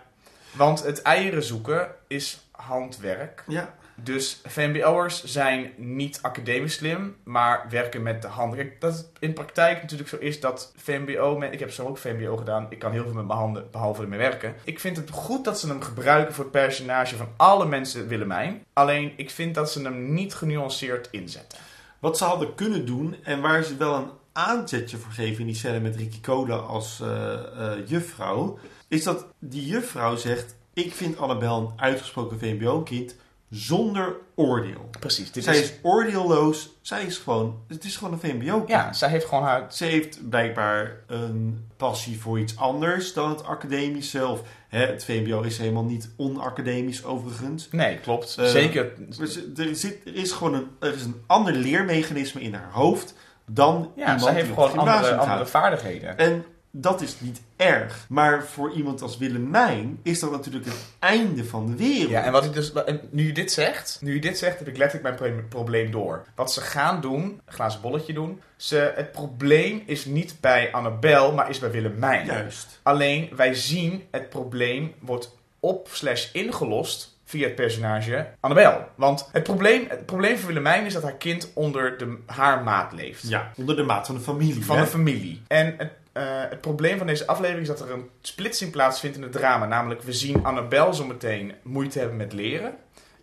Want 0.52 0.82
het 0.82 1.02
eieren 1.02 1.42
zoeken 1.42 1.88
is 2.06 2.40
handwerk. 2.50 3.44
Ja. 3.46 3.74
Dus 4.02 4.40
VMBO'ers 4.44 5.24
zijn 5.24 5.72
niet 5.76 6.18
academisch 6.22 6.74
slim, 6.74 7.16
maar 7.24 7.66
werken 7.70 8.02
met 8.02 8.22
de 8.22 8.28
handen. 8.28 8.58
Kijk, 8.58 8.80
dat 8.80 8.96
het 8.96 9.06
in 9.18 9.32
praktijk 9.32 9.80
natuurlijk 9.80 10.08
zo 10.08 10.16
is 10.16 10.40
dat 10.40 10.72
VMBO... 10.76 11.42
Ik 11.42 11.58
heb 11.58 11.70
zo 11.70 11.86
ook 11.86 11.98
VMBO 11.98 12.36
gedaan. 12.36 12.66
Ik 12.70 12.78
kan 12.78 12.92
heel 12.92 13.02
veel 13.02 13.12
met 13.12 13.26
mijn 13.26 13.38
handen, 13.38 13.70
behalve 13.70 14.02
ermee 14.02 14.18
werken. 14.18 14.54
Ik 14.64 14.80
vind 14.80 14.96
het 14.96 15.10
goed 15.10 15.44
dat 15.44 15.60
ze 15.60 15.68
hem 15.68 15.82
gebruiken 15.82 16.34
voor 16.34 16.44
het 16.44 16.52
personage 16.52 17.16
van 17.16 17.28
alle 17.36 17.66
mensen 17.66 18.08
Willemijn. 18.08 18.64
Alleen, 18.72 19.12
ik 19.16 19.30
vind 19.30 19.54
dat 19.54 19.72
ze 19.72 19.82
hem 19.82 20.14
niet 20.14 20.34
genuanceerd 20.34 21.08
inzetten. 21.10 21.58
Wat 21.98 22.18
ze 22.18 22.24
hadden 22.24 22.54
kunnen 22.54 22.86
doen 22.86 23.16
en 23.22 23.40
waar 23.40 23.62
ze 23.62 23.76
wel 23.76 23.94
een 23.94 24.10
aanzetje 24.32 24.96
voor 24.96 25.12
geven 25.12 25.40
in 25.40 25.46
die 25.46 25.54
scène 25.54 25.80
met 25.80 25.96
Ricky 25.96 26.20
Cola 26.20 26.56
als 26.56 27.00
eh, 27.00 27.72
juffrouw, 27.86 28.58
is 28.88 29.02
dat 29.04 29.26
die 29.38 29.66
juffrouw 29.66 30.16
zegt: 30.16 30.54
Ik 30.74 30.92
vind 30.94 31.18
Annabel 31.18 31.58
een 31.58 31.80
uitgesproken 31.80 32.38
VMBO-kind 32.38 33.14
zonder 33.50 34.16
oordeel. 34.34 34.88
Precies. 35.00 35.32
Dit 35.32 35.44
Zij 35.44 35.54
is, 35.58 35.62
is 35.62 35.72
oordeelloos, 35.82 36.70
zij 36.80 37.04
is 37.04 37.18
gewoon, 37.18 37.58
het 37.68 37.84
is 37.84 37.96
gewoon 37.96 38.12
een 38.12 38.18
VMBO-kind. 38.20 38.68
ja, 38.68 38.92
zij 38.92 39.08
heeft 39.08 39.24
gewoon 39.24 39.44
haar... 39.44 39.66
Ze 39.72 39.84
heeft 39.84 40.28
blijkbaar 40.28 40.96
een 41.06 41.66
passie 41.76 42.20
voor 42.20 42.38
iets 42.38 42.56
anders 42.56 43.12
dan 43.12 43.28
het 43.30 43.44
academische. 43.44 44.26
Of, 44.26 44.42
hè, 44.68 44.86
het 44.86 45.04
VMBO 45.04 45.40
is 45.42 45.58
helemaal 45.58 45.84
niet 45.84 46.10
onacademisch 46.16 47.04
overigens. 47.04 47.68
Nee, 47.70 47.98
klopt. 47.98 48.36
Eh, 48.38 48.46
Zeker. 48.46 48.92
Ze- 49.10 49.52
Er, 49.56 49.74
zit, 49.76 50.06
er, 50.06 50.14
is 50.14 50.32
gewoon 50.32 50.54
een, 50.54 50.66
er 50.80 50.94
is 50.94 51.02
een 51.04 51.22
ander 51.26 51.52
leermechanisme 51.52 52.40
in 52.40 52.54
haar 52.54 52.70
hoofd 52.72 53.14
dan 53.46 53.92
Ja, 53.96 54.02
iemand 54.02 54.22
zij 54.22 54.32
heeft 54.32 54.46
die 54.46 54.54
gewoon 54.54 54.78
andere, 54.78 55.16
andere 55.16 55.46
vaardigheden. 55.46 56.18
En 56.18 56.44
dat 56.80 57.00
is 57.00 57.20
niet 57.20 57.40
erg. 57.56 58.06
Maar 58.08 58.44
voor 58.44 58.72
iemand 58.72 59.02
als 59.02 59.18
Willemijn 59.18 59.98
is 60.02 60.20
dat 60.20 60.30
natuurlijk 60.30 60.64
het 60.64 60.76
einde 60.98 61.44
van 61.44 61.66
de 61.66 61.76
wereld. 61.76 62.10
Ja, 62.10 62.22
en 62.22 62.32
wat 62.32 62.44
ik 62.44 62.52
dus, 62.52 62.72
nu 63.10 63.26
je 63.26 63.32
dit 63.32 63.52
zegt, 63.52 63.98
nu 64.00 64.14
je 64.14 64.20
dit 64.20 64.38
zegt, 64.38 64.58
heb 64.58 64.68
ik 64.68 64.76
letterlijk 64.76 65.18
mijn 65.18 65.32
pro- 65.34 65.44
probleem 65.48 65.90
door. 65.90 66.24
Wat 66.34 66.52
ze 66.52 66.60
gaan 66.60 67.00
doen, 67.00 67.22
een 67.22 67.40
glazen 67.46 67.80
bolletje 67.80 68.12
doen. 68.12 68.40
Ze, 68.56 68.92
het 68.96 69.12
probleem 69.12 69.82
is 69.86 70.04
niet 70.04 70.34
bij 70.40 70.72
Annabel, 70.72 71.32
maar 71.32 71.50
is 71.50 71.58
bij 71.58 71.70
Willemijn. 71.70 72.26
Juist. 72.26 72.80
Alleen 72.82 73.28
wij 73.36 73.54
zien 73.54 74.02
het 74.10 74.28
probleem 74.28 74.94
wordt 74.98 75.36
op 75.60 75.88
slash 75.90 76.32
ingelost 76.32 77.14
via 77.24 77.46
het 77.46 77.54
personage 77.54 78.26
Annabel. 78.40 78.84
Want 78.94 79.28
het 79.32 79.42
probleem, 79.42 79.84
het 79.88 80.06
probleem 80.06 80.36
voor 80.36 80.46
Willemijn 80.48 80.84
is 80.86 80.92
dat 80.92 81.02
haar 81.02 81.16
kind 81.16 81.50
onder 81.54 81.98
de, 81.98 82.18
haar 82.26 82.62
maat 82.62 82.92
leeft 82.92 83.28
Ja, 83.28 83.50
onder 83.56 83.76
de 83.76 83.82
maat 83.82 84.06
van 84.06 84.14
de 84.14 84.20
familie. 84.20 84.64
van 84.64 84.76
hè? 84.76 84.82
de 84.84 84.88
familie. 84.90 85.42
En 85.46 85.74
het, 85.78 85.90
eh, 86.16 86.50
het 86.50 86.60
probleem 86.60 86.98
van 86.98 87.06
deze 87.06 87.26
aflevering 87.26 87.68
is 87.68 87.78
dat 87.78 87.88
er 87.88 87.94
een 87.94 88.10
splitsing 88.20 88.70
plaatsvindt 88.70 89.16
in 89.16 89.22
het 89.22 89.32
drama. 89.32 89.66
Namelijk, 89.66 90.02
we 90.02 90.12
zien 90.12 90.44
Annabel 90.44 90.94
zo 90.94 91.06
meteen 91.06 91.54
moeite 91.62 91.98
hebben 91.98 92.16
met 92.16 92.32
leren. 92.32 92.74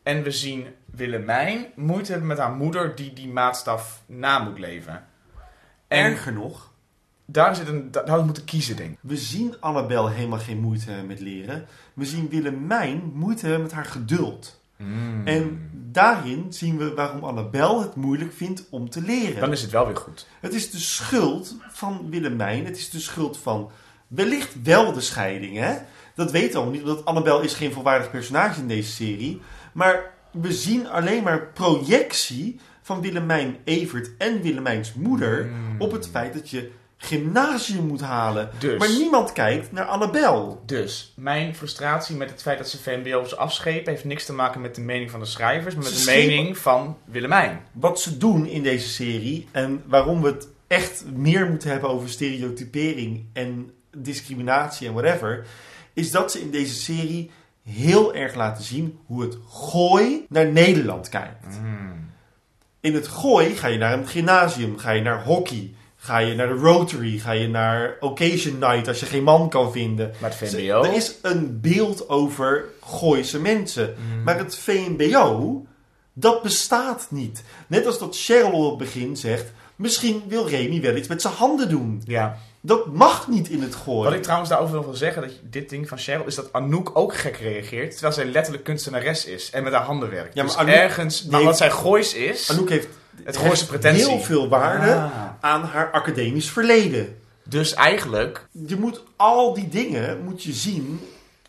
En 0.03 0.23
we 0.23 0.31
zien 0.31 0.67
Willemijn 0.85 1.65
moeite 1.75 2.11
hebben 2.11 2.29
met 2.29 2.37
haar 2.37 2.51
moeder 2.51 2.95
die 2.95 3.13
die 3.13 3.27
maatstaf 3.27 4.03
na 4.05 4.39
moet 4.39 4.59
leven. 4.59 5.05
En 5.87 6.05
Erger 6.05 6.33
nog, 6.33 6.71
daar 7.25 7.55
zit 7.55 7.67
een, 7.67 7.91
daar 7.91 8.01
hadden 8.01 8.19
we 8.19 8.25
moeten 8.25 8.45
kiezen, 8.45 8.75
denk 8.75 8.91
ik. 8.91 8.97
we 9.01 9.17
zien 9.17 9.55
Annabel 9.59 10.09
helemaal 10.09 10.39
geen 10.39 10.59
moeite 10.59 10.89
hebben 10.89 11.07
met 11.07 11.19
leren. 11.19 11.65
We 11.93 12.05
zien 12.05 12.29
Willemijn 12.29 13.11
moeite 13.13 13.45
hebben 13.45 13.63
met 13.63 13.71
haar 13.71 13.85
geduld. 13.85 14.61
En 15.25 15.69
daarin 15.91 16.45
zien 16.49 16.77
we 16.77 16.93
waarom 16.93 17.23
Annabel 17.23 17.81
het 17.81 17.95
moeilijk 17.95 18.33
vindt 18.33 18.65
om 18.69 18.89
te 18.89 19.01
leren. 19.01 19.39
Dan 19.39 19.51
is 19.51 19.61
het 19.61 19.71
wel 19.71 19.85
weer 19.85 19.95
goed. 19.95 20.27
Het 20.39 20.53
is 20.53 20.71
de 20.71 20.79
schuld 20.79 21.55
van 21.69 22.09
Willemijn. 22.09 22.65
Het 22.65 22.77
is 22.77 22.89
de 22.89 22.99
schuld 22.99 23.37
van 23.37 23.71
wellicht 24.07 24.61
wel 24.63 24.93
de 24.93 25.01
scheiding. 25.01 25.57
Hè? 25.57 25.75
Dat 26.15 26.31
weten 26.31 26.51
we 26.51 26.57
allemaal 26.57 26.73
niet, 26.73 26.81
omdat 26.81 27.05
Annabel 27.05 27.41
is 27.41 27.53
geen 27.53 27.71
volwaardig 27.71 28.11
personage 28.11 28.59
in 28.59 28.67
deze 28.67 28.91
serie. 28.91 29.41
Maar 29.73 30.13
we 30.31 30.53
zien 30.53 30.87
alleen 30.87 31.23
maar 31.23 31.47
projectie 31.47 32.59
van 32.81 33.01
Willemijn 33.01 33.57
Evert 33.63 34.11
en 34.17 34.41
Willemijns 34.41 34.93
moeder 34.93 35.51
op 35.77 35.91
het 35.91 36.09
feit 36.09 36.33
dat 36.33 36.49
je 36.49 36.71
gymnasium 37.03 37.85
moet 37.85 38.01
halen. 38.01 38.49
Dus. 38.59 38.79
Maar 38.79 38.89
niemand 38.89 39.31
kijkt 39.31 39.71
naar 39.71 39.85
Annabel. 39.85 40.61
Dus, 40.65 41.13
mijn 41.15 41.55
frustratie 41.55 42.15
met 42.15 42.29
het 42.29 42.41
feit 42.41 42.57
dat 42.57 42.69
ze 42.69 42.81
VMBO's 42.81 43.35
afschepen... 43.35 43.91
heeft 43.91 44.03
niks 44.03 44.25
te 44.25 44.33
maken 44.33 44.61
met 44.61 44.75
de 44.75 44.81
mening 44.81 45.11
van 45.11 45.19
de 45.19 45.25
schrijvers... 45.25 45.75
maar 45.75 45.83
met 45.83 45.93
Ze 45.93 46.05
de 46.05 46.11
mening 46.11 46.57
van 46.57 46.97
Willemijn. 47.05 47.61
Wat 47.71 47.99
ze 47.99 48.17
doen 48.17 48.45
in 48.45 48.63
deze 48.63 48.89
serie 48.89 49.47
en 49.51 49.83
waarom 49.85 50.21
we 50.21 50.27
het 50.27 50.47
echt 50.67 51.03
meer 51.13 51.49
moeten 51.49 51.69
hebben 51.69 51.89
over 51.89 52.09
stereotypering 52.09 53.25
en 53.33 53.71
discriminatie 53.97 54.87
en 54.87 54.93
whatever, 54.93 55.45
is 55.93 56.11
dat 56.11 56.31
ze 56.31 56.41
in 56.41 56.51
deze 56.51 56.73
serie 56.73 57.31
heel 57.63 58.15
erg 58.15 58.35
laten 58.35 58.63
zien 58.63 58.99
hoe 59.05 59.21
het 59.21 59.37
gooi 59.49 60.25
naar 60.29 60.51
Nederland 60.51 61.09
kijkt. 61.09 61.59
In 62.79 62.93
het 62.93 63.07
gooi 63.07 63.55
ga 63.55 63.67
je 63.67 63.77
naar 63.77 63.93
een 63.93 64.07
gymnasium, 64.07 64.77
ga 64.77 64.91
je 64.91 65.01
naar 65.01 65.23
hockey, 65.23 65.73
ga 66.03 66.17
je 66.17 66.35
naar 66.35 66.47
de 66.47 66.53
Rotary, 66.53 67.17
ga 67.17 67.31
je 67.31 67.47
naar 67.47 67.97
Occasion 67.99 68.57
Night 68.59 68.87
als 68.87 68.99
je 68.99 69.05
geen 69.05 69.23
man 69.23 69.49
kan 69.49 69.71
vinden. 69.71 70.11
Maar 70.19 70.29
het 70.29 70.49
VMBO... 70.49 70.83
Er 70.83 70.93
is 70.93 71.15
een 71.21 71.59
beeld 71.61 72.09
over 72.09 72.65
Gooise 72.81 73.39
mensen. 73.39 73.95
Maar 74.23 74.37
het 74.37 74.55
VMBO, 74.57 75.65
dat 76.13 76.41
bestaat 76.41 77.07
niet. 77.09 77.43
Net 77.67 77.85
als 77.85 77.99
dat 77.99 78.17
Cheryl 78.17 78.65
op 78.65 78.79
het 78.79 78.89
begin 78.89 79.17
zegt... 79.17 79.51
misschien 79.75 80.23
wil 80.27 80.47
Remy 80.47 80.81
wel 80.81 80.95
iets 80.95 81.07
met 81.07 81.21
zijn 81.21 81.33
handen 81.33 81.69
doen. 81.69 82.01
Ja, 82.05 82.37
Dat 82.61 82.93
mag 82.93 83.27
niet 83.27 83.49
in 83.49 83.61
het 83.61 83.75
gooi. 83.75 84.03
Wat 84.03 84.13
ik 84.13 84.23
trouwens 84.23 84.49
daarover 84.49 84.83
wil 84.83 84.95
zeggen, 84.95 85.21
dat 85.21 85.31
dit 85.41 85.69
ding 85.69 85.87
van 85.87 85.97
Cheryl, 85.97 86.25
is 86.25 86.35
dat 86.35 86.53
Anouk 86.53 86.91
ook 86.93 87.15
gek 87.15 87.37
reageert. 87.37 87.91
Terwijl 87.91 88.13
zij 88.13 88.25
letterlijk 88.25 88.63
kunstenares 88.63 89.25
is 89.25 89.49
en 89.49 89.63
met 89.63 89.73
haar 89.73 89.83
handen 89.83 90.09
werkt. 90.09 90.35
Ja, 90.35 90.43
maar 90.43 90.51
dus 90.51 90.61
Anouk 90.61 90.75
ergens, 90.75 91.25
maar 91.25 91.43
wat 91.43 91.57
zij 91.57 91.71
goois 91.71 92.13
is, 92.13 92.51
Anouk 92.51 92.69
heeft 92.69 92.87
het 93.23 93.37
gooise 93.37 93.65
pretentie. 93.67 94.07
heel 94.07 94.19
veel 94.19 94.49
waarde 94.49 94.91
Ah. 94.93 95.11
aan 95.39 95.63
haar 95.63 95.91
academisch 95.91 96.49
verleden. 96.49 97.17
Dus 97.43 97.73
eigenlijk, 97.73 98.47
Je 98.51 98.75
moet 98.75 99.03
al 99.15 99.53
die 99.53 99.67
dingen 99.67 100.23
moet 100.23 100.43
je 100.43 100.53
zien 100.53 100.99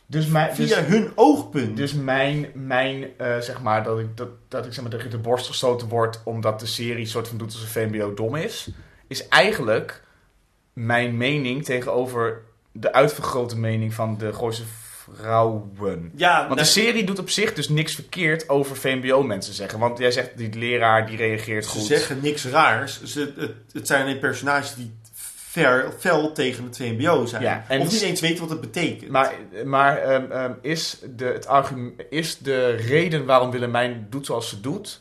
dus, 0.07 0.27
mijn, 0.27 0.55
via 0.55 0.77
dus, 0.77 0.87
hun 0.87 1.13
oogpunt. 1.15 1.77
dus 1.77 1.93
mijn, 1.93 2.47
mijn 2.55 3.07
eh, 3.17 3.39
zeg 3.39 3.63
maar, 3.63 3.83
dat 3.83 3.99
ik, 3.99 4.17
dat, 4.17 4.29
dat 4.49 4.67
ik 4.67 4.73
zeg 4.73 4.83
maar, 4.83 4.93
tegen 4.93 5.11
de 5.11 5.19
borst 5.19 5.47
gestoten 5.47 5.89
word 5.89 6.21
omdat 6.25 6.61
de 6.61 6.67
serie 6.67 7.07
soort 7.07 7.29
van 7.29 7.39
doet 7.39 7.53
alsof 7.53 7.69
VMBO 7.69 8.15
dom 8.15 8.37
is, 8.37 8.69
is 9.07 9.29
eigenlijk 9.29 10.03
mijn 10.73 11.17
mening 11.17 11.65
tegenover 11.65 12.43
de 12.73 12.93
uitvergrote 12.93 13.59
mening 13.59 13.95
van 13.95 14.19
de 14.19 14.33
Gooise 14.33 14.63
vrouwen. 15.13 16.13
ja, 16.17 16.35
Want 16.37 16.49
nou, 16.49 16.55
de 16.61 16.65
serie 16.65 17.05
doet 17.05 17.19
op 17.19 17.31
zich 17.31 17.53
dus 17.55 17.69
niks 17.69 17.95
verkeerd 17.95 18.49
over 18.49 18.77
VMBO-mensen 18.77 19.55
zeggen. 19.55 19.79
Want 19.79 19.99
jij 19.99 20.11
zegt, 20.11 20.37
die 20.37 20.55
leraar 20.59 21.07
die 21.07 21.17
reageert 21.17 21.65
ze 21.65 21.71
goed. 21.71 21.83
zeggen 21.83 22.19
niks 22.23 22.45
raars. 22.45 23.03
Ze, 23.03 23.33
het, 23.37 23.51
het 23.73 23.87
zijn 23.87 24.03
alleen 24.03 24.19
personages 24.19 24.75
die 24.75 24.95
ver, 25.13 25.93
fel 25.99 26.33
tegen 26.33 26.65
het 26.65 26.77
VMBO 26.77 27.27
zijn. 27.27 27.43
Ja, 27.43 27.65
en 27.69 27.81
of 27.81 27.87
niet 27.91 27.97
s- 28.01 28.03
eens 28.03 28.21
weten 28.21 28.41
wat 28.41 28.51
het 28.51 28.61
betekent. 28.61 29.11
Maar, 29.11 29.33
maar 29.65 29.99
ehm, 29.99 30.31
ehm, 30.33 30.53
is, 30.61 30.99
de, 31.17 31.25
het 31.25 31.47
argument, 31.47 32.03
is 32.11 32.39
de 32.39 32.71
reden 32.71 33.25
waarom 33.25 33.51
Willemijn 33.51 34.07
doet 34.11 34.27
zoals 34.27 34.49
ze 34.49 34.61
doet, 34.61 35.01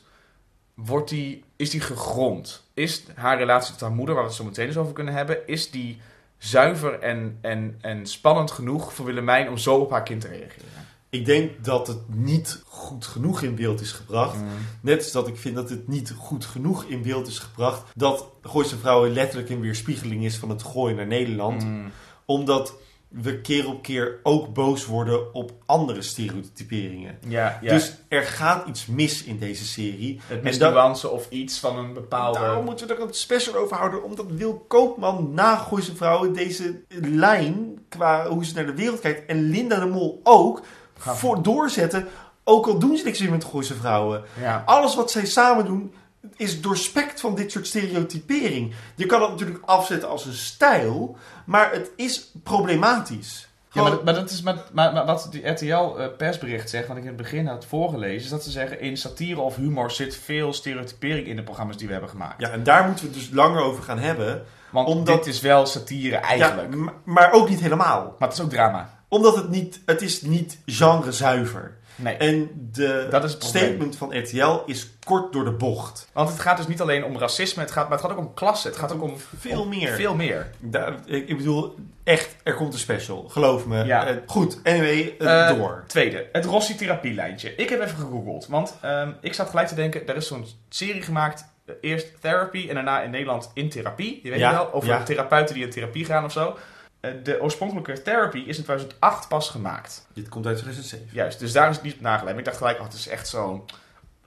wordt 0.73 1.09
die, 1.09 1.43
is 1.55 1.69
die 1.69 1.81
gegrond? 1.81 2.63
Is 2.73 3.03
haar 3.15 3.37
relatie 3.37 3.71
tot 3.71 3.81
haar 3.81 3.91
moeder, 3.91 4.15
waar 4.15 4.23
we 4.23 4.29
het 4.29 4.39
zo 4.39 4.45
meteen 4.45 4.67
eens 4.67 4.77
over 4.77 4.93
kunnen 4.93 5.13
hebben, 5.13 5.47
is 5.47 5.71
die 5.71 6.01
zuiver 6.43 6.99
en, 6.99 7.37
en, 7.41 7.77
en 7.81 8.05
spannend 8.05 8.51
genoeg 8.51 8.93
voor 8.93 9.05
Willemijn 9.05 9.49
om 9.49 9.57
zo 9.57 9.75
op 9.75 9.91
haar 9.91 10.03
kind 10.03 10.21
te 10.21 10.27
reageren? 10.27 10.67
Ik 11.09 11.25
denk 11.25 11.63
dat 11.63 11.87
het 11.87 12.15
niet 12.15 12.63
goed 12.65 13.05
genoeg 13.05 13.41
in 13.41 13.55
beeld 13.55 13.81
is 13.81 13.91
gebracht. 13.91 14.37
Net 14.81 14.97
als 14.97 15.11
dat 15.11 15.27
ik 15.27 15.37
vind 15.37 15.55
dat 15.55 15.69
het 15.69 15.87
niet 15.87 16.13
goed 16.17 16.45
genoeg 16.45 16.83
in 16.83 17.01
beeld 17.01 17.27
is 17.27 17.39
gebracht. 17.39 17.83
Dat 17.95 18.27
Gooise 18.41 18.77
Vrouwen 18.77 19.11
letterlijk 19.11 19.49
een 19.49 19.59
weerspiegeling 19.59 20.25
is 20.25 20.37
van 20.37 20.49
het 20.49 20.63
gooien 20.63 20.95
naar 20.95 21.07
Nederland. 21.07 21.63
Mm. 21.63 21.91
Omdat 22.25 22.73
we 23.13 23.41
keer 23.41 23.67
op 23.67 23.81
keer 23.81 24.19
ook 24.23 24.53
boos 24.53 24.85
worden 24.85 25.33
op 25.33 25.51
andere 25.65 26.01
stereotyperingen. 26.01 27.17
Ja, 27.27 27.59
ja. 27.61 27.73
Dus 27.73 27.93
er 28.07 28.23
gaat 28.23 28.67
iets 28.67 28.85
mis 28.85 29.23
in 29.23 29.37
deze 29.39 29.65
serie. 29.65 30.21
het 30.27 30.43
mis 30.43 30.57
nuance 30.57 31.09
of 31.09 31.29
iets 31.29 31.59
van 31.59 31.77
een 31.77 31.93
bepaalde... 31.93 32.39
Daarom 32.39 32.65
moeten 32.65 32.87
we 32.87 32.93
er 32.93 33.01
een 33.01 33.13
special 33.13 33.55
over 33.55 33.77
houden. 33.77 34.03
Omdat 34.03 34.25
Wil 34.29 34.65
Koopman 34.67 35.33
na 35.33 35.55
Gooise 35.55 35.95
Vrouwen 35.95 36.33
deze 36.33 36.81
lijn, 37.01 37.85
qua 37.89 38.27
hoe 38.27 38.45
ze 38.45 38.53
naar 38.53 38.65
de 38.65 38.75
wereld 38.75 38.99
kijkt, 38.99 39.29
en 39.29 39.49
Linda 39.49 39.79
de 39.79 39.85
Mol 39.85 40.19
ook, 40.23 40.61
Gaan- 40.97 41.17
voor 41.17 41.43
doorzetten. 41.43 42.07
Ook 42.43 42.67
al 42.67 42.79
doen 42.79 42.97
ze 42.97 43.03
niks 43.03 43.19
meer 43.19 43.31
met 43.31 43.43
Gooise 43.43 43.75
Vrouwen. 43.75 44.23
Ja. 44.39 44.63
Alles 44.65 44.95
wat 44.95 45.11
zij 45.11 45.25
samen 45.25 45.65
doen 45.65 45.93
is 46.35 46.61
doorspekt 46.61 47.19
van 47.19 47.35
dit 47.35 47.51
soort 47.51 47.67
stereotypering. 47.67 48.73
Je 48.95 49.05
kan 49.05 49.21
het 49.21 49.29
natuurlijk 49.31 49.61
afzetten 49.65 50.09
als 50.09 50.25
een 50.25 50.33
stijl, 50.33 51.17
maar 51.45 51.71
het 51.71 51.91
is 51.95 52.31
problematisch. 52.43 53.47
Ja, 53.71 53.81
maar, 53.81 53.91
dat- 53.91 54.03
maar 54.03 54.13
dat 54.13 54.29
is 54.29 54.41
maar, 54.41 54.55
maar 54.73 55.05
wat 55.05 55.27
die 55.31 55.47
RTL-persbericht 55.49 56.69
zegt, 56.69 56.87
wat 56.87 56.97
ik 56.97 57.01
in 57.03 57.07
het 57.07 57.17
begin 57.17 57.47
had 57.47 57.65
voorgelezen, 57.65 58.23
is 58.23 58.29
dat 58.29 58.43
ze 58.43 58.51
zeggen: 58.51 58.79
in 58.81 58.97
satire 58.97 59.39
of 59.41 59.55
humor 59.55 59.91
zit 59.91 60.15
veel 60.15 60.53
stereotypering 60.53 61.27
in 61.27 61.35
de 61.35 61.43
programma's 61.43 61.77
die 61.77 61.85
we 61.87 61.91
hebben 61.93 62.09
gemaakt. 62.11 62.41
ja, 62.41 62.49
en 62.49 62.63
daar 62.63 62.85
moeten 62.87 63.05
we 63.05 63.11
het 63.11 63.19
dus 63.19 63.29
langer 63.31 63.61
over 63.61 63.83
gaan 63.83 63.99
hebben. 63.99 64.43
Want 64.69 64.87
omdat- 64.87 65.23
dit 65.23 65.33
is 65.33 65.41
wel 65.41 65.65
satire 65.65 66.15
eigenlijk. 66.15 66.73
Ja, 66.73 66.93
maar 67.03 67.31
ook 67.31 67.49
niet 67.49 67.59
helemaal. 67.59 68.15
Maar 68.19 68.27
het 68.29 68.37
is 68.37 68.43
ook 68.43 68.49
drama. 68.51 69.01
Omdat 69.07 69.35
het 69.35 69.49
niet, 69.49 69.79
het 69.85 70.01
is 70.01 70.21
niet 70.21 70.57
genrezuiver. 70.65 71.77
Nee. 71.95 72.15
En 72.17 72.49
de 72.71 73.07
Dat 73.09 73.23
is 73.23 73.31
statement 73.39 73.95
van 73.97 74.17
RTL 74.17 74.59
is 74.65 74.89
kort 75.03 75.33
door 75.33 75.43
de 75.43 75.51
bocht. 75.51 76.09
Want 76.13 76.29
het 76.29 76.39
gaat 76.39 76.57
dus 76.57 76.67
niet 76.67 76.81
alleen 76.81 77.03
om 77.03 77.17
racisme, 77.17 77.61
het 77.61 77.71
gaat, 77.71 77.83
maar 77.89 77.97
het 77.97 78.01
gaat 78.07 78.11
ook 78.17 78.25
om 78.25 78.33
klasse. 78.33 78.67
Het 78.67 78.77
gaat 78.77 78.91
ook 78.93 79.01
om 79.01 79.15
Veel 79.39 79.61
om 79.61 79.69
meer. 79.69 79.93
Veel 79.93 80.15
meer. 80.15 80.49
Daar- 80.59 80.95
ik, 81.05 81.37
bedoel, 81.37 81.75
echt, 82.03 82.35
er 82.43 82.53
komt 82.53 82.73
een 82.73 82.79
special. 82.79 83.27
Geloof 83.29 83.65
me. 83.65 83.85
Ja. 83.85 84.05
Eh, 84.07 84.15
goed, 84.25 84.59
anyway, 84.63 85.15
eh, 85.19 85.49
Eh, 85.49 85.57
door. 85.57 85.83
Tweede, 85.87 86.27
het 86.31 86.45
Rossi 86.45 86.75
therapielijntje. 86.75 87.55
Ik 87.55 87.69
heb 87.69 87.81
even 87.81 87.97
gegoogeld, 87.97 88.47
want 88.47 88.77
ehm, 88.81 89.11
ik 89.21 89.33
zat 89.33 89.49
gelijk 89.49 89.67
te 89.67 89.75
denken, 89.75 90.07
er 90.07 90.15
is 90.15 90.27
zo'n 90.27 90.45
serie 90.69 91.01
gemaakt, 91.01 91.45
eerst 91.81 92.21
Therapy 92.21 92.65
en 92.69 92.75
daarna 92.75 93.01
in 93.01 93.09
Nederland 93.11 93.51
In 93.53 93.69
Therapie. 93.69 94.19
Je 94.23 94.29
weet 94.29 94.39
Ja, 94.39 94.51
wel, 94.51 94.73
over 94.73 94.89
ja. 94.89 95.03
therapeuten 95.03 95.55
die 95.55 95.63
in 95.63 95.69
therapie 95.69 96.05
gaan 96.05 96.25
of 96.25 96.31
zo. 96.31 96.57
Eh, 97.03 97.11
de 97.23 97.41
oorspronkelijke 97.41 98.01
Therapy 98.01 98.37
is 98.37 98.57
in 98.57 98.63
2008 98.63 99.27
pas 99.27 99.49
gemaakt. 99.49 100.07
Dit 100.13 100.29
komt 100.29 100.45
uit 100.45 100.57
2007. 100.57 101.07
Juist, 101.11 101.39
dus 101.39 101.51
daar 101.51 101.69
is 101.69 101.75
het 101.75 101.85
niet 101.85 101.93
op 101.93 102.01
nageleid. 102.01 102.37
Ik 102.37 102.45
dacht 102.45 102.57
gelijk, 102.57 102.77
oh, 102.77 102.83
het 102.83 102.93
is 102.93 103.07
echt 103.07 103.27
zo, 103.27 103.65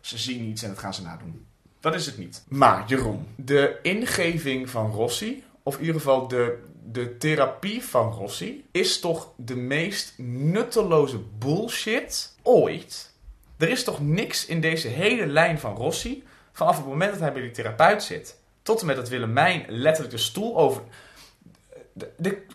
ze 0.00 0.18
zien 0.18 0.44
iets 0.44 0.62
en 0.62 0.68
dat 0.68 0.78
gaan 0.78 0.94
ze 0.94 1.02
nadoen. 1.02 1.46
Dat 1.80 1.94
is 1.94 2.06
het 2.06 2.18
niet. 2.18 2.44
Maar, 2.48 2.84
Jeroen, 2.86 3.28
de 3.36 3.78
ingeving 3.82 4.70
van 4.70 4.90
Rossi, 4.90 5.44
of 5.62 5.74
in 5.74 5.80
ieder 5.80 5.94
geval 5.94 6.28
de, 6.28 6.62
de 6.84 7.16
therapie 7.16 7.82
van 7.82 8.12
Rossi, 8.12 8.64
is 8.70 9.00
toch 9.00 9.32
de 9.36 9.56
meest 9.56 10.14
nutteloze 10.18 11.18
bullshit 11.38 12.34
ooit. 12.42 13.12
Er 13.56 13.68
is 13.68 13.84
toch 13.84 14.00
niks 14.00 14.46
in 14.46 14.60
deze 14.60 14.88
hele 14.88 15.26
lijn 15.26 15.58
van 15.58 15.76
Rossi, 15.76 16.24
vanaf 16.52 16.76
het 16.76 16.86
moment 16.86 17.10
dat 17.10 17.20
hij 17.20 17.32
bij 17.32 17.42
die 17.42 17.50
therapeut 17.50 18.02
zit, 18.02 18.38
tot 18.62 18.80
en 18.80 18.86
met 18.86 18.96
dat 18.96 19.08
Willemijn 19.08 19.64
letterlijk 19.68 20.14
de 20.14 20.20
stoel 20.20 20.56
over... 20.56 20.82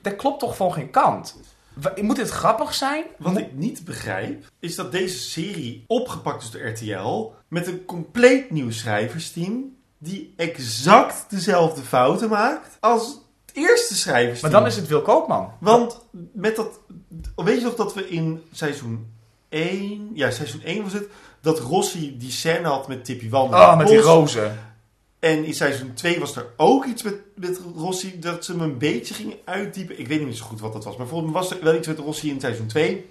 Dat 0.01 0.15
klopt 0.15 0.39
toch 0.39 0.55
van 0.55 0.73
geen 0.73 0.89
kant? 0.89 1.35
Moet 2.01 2.15
dit 2.15 2.29
grappig 2.29 2.73
zijn? 2.73 3.03
Wat 3.17 3.37
ik 3.37 3.53
niet 3.53 3.85
begrijp, 3.85 4.45
is 4.59 4.75
dat 4.75 4.91
deze 4.91 5.17
serie 5.19 5.83
opgepakt 5.87 6.43
is 6.43 6.51
door 6.51 6.67
RTL 6.67 7.31
met 7.47 7.67
een 7.67 7.85
compleet 7.85 8.51
nieuw 8.51 8.71
schrijversteam 8.71 9.75
die 9.97 10.33
exact 10.37 11.25
dezelfde 11.29 11.81
fouten 11.81 12.29
maakt 12.29 12.77
als 12.79 13.07
het 13.45 13.55
eerste 13.55 13.93
Maar 13.93 13.99
schrijversteam. 13.99 14.51
dan 14.51 14.65
is 14.65 14.75
het 14.75 14.87
Wil 14.87 15.01
Koopman. 15.01 15.51
Want 15.59 15.99
met 16.33 16.55
dat. 16.55 16.79
Weet 17.35 17.57
je 17.57 17.63
nog 17.63 17.75
dat 17.75 17.93
we 17.93 18.09
in 18.09 18.43
seizoen 18.51 19.13
1. 19.49 20.11
Ja, 20.13 20.31
seizoen 20.31 20.61
1 20.63 20.83
was 20.83 20.93
het. 20.93 21.07
Dat 21.41 21.59
Rossi 21.59 22.17
die 22.17 22.31
scène 22.31 22.67
had 22.67 22.87
met 22.87 23.05
Tippy 23.05 23.29
Wandel. 23.29 23.59
Oh, 23.59 23.77
met 23.77 23.87
die 23.87 23.97
rozen. 23.99 24.59
En 25.21 25.45
in 25.45 25.53
seizoen 25.53 25.93
2 25.93 26.19
was 26.19 26.35
er 26.35 26.45
ook 26.57 26.85
iets 26.85 27.03
met, 27.03 27.15
met 27.35 27.59
Rossi. 27.75 28.19
Dat 28.19 28.45
ze 28.45 28.51
hem 28.51 28.61
een 28.61 28.77
beetje 28.77 29.13
gingen 29.13 29.37
uitdiepen. 29.45 29.99
Ik 29.99 30.07
weet 30.07 30.17
niet 30.17 30.27
meer 30.27 30.35
zo 30.35 30.45
goed 30.45 30.59
wat 30.59 30.73
dat 30.73 30.83
was. 30.83 30.97
Maar 30.97 31.07
volgens 31.07 31.31
mij 31.31 31.41
was 31.41 31.51
er 31.51 31.63
wel 31.63 31.75
iets 31.75 31.87
met 31.87 31.99
Rossi 31.99 32.29
in 32.29 32.39
seizoen 32.39 32.67
2. 32.67 33.09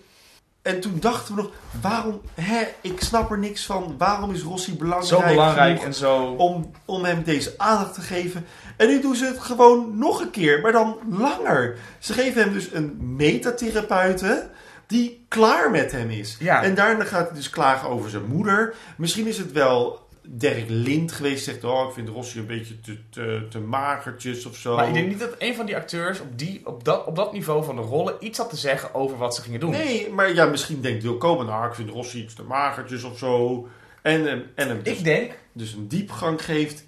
En 0.63 0.81
toen 0.81 0.97
dachten 1.01 1.35
we 1.35 1.43
nog. 1.43 1.51
Waarom. 1.81 2.21
Hè, 2.35 2.63
ik 2.81 3.01
snap 3.01 3.31
er 3.31 3.39
niks 3.39 3.67
van. 3.67 3.95
Waarom 3.99 4.33
is 4.35 4.43
Rossi 4.43 4.77
belangrijk? 4.77 5.23
Zo 5.23 5.29
belangrijk 5.29 5.83
en 5.83 5.95
zo. 5.95 6.23
om, 6.25 6.71
om 6.85 7.05
hem 7.05 7.23
deze 7.23 7.55
aandacht 7.57 7.95
te 7.95 8.01
geven. 8.01 8.47
En 8.77 8.89
nu 8.89 9.01
doen 9.01 9.15
ze 9.15 9.25
het 9.25 9.39
gewoon 9.39 9.99
nog 9.99 10.21
een 10.21 10.31
keer, 10.31 10.61
maar 10.61 10.73
dan 10.73 10.99
langer. 11.11 11.79
Ze 11.99 12.13
geven 12.13 12.43
hem 12.43 12.53
dus 12.53 12.73
een 12.73 12.97
metatherapeute 13.17 14.51
die 14.87 15.25
klaar 15.29 15.71
met 15.71 15.93
hem 15.93 16.11
is. 16.11 16.37
Ja. 16.39 16.63
En 16.63 16.75
daarna 16.75 17.05
gaat 17.05 17.27
hij 17.27 17.37
dus 17.37 17.51
klagen 17.51 17.89
over 17.89 18.11
zijn 18.11 18.27
moeder. 18.27 18.75
Misschien 18.97 19.27
is 19.27 19.39
het 19.39 19.53
wel 19.53 20.09
Dirk 20.23 20.65
Lind 20.69 21.13
geweest. 21.13 21.45
Zegt, 21.45 21.65
oh, 21.65 21.89
ik 21.89 21.95
vind 21.95 22.09
Rossi 22.09 22.39
een 22.39 22.47
beetje 22.47 22.81
te, 22.81 22.97
te, 23.11 23.47
te 23.51 23.59
magertjes 23.61 24.47
of 24.47 24.57
zo. 24.57 24.77
Maar 24.77 24.89
ik 24.89 24.95
denk 24.95 25.09
niet 25.09 25.19
dat 25.21 25.35
een 25.39 25.55
van 25.55 25.67
die 25.67 25.77
acteurs 25.77 26.21
op, 26.21 26.39
die, 26.39 26.67
op, 26.67 26.85
dat, 26.85 27.05
op 27.07 27.17
dat 27.17 27.33
niveau 27.33 27.65
van 27.65 27.77
de 27.77 27.83
rollen 27.83 28.15
iets 28.21 28.39
had 28.39 28.51
te 28.51 28.57
zeggen 28.57 28.95
over 28.95 29.17
wat 29.17 29.35
ze 29.35 29.43
gingen 29.43 29.61
doen. 29.61 29.71
Nee, 29.71 30.11
maar 30.11 30.35
ja, 30.35 30.45
misschien 30.47 30.81
denkt 30.81 31.03
Wil 31.03 31.17
Komen, 31.17 31.47
nou, 31.47 31.67
ik 31.69 31.75
vind 31.75 31.91
Rossi 31.91 32.23
iets 32.23 32.35
te 32.35 32.43
magertjes 32.43 33.03
of 33.03 33.19
zo. 33.19 33.69
En, 34.03 34.25
hem- 34.27 34.51
en 34.55 34.69
hem 34.69 34.83
dus, 34.83 34.99
Ik 34.99 35.05
denk, 35.05 35.33
dus 35.53 35.73
een 35.73 35.89
diepgang 35.89 36.45
geeft. 36.45 36.85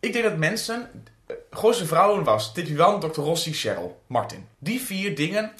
ik 0.00 0.12
denk 0.12 0.24
dat 0.24 0.36
mensen... 0.36 0.90
eh, 1.26 1.36
Gooise 1.50 1.86
vrouwen 1.86 2.24
was 2.24 2.52
Wan, 2.76 3.00
Dr. 3.00 3.20
Rossi, 3.20 3.52
Cheryl, 3.52 4.00
Martin. 4.06 4.46
Die 4.58 4.80
vier 4.80 5.16
dingen, 5.16 5.52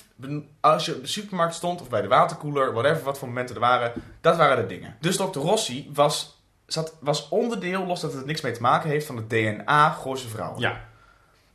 als 0.60 0.86
je 0.86 0.94
op 0.94 1.00
de 1.00 1.06
supermarkt 1.08 1.54
stond 1.54 1.80
of 1.80 1.88
bij 1.88 2.00
de 2.02 2.08
waterkoeler, 2.08 2.72
whatever, 2.72 3.02
wat 3.04 3.18
voor 3.18 3.28
momenten 3.28 3.54
er 3.54 3.60
waren, 3.60 3.92
dat 4.20 4.36
waren 4.36 4.56
de 4.68 4.74
dingen. 4.74 4.96
Dus 5.00 5.16
Dr. 5.16 5.38
Rossi 5.38 5.90
was, 5.94 6.41
zat, 6.72 6.94
was 7.00 7.28
onderdeel, 7.28 7.86
los 7.86 8.00
dat 8.00 8.12
het 8.12 8.26
niks 8.26 8.40
mee 8.40 8.52
te 8.52 8.60
maken 8.60 8.90
heeft, 8.90 9.06
van 9.06 9.16
het 9.16 9.30
DNA 9.30 9.90
Gooise 9.90 10.28
vrouwen. 10.28 10.60
Ja, 10.60 10.80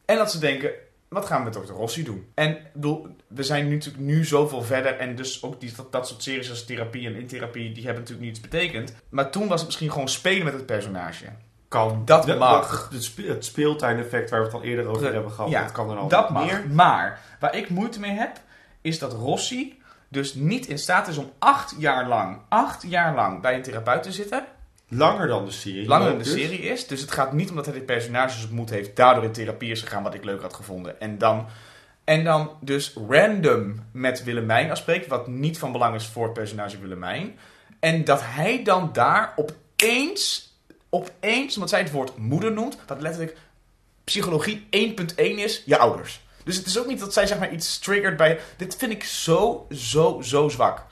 En 0.06 0.18
dat 0.18 0.32
ze 0.32 0.40
denken, 0.40 0.72
wat 1.08 1.26
gaan 1.26 1.44
we 1.44 1.50
met 1.50 1.66
Dr. 1.66 1.74
Rossi 1.74 2.04
doen? 2.04 2.28
En 2.34 2.58
bedoel, 2.74 3.08
we 3.28 3.44
zijn 3.44 3.68
nu 3.68 3.74
natuurlijk 3.74 4.04
nu 4.04 4.26
zoveel 4.26 4.62
verder. 4.64 4.98
En 4.98 5.16
dus 5.16 5.44
ook 5.44 5.60
die, 5.60 5.72
dat, 5.76 5.92
dat 5.92 6.08
soort 6.08 6.24
series 6.24 6.50
als 6.50 6.66
therapie 6.66 7.08
en 7.08 7.16
intherapie, 7.16 7.72
die 7.72 7.84
hebben 7.84 8.02
natuurlijk 8.02 8.28
niets 8.28 8.40
betekend. 8.42 8.94
Maar 9.10 9.30
toen 9.32 9.48
was 9.48 9.58
het 9.58 9.66
misschien 9.66 9.92
gewoon 9.92 10.08
spelen 10.10 10.44
met 10.46 10.54
het 10.54 10.66
personage. 10.66 11.26
kan. 11.68 12.02
Dat 12.06 12.24
De- 12.26 12.36
mag. 12.36 12.90
Het, 12.92 13.04
spe- 13.04 13.28
het 13.28 13.46
speeltuin-effect 13.46 14.30
waar 14.30 14.40
we 14.40 14.46
het 14.46 14.56
al 14.56 14.64
eerder 14.64 14.86
over 14.88 15.02
Pre- 15.04 15.14
hebben 15.14 15.32
gehad, 15.32 15.50
ja, 15.50 15.62
dat 15.62 15.72
kan 15.72 15.90
er 15.92 15.98
al 15.98 16.08
Dat 16.08 16.30
meer. 16.30 16.40
mag. 16.46 16.66
Maar 16.68 17.20
waar 17.40 17.56
ik 17.56 17.70
moeite 17.70 18.00
mee 18.00 18.12
heb, 18.12 18.38
is 18.82 19.00
dat 19.00 19.14
Rossi 19.14 19.82
dus 20.10 20.34
niet 20.34 20.66
in 20.68 20.80
staat 20.80 21.08
is 21.08 21.18
om 21.18 21.32
acht 21.40 21.76
jaar 21.78 22.08
lang, 22.08 22.40
acht 22.50 22.84
jaar 22.88 23.16
lang 23.16 23.42
bij 23.42 23.56
een 23.56 23.62
therapeut 23.62 24.04
te 24.04 24.12
zitten. 24.12 24.46
Langer 24.90 25.28
dan 25.28 25.46
de 25.46 25.52
serie. 25.52 25.88
langer 25.88 26.08
dan 26.08 26.18
de 26.18 26.24
dus. 26.24 26.34
serie 26.34 26.60
is. 26.60 26.88
Dus 26.88 27.02
het 27.02 27.12
gaat 27.12 27.34
niet 27.34 27.50
omdat 27.50 27.66
hij 27.66 27.74
de 27.74 27.82
personages 27.82 28.44
ontmoet 28.44 28.70
heeft, 28.70 28.96
daardoor 28.96 29.24
in 29.24 29.32
therapie 29.32 29.72
is 29.72 29.82
gegaan, 29.82 30.04
wat 30.04 30.14
ik 30.14 30.24
leuk 30.24 30.42
had 30.42 30.54
gevonden. 30.54 31.00
En 31.00 31.18
dan, 31.18 31.48
en 32.04 32.24
dan 32.24 32.52
dus 32.62 32.94
random 33.08 33.86
met 33.92 34.24
Willemijn 34.24 34.72
afspreekt, 34.72 35.08
wat 35.08 35.28
niet 35.28 35.60
van 35.60 35.72
belang 35.72 35.96
is 35.96 36.06
voor 36.06 36.24
het 36.24 36.34
personage 36.34 36.80
Willemijn. 36.80 37.40
En 37.80 38.04
dat 38.04 38.22
hij 38.24 38.64
dan 38.64 38.90
daar 38.94 39.34
opeens, 39.36 40.54
opeens, 40.90 41.56
omdat 41.56 41.70
zij 41.70 41.80
het 41.80 41.92
woord 41.92 42.18
moeder 42.18 42.52
noemt, 42.52 42.78
wat 42.88 43.02
letterlijk 43.02 43.38
psychologie 44.04 44.68
1.1 44.98 45.16
is, 45.16 45.64
je 45.66 45.78
ouders. 45.78 46.26
Dus 46.44 46.56
het 46.56 46.66
is 46.66 46.80
ook 46.80 46.88
niet 46.88 47.00
dat 47.00 47.14
zij 47.14 47.28
zeg 47.28 47.40
maar 47.40 47.52
iets 47.52 47.80
triggert 47.80 48.18
bij... 48.18 48.40
Dit 48.58 48.76
vind 48.76 48.92
ik 48.92 49.04
zo, 49.04 49.68
zo, 49.72 50.22
zo 50.22 50.50
zwak. 50.50 50.86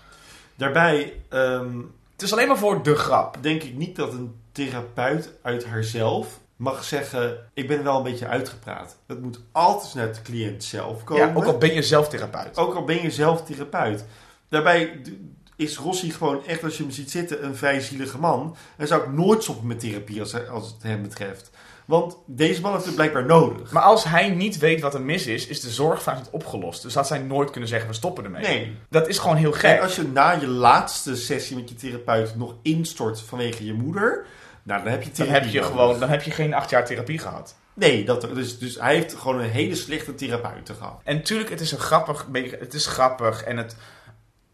Daarbij 0.55 1.13
ehm, 1.29 1.79
Het 2.15 2.23
is 2.23 2.31
alleen 2.31 2.47
maar 2.47 2.57
voor 2.57 2.83
de 2.83 2.95
grap. 2.95 3.37
denk 3.41 3.63
ik 3.63 3.75
niet 3.75 3.95
dat 3.95 4.13
een 4.13 4.35
therapeut 4.51 5.31
uit 5.41 5.65
haarzelf 5.65 6.39
mag 6.55 6.83
zeggen: 6.83 7.37
Ik 7.53 7.67
ben 7.67 7.83
wel 7.83 7.97
een 7.97 8.03
beetje 8.03 8.27
uitgepraat. 8.27 8.97
Het 9.07 9.21
moet 9.21 9.39
altijd 9.51 9.93
naar 9.93 10.13
de 10.13 10.21
cliënt 10.21 10.63
zelf 10.63 11.03
komen. 11.03 11.27
Ja, 11.27 11.33
ook 11.33 11.45
al 11.45 11.57
ben 11.57 11.73
je 11.73 11.81
zelf 11.81 12.09
therapeut. 12.09 12.57
Ook 12.57 12.75
al 12.75 12.83
ben 12.83 13.01
je 13.01 13.11
zelf 13.11 13.43
therapeut. 13.43 14.05
Daarbij 14.49 15.01
is 15.55 15.77
Rossi 15.77 16.11
gewoon 16.11 16.45
echt, 16.45 16.63
als 16.63 16.77
je 16.77 16.83
hem 16.83 16.91
ziet 16.91 17.11
zitten, 17.11 17.45
een 17.45 17.55
vrij 17.55 17.79
zielige 17.79 18.17
man. 18.17 18.55
En 18.77 18.87
zou 18.87 19.01
ik 19.01 19.11
nooit 19.11 19.43
stoppen 19.43 19.67
met 19.67 19.79
therapie 19.79 20.21
als 20.21 20.31
het 20.71 20.83
hem 20.83 21.01
betreft. 21.01 21.49
Want 21.85 22.17
deze 22.25 22.61
man 22.61 22.73
heeft 22.73 22.85
het 22.85 22.95
blijkbaar 22.95 23.25
nodig. 23.25 23.71
Maar 23.71 23.83
als 23.83 24.03
hij 24.03 24.29
niet 24.29 24.57
weet 24.57 24.81
wat 24.81 24.93
er 24.93 25.01
mis 25.01 25.27
is, 25.27 25.47
is 25.47 25.59
de 25.59 25.69
zorgvraag 25.69 26.17
niet 26.17 26.29
opgelost. 26.31 26.81
Dus 26.81 26.95
had 26.95 27.07
zij 27.07 27.19
nooit 27.19 27.49
kunnen 27.49 27.69
zeggen, 27.69 27.89
we 27.89 27.95
stoppen 27.95 28.23
ermee. 28.23 28.41
Nee. 28.41 28.77
Dat 28.89 29.07
is 29.07 29.17
gewoon 29.17 29.35
heel 29.35 29.51
gek. 29.51 29.61
Kijk, 29.61 29.81
als 29.81 29.95
je 29.95 30.07
na 30.07 30.31
je 30.31 30.47
laatste 30.47 31.15
sessie 31.15 31.55
met 31.55 31.69
je 31.69 31.75
therapeut 31.75 32.35
nog 32.35 32.55
instort 32.61 33.21
vanwege 33.21 33.65
je 33.65 33.73
moeder, 33.73 34.25
nou 34.63 34.83
dan 34.83 34.91
heb 34.91 35.03
je 35.03 35.11
dan 35.11 35.27
heb 35.27 35.45
je 35.45 35.59
nodig. 35.59 35.71
gewoon, 35.71 35.99
dan 35.99 36.09
heb 36.09 36.21
je 36.21 36.31
geen 36.31 36.53
acht 36.53 36.69
jaar 36.69 36.85
therapie 36.85 37.19
gehad. 37.19 37.55
Nee, 37.73 38.05
dat, 38.05 38.21
dus, 38.21 38.59
dus 38.59 38.79
hij 38.79 38.95
heeft 38.95 39.13
gewoon 39.13 39.39
een 39.39 39.49
hele 39.49 39.75
slechte 39.75 40.15
therapeut 40.15 40.69
gehad. 40.77 41.01
En 41.03 41.15
natuurlijk, 41.15 41.49
het 41.49 41.61
is 41.61 41.71
een 41.71 41.79
grappig, 41.79 42.27
het 42.59 42.73
is 42.73 42.85
grappig. 42.85 43.43
En 43.43 43.57
het, 43.57 43.75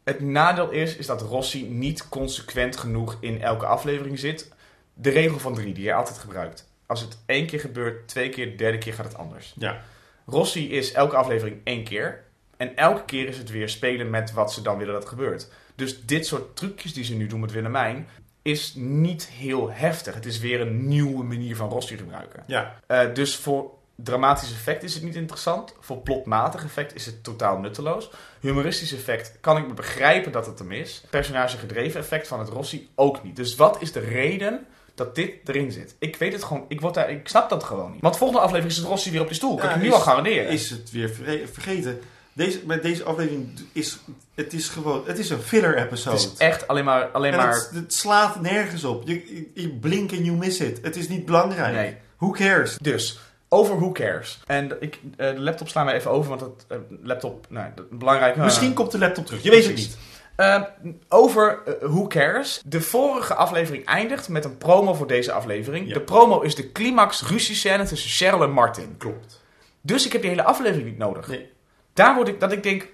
het 0.04 0.20
nadeel 0.20 0.70
is, 0.70 0.96
is 0.96 1.06
dat 1.06 1.22
Rossi 1.22 1.70
niet 1.70 2.10
consequent 2.10 2.78
genoeg 2.78 3.18
in 3.20 3.42
elke 3.42 3.66
aflevering 3.66 4.20
zit. 4.20 4.52
De 4.94 5.10
regel 5.10 5.40
van 5.40 5.54
drie, 5.54 5.74
die 5.74 5.86
hij 5.86 5.96
altijd 5.96 6.18
gebruikt. 6.18 6.71
Als 6.92 7.02
het 7.02 7.18
één 7.26 7.46
keer 7.46 7.60
gebeurt, 7.60 8.08
twee 8.08 8.30
keer, 8.30 8.46
de 8.46 8.56
derde 8.56 8.78
keer 8.78 8.94
gaat 8.94 9.06
het 9.06 9.18
anders. 9.18 9.54
Ja. 9.58 9.82
Rossi 10.26 10.72
is 10.72 10.92
elke 10.92 11.16
aflevering 11.16 11.58
één 11.64 11.84
keer. 11.84 12.24
En 12.58 12.76
elke 12.76 13.06
keer 13.06 13.28
is 13.28 13.38
het 13.38 13.50
weer 13.50 13.70
spelen 13.70 14.10
met 14.10 14.34
wat 14.34 14.54
ze 14.54 14.62
dan 14.62 14.78
willen 14.78 14.94
dat 14.94 15.08
gebeurt. 15.08 15.48
Dus 15.76 16.06
dit 16.06 16.26
soort 16.26 16.56
trucjes 16.56 16.94
die 16.94 17.04
ze 17.04 17.16
nu 17.16 17.28
doen 17.28 17.40
met 17.40 17.52
Willemijn... 17.52 18.08
is 18.42 18.74
niet 18.76 19.28
heel 19.28 19.72
heftig. 19.72 20.14
Het 20.14 20.26
is 20.26 20.40
weer 20.40 20.62
een 20.62 20.88
nieuwe 20.88 21.24
manier 21.24 21.56
van 21.56 21.70
Rossi 21.70 21.98
gebruiken. 21.98 22.44
Ja. 22.48 22.76
Eh, 22.88 23.14
dus 23.14 23.36
voor 23.36 23.72
dramatisch 23.96 24.52
effect 24.52 24.84
is 24.84 24.94
het 24.94 25.04
niet 25.04 25.16
interessant. 25.16 25.76
Voor 25.80 25.98
plotmatig 25.98 26.64
effect 26.64 26.96
is 26.96 27.06
het 27.06 27.24
totaal 27.24 27.60
nutteloos. 27.60 28.12
Humoristisch 28.40 28.94
effect 28.94 29.38
kan 29.40 29.58
ik 29.58 29.68
me 29.68 29.74
begrijpen 29.74 30.32
dat 30.32 30.46
het 30.46 30.60
hem 30.60 30.72
is. 30.72 31.04
Personage 31.10 31.58
gedreven 31.58 32.00
effect 32.00 32.28
van 32.28 32.40
het 32.40 32.50
Rossi 32.50 32.90
ook 32.96 33.24
niet. 33.24 33.36
Dus 33.36 33.56
wat 33.56 33.82
is 33.82 33.92
de 33.92 34.00
reden 34.00 34.66
dat 34.96 35.16
dit 35.16 35.32
erin 35.46 35.72
zit? 35.72 35.96
Ik 36.00 36.16
weet 36.16 36.34
het 36.34 36.44
gewoon. 36.44 36.66
Ik, 36.68 36.82
word 36.82 36.94
daar, 36.94 37.10
ik 37.12 37.28
snap 37.28 37.50
dat 37.50 37.64
gewoon 37.64 37.92
niet. 37.92 38.02
Want 38.02 38.18
volgende 38.18 38.42
aflevering 38.42 38.72
is 38.72 38.78
het 38.78 38.88
Rossi 38.88 39.12
weer 39.12 39.22
op 39.22 39.28
de 39.28 39.34
stoel. 39.34 39.56
Kan 39.58 39.70
ik 39.70 39.76
je 39.76 39.82
nu 39.82 39.92
al 39.92 40.00
garanderen. 40.00 40.48
Is 40.48 40.70
het 40.70 40.92
weer 40.92 41.10
verge- 41.10 41.48
vergeten. 41.52 42.00
Deze, 42.34 42.60
met 42.66 42.84
deze 42.84 43.04
aflevering 43.04 43.60
is 43.74 43.98
het 44.36 44.54
is 44.54 44.68
gewoon, 44.70 45.04
het 45.06 45.20
is 45.20 45.30
een 45.30 45.40
filler 45.42 45.78
episode. 45.78 46.16
het 46.18 46.26
is 46.34 46.38
echt 46.38 46.68
alleen 46.68 46.86
maar... 46.86 47.06
Alleen 47.08 47.32
en 47.32 47.38
maar 47.38 47.54
het, 47.54 47.70
het 47.74 47.94
slaat 47.94 48.42
nergens 48.42 48.84
op. 48.84 49.08
Je, 49.08 49.14
je, 49.14 49.62
je 49.62 49.70
blink 49.70 50.12
en 50.12 50.24
you 50.24 50.38
miss 50.38 50.60
it. 50.60 50.80
Het 50.82 50.96
is 50.96 51.08
niet 51.08 51.26
belangrijk. 51.26 51.74
nee. 51.74 51.96
Who 52.18 52.30
cares? 52.32 52.78
Dus, 52.82 53.20
over 53.50 53.76
who 53.76 53.92
cares. 53.92 54.40
En 54.48 54.72
ik, 54.80 55.00
eh, 55.18 55.34
de 55.36 55.40
laptop 55.42 55.68
slaan 55.68 55.86
we 55.86 55.92
even 55.92 56.12
over, 56.12 56.30
want 56.30 56.42
het 56.42 56.66
eh, 56.68 56.78
laptop... 57.02 57.46
Nou, 57.50 57.68
dat- 57.76 57.90
belangrijk... 57.90 58.36
eh, 58.36 58.44
Misschien 58.44 58.74
komt 58.74 58.92
de 58.92 58.98
laptop 58.98 59.26
terug. 59.26 59.44
Je 59.44 59.50
weet 59.50 59.66
het 59.66 59.76
niet. 59.76 59.98
Eh, 60.36 60.62
over 61.10 61.60
eh, 61.66 61.74
Who 61.90 62.08
Cares. 62.08 62.62
De 62.66 62.82
vorige 62.82 63.36
aflevering 63.36 63.86
eindigt 63.86 64.30
met 64.30 64.46
een 64.46 64.58
promo 64.58 64.94
voor 64.94 65.08
deze 65.08 65.32
aflevering. 65.32 65.88
Ja. 65.88 65.94
De 65.94 66.02
promo 66.02 66.42
is 66.42 66.56
de 66.56 66.72
climax 66.72 67.28
ruziescène 67.28 67.86
tussen 67.86 68.10
Cheryl 68.10 68.44
en 68.44 68.52
Martin. 68.52 68.96
Klopt. 68.98 69.42
Dus 69.82 70.06
ik 70.06 70.12
heb 70.12 70.22
die 70.22 70.30
hele 70.30 70.44
aflevering 70.44 70.86
niet 70.86 70.98
nodig. 70.98 71.28
Nee. 71.28 71.50
Daar 71.94 72.16
word 72.16 72.28
ik 72.28 72.40
dat 72.40 72.52
ik 72.52 72.64
denk, 72.64 72.88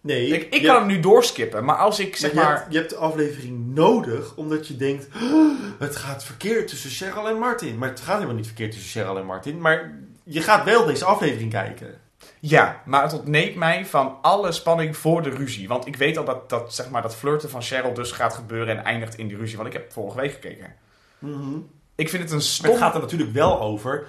Nee. 0.00 0.26
ik, 0.26 0.54
ik 0.54 0.62
kan 0.62 0.76
hem 0.76 0.86
nu 0.86 1.00
doorskippen. 1.00 1.64
Maar 1.64 1.76
als 1.76 1.98
ik 1.98 2.16
zeg 2.16 2.32
maar 2.32 2.42
je, 2.44 2.48
maar... 2.48 2.58
hebt, 2.58 2.72
je 2.72 2.78
hebt 2.78 2.90
de 2.90 2.96
aflevering 2.96 3.74
nodig 3.74 4.36
omdat 4.36 4.68
je 4.68 4.76
denkt: 4.76 5.08
"Oh, 5.22 5.58
het 5.78 5.96
gaat 5.96 6.24
verkeerd 6.24 6.68
tussen 6.68 6.90
Cheryl 6.90 7.28
en 7.28 7.38
Martin. 7.38 7.78
Maar 7.78 7.88
het 7.88 8.00
gaat 8.00 8.14
helemaal 8.14 8.36
niet 8.36 8.46
verkeerd 8.46 8.72
tussen 8.72 8.90
Cheryl 8.90 9.18
en 9.18 9.26
Martin. 9.26 9.60
Maar 9.60 9.98
je 10.24 10.40
gaat 10.40 10.64
wel 10.64 10.86
deze 10.86 11.04
aflevering 11.04 11.50
kijken. 11.50 12.00
Ja, 12.46 12.80
maar 12.84 13.02
het 13.02 13.12
ontneemt 13.12 13.54
mij 13.54 13.86
van 13.86 14.18
alle 14.22 14.52
spanning 14.52 14.96
voor 14.96 15.22
de 15.22 15.30
ruzie. 15.30 15.68
Want 15.68 15.86
ik 15.86 15.96
weet 15.96 16.16
al 16.16 16.24
dat, 16.24 16.48
dat, 16.50 16.74
zeg 16.74 16.90
maar, 16.90 17.02
dat 17.02 17.16
flirten 17.16 17.50
van 17.50 17.62
Cheryl 17.62 17.94
dus 17.94 18.12
gaat 18.12 18.34
gebeuren 18.34 18.78
en 18.78 18.84
eindigt 18.84 19.18
in 19.18 19.28
die 19.28 19.36
ruzie. 19.36 19.56
Want 19.56 19.68
ik 19.68 19.74
heb 19.74 19.92
vorige 19.92 20.20
week 20.20 20.32
gekeken. 20.32 20.74
Ik 21.94 22.08
vind 22.08 22.22
het 22.22 22.30
een 22.30 22.36
Maar 22.36 22.46
stom... 22.46 22.70
het 22.70 22.78
gaat 22.78 22.94
er 22.94 23.00
natuurlijk 23.00 23.32
wel 23.32 23.60
over. 23.60 24.06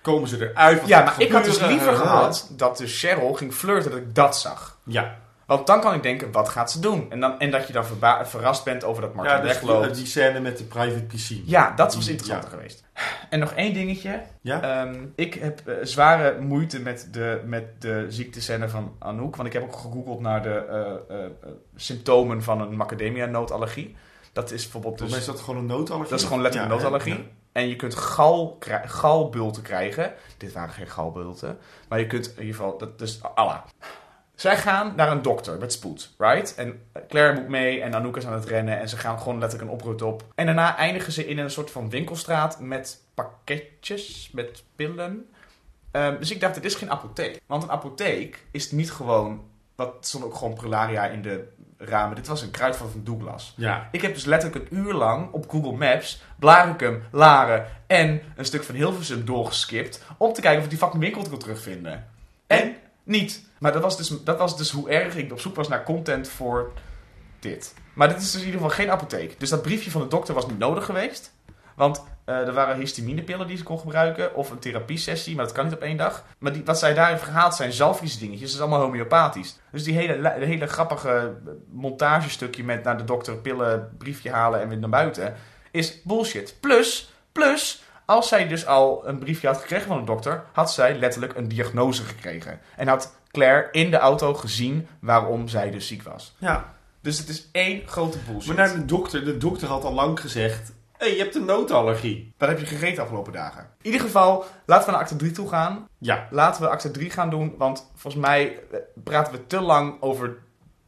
Komen 0.00 0.28
ze 0.28 0.50
eruit? 0.50 0.86
Ja, 0.86 1.04
maar 1.04 1.20
ik 1.20 1.32
had 1.32 1.44
dus 1.44 1.60
liever 1.60 1.92
Eh, 1.92 1.98
gehad 1.98 2.50
dat 2.56 2.76
de 2.76 2.86
Cheryl 2.86 3.32
ging 3.32 3.54
flirten, 3.54 3.90
dat 3.90 4.00
ik 4.00 4.14
dat 4.14 4.38
zag. 4.38 4.78
Ja, 4.84 5.18
Want 5.56 5.66
dan 5.66 5.80
kan 5.80 5.94
ik 5.94 6.02
denken, 6.02 6.32
wat 6.32 6.48
gaat 6.48 6.70
ze 6.70 6.80
doen? 6.80 7.10
En, 7.10 7.20
dan, 7.20 7.38
en 7.38 7.50
dat 7.50 7.66
je 7.66 7.72
dan 7.72 7.84
verrast 8.22 8.64
bent 8.64 8.84
over 8.84 9.02
dat 9.02 9.14
Martin 9.14 9.34
ja 9.34 9.40
dus 9.40 9.52
wegloopt. 9.52 9.84
die, 9.84 9.94
die 9.94 10.06
scène 10.06 10.40
met 10.40 10.58
de 10.58 10.64
private 10.64 11.02
piscine. 11.02 11.42
Ja, 11.44 11.72
dat 11.76 11.94
was 11.94 12.08
interessanter 12.08 12.50
geweest. 12.50 12.84
En 13.30 13.38
nog 13.38 13.52
één 13.52 13.74
dingetje. 13.74 14.22
Ja? 14.40 14.62
Ehm, 14.62 15.06
ik 15.14 15.34
heb 15.34 15.68
eh, 15.68 15.74
zware 15.82 16.40
moeite 16.40 16.80
met 16.80 17.08
de, 17.10 17.42
met 17.44 17.82
de 17.82 18.06
ziektescène 18.08 18.68
van 18.68 18.96
Anouk. 18.98 19.36
Want 19.36 19.48
ik 19.48 19.54
heb 19.54 19.62
ook 19.62 19.76
gegoogeld 19.76 20.20
naar 20.20 20.42
de 20.42 20.66
eh, 20.68 21.16
eh, 21.16 21.24
eh, 21.24 21.30
symptomen 21.76 22.42
van 22.42 22.60
een 22.60 22.76
macadamia-noodallergie. 22.76 23.96
Dat 24.32 24.50
is 24.50 24.62
bijvoorbeeld 24.62 24.98
Volgens 24.98 25.18
dus... 25.18 25.26
mij 25.26 25.34
is 25.34 25.40
dat 25.40 25.48
gewoon 25.48 25.60
een 25.60 25.76
noodallergie. 25.76 26.10
Dat 26.10 26.20
is 26.20 26.26
gewoon 26.26 26.42
letterlijk 26.42 26.72
Ja, 26.72 26.76
een 26.78 26.82
noodallergie. 26.82 27.28
En 27.52 27.68
je 27.68 27.76
kunt 27.76 27.94
gal, 27.94 28.58
galbulten 28.84 29.62
krijgen. 29.62 30.12
Dit 30.36 30.52
waren 30.52 30.74
geen 30.74 30.88
galbulten. 30.88 31.58
Maar 31.88 31.98
je 31.98 32.06
kunt 32.06 32.26
in 32.26 32.44
ieder 32.44 32.54
geval... 32.54 32.78
Dat 32.78 33.00
is 33.00 33.20
Allah. 33.34 33.60
Zij 34.40 34.56
gaan 34.56 34.92
naar 34.96 35.10
een 35.10 35.22
dokter 35.22 35.58
met 35.58 35.72
spoed, 35.72 36.14
right? 36.18 36.54
En 36.54 36.82
Claire 37.08 37.40
moet 37.40 37.48
mee 37.48 37.80
en 37.80 37.94
Anouk 37.94 38.16
is 38.16 38.26
aan 38.26 38.32
het 38.32 38.44
rennen. 38.44 38.78
En 38.78 38.88
ze 38.88 38.96
gaan 38.96 39.18
gewoon 39.18 39.38
letterlijk 39.38 39.70
een 39.70 39.76
oproute 39.76 40.04
op. 40.04 40.24
En 40.34 40.46
daarna 40.46 40.76
eindigen 40.76 41.12
ze 41.12 41.26
in 41.26 41.38
een 41.38 41.50
soort 41.50 41.70
van 41.70 41.90
winkelstraat 41.90 42.60
met 42.60 43.02
pakketjes, 43.14 44.30
met 44.32 44.62
pillen. 44.76 45.30
Ehm, 45.90 46.18
dus 46.18 46.30
ik 46.30 46.40
dacht, 46.40 46.54
dit 46.54 46.64
is 46.64 46.74
geen 46.74 46.90
apotheek. 46.90 47.40
Want 47.46 47.62
een 47.62 47.70
apotheek 47.70 48.44
is 48.50 48.70
niet 48.70 48.90
gewoon... 48.90 49.44
Dat 49.74 49.94
stond 50.00 50.24
ook 50.24 50.34
gewoon 50.34 50.54
prularia 50.54 51.06
in 51.06 51.22
de 51.22 51.48
ramen. 51.78 52.16
Dit 52.16 52.26
was 52.26 52.42
een 52.42 52.50
kruidvat 52.50 52.90
van 52.90 53.04
Douglas. 53.04 53.54
Ja. 53.56 53.88
Ik 53.92 54.00
heb 54.00 54.14
dus 54.14 54.24
letterlijk 54.24 54.70
een 54.70 54.78
uur 54.78 54.92
lang 54.92 55.32
op 55.32 55.50
Google 55.50 55.76
Maps 55.76 56.22
Blaricum, 56.38 57.02
Laren 57.10 57.66
en 57.86 58.22
een 58.36 58.44
stuk 58.44 58.64
van 58.64 58.74
Hilversum 58.74 59.24
doorgeskipt 59.24 60.04
om 60.16 60.32
te 60.32 60.40
kijken 60.40 60.58
of 60.58 60.64
ik 60.64 60.70
die 60.70 60.78
fucking 60.78 61.02
winkel 61.02 61.22
kon 61.28 61.38
terugvinden. 61.38 62.06
En 62.46 62.76
niet. 63.02 63.48
Maar 63.58 63.72
dat 63.72 63.82
was, 63.82 63.96
dus, 63.96 64.24
dat 64.24 64.38
was 64.38 64.56
dus 64.56 64.70
hoe 64.70 64.90
erg 64.90 65.16
ik 65.16 65.32
op 65.32 65.40
zoek 65.40 65.54
was 65.54 65.68
naar 65.68 65.84
content 65.84 66.28
voor 66.28 66.72
dit. 67.40 67.74
Maar 67.94 68.08
dit 68.08 68.16
is 68.16 68.30
dus 68.30 68.40
in 68.40 68.46
ieder 68.46 68.60
geval 68.60 68.76
geen 68.76 68.90
apotheek. 68.90 69.40
Dus 69.40 69.50
dat 69.50 69.62
briefje 69.62 69.90
van 69.90 70.00
de 70.00 70.08
dokter 70.08 70.34
was 70.34 70.46
niet 70.46 70.58
nodig 70.58 70.84
geweest. 70.84 71.32
Want 71.74 72.04
eh, 72.24 72.46
er 72.46 72.52
waren 72.52 72.76
histaminepillen 72.76 73.46
die 73.46 73.56
ze 73.56 73.62
kon 73.62 73.78
gebruiken. 73.78 74.34
Of 74.34 74.50
een 74.50 74.58
therapiesessie, 74.58 75.36
maar 75.36 75.44
dat 75.44 75.54
kan 75.54 75.64
niet 75.64 75.74
op 75.74 75.80
één 75.80 75.96
dag. 75.96 76.24
Maar 76.38 76.52
die, 76.52 76.64
wat 76.64 76.78
zij 76.78 76.94
daar 76.94 77.08
heeft 77.08 77.22
gehaald 77.22 77.54
zijn 77.54 77.72
zalfjesdingetjes. 77.72 78.50
Dat 78.50 78.60
is 78.60 78.60
allemaal 78.60 78.80
homeopathisch. 78.80 79.58
Dus 79.72 79.84
die 79.84 79.94
hele, 79.94 80.38
de 80.38 80.44
hele 80.44 80.66
grappige 80.66 81.34
montagestukje 81.70 82.64
met 82.64 82.84
naar 82.84 82.98
de 82.98 83.04
dokter 83.04 83.36
pillen, 83.36 83.94
briefje 83.98 84.30
halen 84.30 84.60
en 84.60 84.68
weer 84.68 84.78
naar 84.78 84.90
buiten. 84.90 85.34
Is 85.70 86.02
bullshit. 86.02 86.56
Plus, 86.60 87.12
plus, 87.32 87.82
als 88.10 88.28
zij 88.28 88.48
dus 88.48 88.66
al 88.66 89.08
een 89.08 89.18
briefje 89.18 89.46
had 89.46 89.58
gekregen 89.58 89.86
van 89.86 89.98
de 89.98 90.04
dokter, 90.04 90.44
had 90.52 90.72
zij 90.72 90.98
letterlijk 90.98 91.36
een 91.36 91.48
diagnose 91.48 92.02
gekregen. 92.02 92.60
En 92.76 92.88
had 92.88 93.16
Claire 93.30 93.68
in 93.72 93.90
de 93.90 93.96
auto 93.96 94.34
gezien 94.34 94.86
waarom 95.00 95.48
zij 95.48 95.70
dus 95.70 95.86
ziek 95.86 96.02
was. 96.02 96.34
ja. 96.38 96.78
Dus 97.02 97.18
het 97.18 97.28
is 97.28 97.48
één 97.52 97.82
grote 97.86 98.18
bullshit. 98.26 98.56
Maar 98.56 98.66
naar 98.66 98.76
de 98.76 98.84
dokter. 98.84 99.24
De 99.24 99.36
dokter 99.36 99.68
had 99.68 99.84
al 99.84 99.92
lang 99.92 100.20
gezegd... 100.20 100.72
Hé, 100.96 101.06
hey, 101.06 101.16
je 101.16 101.22
hebt 101.22 101.34
een 101.34 101.44
noodallergie. 101.44 102.32
Wat 102.38 102.48
heb 102.48 102.58
je 102.58 102.66
gegeten 102.66 102.94
de 102.94 103.00
afgelopen 103.00 103.32
dagen? 103.32 103.60
In 103.62 103.90
ieder 103.90 104.00
geval, 104.00 104.44
laten 104.66 104.86
we 104.86 104.92
naar 104.92 105.00
acte 105.00 105.16
3 105.16 105.30
toe 105.30 105.48
gaan. 105.48 105.88
Ja. 105.98 106.28
Laten 106.30 106.62
we 106.62 106.68
acte 106.68 106.90
3 106.90 107.10
gaan 107.10 107.30
doen, 107.30 107.54
want 107.58 107.90
volgens 107.94 108.22
mij 108.22 108.58
eh, 108.70 108.78
praten 109.04 109.32
we 109.32 109.46
te 109.46 109.60
lang 109.60 110.02
over 110.02 110.36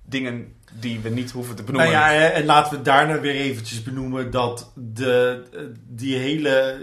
dingen 0.03 0.55
die 0.73 1.01
we 1.01 1.09
niet 1.09 1.31
hoeven 1.31 1.57
te 1.57 1.63
benoemen. 1.63 1.93
Nou 1.93 2.15
ja, 2.15 2.31
en 2.31 2.45
laten 2.45 2.77
we 2.77 2.83
daarna 2.83 3.21
weer 3.21 3.35
eventjes 3.35 3.83
benoemen 3.83 4.31
dat 4.31 4.73
de, 4.75 5.43
eh, 5.53 5.61
die 5.89 6.17
hele 6.17 6.79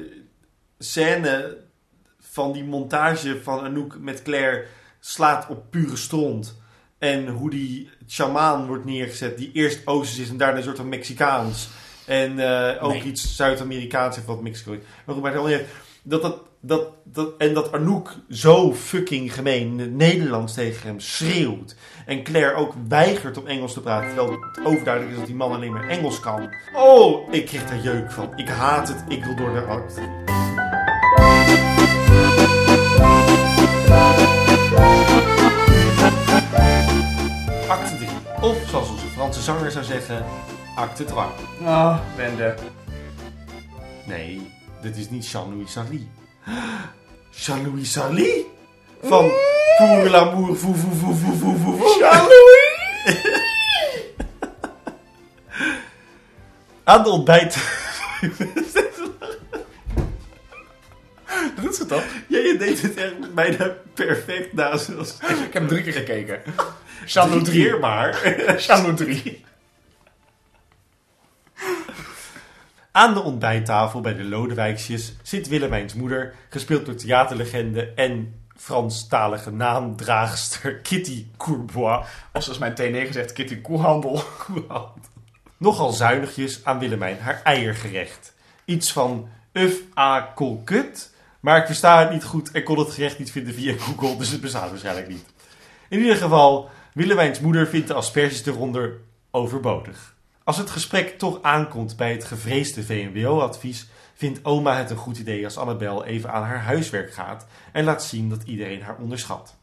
scène 0.79 1.57
van 2.19 2.51
die 2.53 2.63
montage 2.63 3.41
van 3.43 3.59
Anouk 3.59 3.97
met 3.99 4.21
Claire 4.21 4.65
slaat 4.99 5.47
op 5.49 5.63
pure 5.69 5.95
stront. 5.95 6.57
En 6.97 7.27
hoe 7.27 7.49
die 7.49 7.89
shamaan 8.07 8.67
wordt 8.67 8.85
neergezet, 8.85 9.37
die 9.37 9.51
eerst 9.53 9.81
Oosters 9.87 10.19
is 10.19 10.29
en 10.29 10.37
daarna 10.37 10.57
een 10.57 10.63
soort 10.63 10.77
van 10.77 10.89
Mexicaans. 10.89 11.69
En 12.05 12.39
eh, 12.39 12.83
ook 12.83 12.91
Nee. 12.91 13.03
iets 13.03 13.35
Zuid-Amerikaans 13.35 14.17
of 14.17 14.25
wat 14.25 14.41
Mexico. 14.41 14.71
Maar 15.05 15.15
goed, 15.15 15.23
maar 15.23 15.33
het 15.33 15.65
dat, 16.03 16.21
dat, 16.21 16.41
dat, 16.59 16.87
dat, 17.03 17.33
en 17.37 17.53
dat 17.53 17.71
Anouk 17.71 18.15
zo 18.29 18.73
fucking 18.73 19.33
gemeen 19.33 19.95
Nederlands 19.95 20.53
tegen 20.53 20.87
hem 20.87 20.99
schreeuwt. 20.99 21.75
En 22.05 22.23
Claire 22.23 22.53
ook 22.53 22.73
weigert 22.87 23.37
om 23.37 23.47
Engels 23.47 23.73
te 23.73 23.81
praten. 23.81 24.07
Terwijl 24.07 24.31
het 24.31 24.65
overduidelijk 24.65 25.11
is 25.11 25.17
dat 25.17 25.27
die 25.27 25.35
man 25.35 25.51
alleen 25.51 25.71
maar 25.73 25.87
Engels 25.87 26.19
kan. 26.19 26.53
Oh, 26.73 27.33
ik 27.33 27.45
kreeg 27.45 27.65
daar 27.69 27.81
jeuk 27.81 28.11
van. 28.11 28.33
Ik 28.35 28.47
haat 28.49 28.87
het. 28.87 29.03
Ik 29.07 29.23
wil 29.25 29.35
door 29.35 29.53
de 29.53 29.61
act. 29.61 29.99
Acte 37.67 37.95
3. 37.97 38.09
Of 38.41 38.57
zoals 38.69 38.89
onze 38.89 39.05
Franse 39.05 39.41
zanger 39.41 39.71
zou 39.71 39.85
zeggen, 39.85 40.25
acte 40.75 41.05
3. 41.05 41.19
Ah, 41.65 41.97
Wende. 42.15 42.55
Nee, 44.05 44.51
dit 44.81 44.97
is 44.97 45.09
niet 45.09 45.27
Jean-Louis 45.27 45.71
Sarly. 45.71 46.07
Jean-Louis 47.45 47.91
Sarly? 47.91 48.45
Van 49.01 49.31
Pour 49.77 50.09
l'amour, 50.09 50.55
fou, 50.55 50.75
fou, 50.75 50.91
fou, 50.95 51.15
fou, 51.15 51.35
fou, 51.35 51.57
fou, 51.57 51.77
fou. 51.77 52.03
Aan 56.83 57.03
de 57.03 57.09
ontbijt. 57.09 57.57
Dat 61.89 62.01
toch? 62.01 62.11
Ja, 62.27 62.37
je 62.37 62.55
deed 62.57 62.81
het 62.81 62.95
echt 62.95 63.33
bijna 63.33 63.73
perfect 63.93 64.53
na 64.53 64.77
zoals 64.77 65.17
Ik 65.47 65.53
heb 65.53 65.53
hem 65.53 65.67
drie 65.67 65.83
keer 65.83 65.93
gekeken. 65.93 66.41
Drie 67.05 67.41
3. 67.41 67.63
keer 67.63 67.79
maar. 67.79 68.35
Jean-Louis 68.65 68.97
3. 68.97 69.45
Aan 72.91 73.13
de 73.13 73.21
ontbijttafel 73.21 74.01
bij 74.01 74.15
de 74.15 74.23
Lodewijksjes 74.23 75.13
zit 75.21 75.47
Willemijns 75.47 75.93
moeder, 75.93 76.33
gespeeld 76.49 76.85
door 76.85 76.95
theaterlegende 76.95 77.93
en 77.95 78.39
Franstalige 78.55 79.51
naamdraagster 79.51 80.75
Kitty 80.75 81.27
Courbois. 81.37 82.05
Of 82.33 82.43
zoals 82.43 82.57
mijn 82.57 82.73
T9 82.73 83.11
zegt, 83.11 83.33
Kitty 83.33 83.61
Koehandel. 83.61 84.23
Nogal 85.57 85.91
zuinigjes 85.91 86.59
aan 86.63 86.79
Willemijn 86.79 87.19
haar 87.19 87.41
eiergerecht. 87.43 88.33
Iets 88.65 88.91
van 88.91 89.29
uf 89.53 89.81
a 89.97 90.31
colcut, 90.35 91.13
maar 91.39 91.57
ik 91.57 91.65
versta 91.65 91.99
het 91.99 92.11
niet 92.11 92.23
goed 92.23 92.51
en 92.51 92.63
kon 92.63 92.79
het 92.79 92.91
gerecht 92.91 93.19
niet 93.19 93.31
vinden 93.31 93.53
via 93.53 93.73
Google, 93.77 94.17
dus 94.17 94.29
het 94.29 94.41
bestaat 94.41 94.69
waarschijnlijk 94.69 95.07
niet. 95.07 95.25
In 95.89 95.99
ieder 95.99 96.15
geval, 96.15 96.69
Willemijns 96.93 97.39
moeder 97.39 97.67
vindt 97.67 97.87
de 97.87 97.93
asperges 97.93 98.45
eronder 98.45 98.97
overbodig. 99.31 100.15
Als 100.43 100.57
het 100.57 100.69
gesprek 100.69 101.17
toch 101.17 101.41
aankomt 101.41 101.97
bij 101.97 102.11
het 102.11 102.23
gevreesde 102.23 102.83
VMBO-advies, 102.83 103.87
vindt 104.13 104.45
oma 104.45 104.77
het 104.77 104.89
een 104.89 104.97
goed 104.97 105.17
idee 105.17 105.45
als 105.45 105.57
Annabel 105.57 106.05
even 106.05 106.31
aan 106.31 106.43
haar 106.43 106.63
huiswerk 106.63 107.13
gaat 107.13 107.45
en 107.71 107.83
laat 107.83 108.03
zien 108.03 108.29
dat 108.29 108.43
iedereen 108.43 108.81
haar 108.81 108.97
onderschat. 108.97 109.55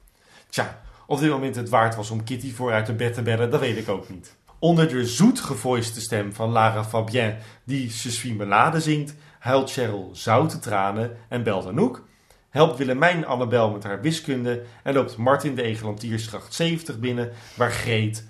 Tja, 0.48 0.80
of 1.06 1.20
dit 1.20 1.30
moment 1.30 1.56
het 1.56 1.68
waard 1.68 1.96
was 1.96 2.10
om 2.10 2.24
Kitty 2.24 2.54
vooruit 2.54 2.86
de 2.86 2.92
bed 2.92 3.14
te 3.14 3.22
bellen, 3.22 3.50
dat 3.50 3.60
weet 3.60 3.76
ik 3.76 3.88
ook 3.88 4.08
niet. 4.08 4.36
Onder 4.58 4.88
de 4.88 5.06
zoet 5.06 5.40
gevoiste 5.40 6.00
stem 6.00 6.32
van 6.32 6.50
Lara 6.50 6.84
Fabienne, 6.84 7.36
die 7.64 7.92
Je 8.22 8.34
malade 8.34 8.80
zingt, 8.80 9.14
huilt 9.46 9.70
Cheryl 9.70 10.10
zoute 10.12 10.58
tranen 10.58 11.16
en 11.28 11.42
belt 11.42 11.66
Anouk. 11.66 12.02
Helpt 12.50 12.78
Willemijn 12.78 13.26
Annabel 13.26 13.70
met 13.70 13.82
haar 13.84 14.00
wiskunde 14.00 14.62
en 14.82 14.94
loopt 14.94 15.16
Martin 15.16 15.54
de 15.54 15.62
Egelantiersgracht 15.62 16.54
70 16.54 16.98
binnen, 16.98 17.32
waar 17.54 17.70
Greet, 17.72 18.24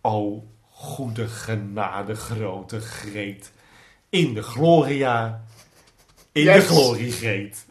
o 0.00 0.46
goede 0.70 1.26
genade 1.28 2.14
grote 2.14 2.80
Greet, 2.80 3.52
in 4.08 4.34
de 4.34 4.42
Gloria, 4.42 5.44
in 6.32 6.42
Yes. 6.42 6.66
de 6.68 6.74
Gloriegreet, 6.74 7.66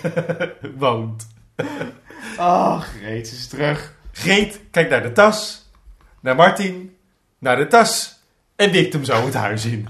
woont. 0.78 1.26
Oh, 2.38 2.80
Greet 2.80 3.26
is 3.32 3.48
terug. 3.48 3.94
Greet 4.12 4.60
kijkt 4.70 4.90
naar 4.90 5.02
de 5.02 5.12
tas, 5.12 5.70
naar 6.20 6.34
Martin, 6.36 6.96
naar 7.38 7.56
de 7.56 7.66
tas 7.66 8.18
en 8.56 8.70
wikt 8.70 8.92
hem 8.92 9.04
zo 9.04 9.24
het 9.24 9.34
huis 9.34 9.64
in. 9.64 9.88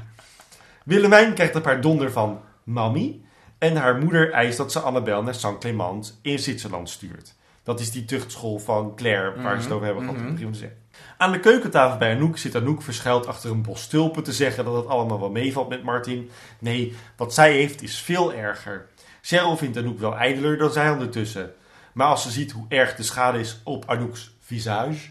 Willemijn 0.87 1.34
krijgt 1.34 1.55
een 1.55 1.62
paar 1.62 1.80
donder 1.80 2.12
van 2.12 2.41
Mami 2.64 3.24
en 3.59 3.76
haar 3.76 3.99
moeder 3.99 4.32
eist 4.32 4.57
dat 4.57 4.72
ze 4.72 4.80
Annabel 4.80 5.22
naar 5.22 5.34
St. 5.34 5.59
Clement 5.59 6.18
in 6.22 6.39
Zwitserland 6.39 6.91
stuurt. 6.91 7.34
Dat 7.62 7.80
is 7.80 7.91
die 7.91 8.05
tuchtschool 8.05 8.59
van 8.59 8.97
Claire 8.97 9.43
waar 9.43 9.57
ze 9.57 9.62
het 9.62 9.72
over 9.72 9.87
hebben 9.87 10.05
gehad. 10.05 10.39
de 10.39 10.55
zin. 10.55 10.70
Aan 11.16 11.32
de 11.32 11.41
keukentafel 11.41 11.99
bij 11.99 12.14
Anouk 12.14 12.39
zit 12.39 12.55
Anouk 12.55 12.82
verschuild 12.82 13.26
achter 13.26 13.51
een 13.51 13.62
bos 13.62 13.87
tulpen 13.87 14.22
te 14.22 14.32
zeggen 14.32 14.64
dat 14.64 14.76
het 14.76 14.87
allemaal 14.87 15.20
wel 15.20 15.30
meevalt 15.30 15.68
met 15.68 15.82
Martin. 15.82 16.30
Nee, 16.59 16.97
wat 17.16 17.34
zij 17.34 17.53
heeft 17.53 17.82
is 17.82 17.99
veel 17.99 18.32
erger. 18.32 18.87
Cheryl 19.22 19.57
vindt 19.57 19.76
Anouk 19.76 19.99
wel 19.99 20.16
ijdeler 20.16 20.59
dan 20.59 20.72
zij 20.72 20.91
ondertussen. 20.91 21.53
Maar 21.93 22.07
als 22.07 22.22
ze 22.22 22.30
ziet 22.30 22.53
hoe 22.53 22.66
erg 22.68 22.95
de 22.95 23.03
schade 23.03 23.39
is 23.39 23.61
op 23.64 23.84
Anouk's 23.87 24.37
visage, 24.41 25.09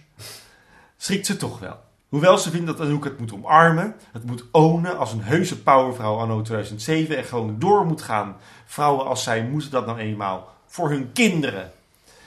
schrikt 0.98 1.26
ze 1.26 1.38
toch 1.38 1.60
wel. 1.60 1.80
Hoewel 2.10 2.38
ze 2.38 2.50
vindt 2.50 2.68
dat 2.68 2.82
Anouk 2.82 3.04
het 3.04 3.20
moet 3.20 3.34
omarmen, 3.34 3.96
het 4.12 4.26
moet 4.26 4.46
ownen 4.52 4.98
als 4.98 5.12
een 5.12 5.24
heuse 5.24 5.62
powervrouw 5.62 6.18
anno 6.18 6.42
2007 6.42 7.18
en 7.18 7.24
gewoon 7.24 7.56
door 7.60 7.86
moet 7.86 8.02
gaan. 8.02 8.38
Vrouwen 8.66 9.06
als 9.06 9.24
zij 9.24 9.44
moeten 9.44 9.72
dat 9.72 9.86
nou 9.86 10.00
eenmaal 10.00 10.54
voor 10.66 10.90
hun 10.90 11.12
kinderen. 11.14 11.72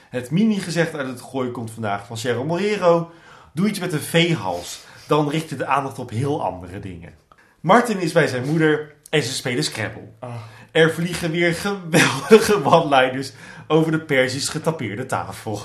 Het 0.09 0.31
mini-gezegd 0.31 0.95
uit 0.95 1.07
het 1.07 1.21
gooi 1.21 1.51
komt 1.51 1.71
vandaag 1.71 2.05
van 2.05 2.17
Cheryl 2.17 2.45
Morero. 2.45 3.11
Doe 3.53 3.67
iets 3.67 3.79
met 3.79 3.93
een 3.93 3.99
veehals, 3.99 4.79
dan 5.07 5.29
richt 5.29 5.49
je 5.49 5.55
de 5.55 5.65
aandacht 5.65 5.99
op 5.99 6.09
heel 6.09 6.43
andere 6.43 6.79
dingen. 6.79 7.13
Martin 7.59 7.99
is 7.99 8.11
bij 8.11 8.27
zijn 8.27 8.45
moeder 8.45 8.95
en 9.09 9.23
ze 9.23 9.33
spelen 9.33 9.63
Scrabble. 9.63 10.09
Ah. 10.19 10.35
Er 10.71 10.93
vliegen 10.93 11.31
weer 11.31 11.53
geweldige 11.53 12.65
one-liners 12.65 13.31
over 13.67 13.91
de 13.91 13.99
persisch 13.99 14.49
getapeerde 14.49 15.05
tafel. 15.05 15.59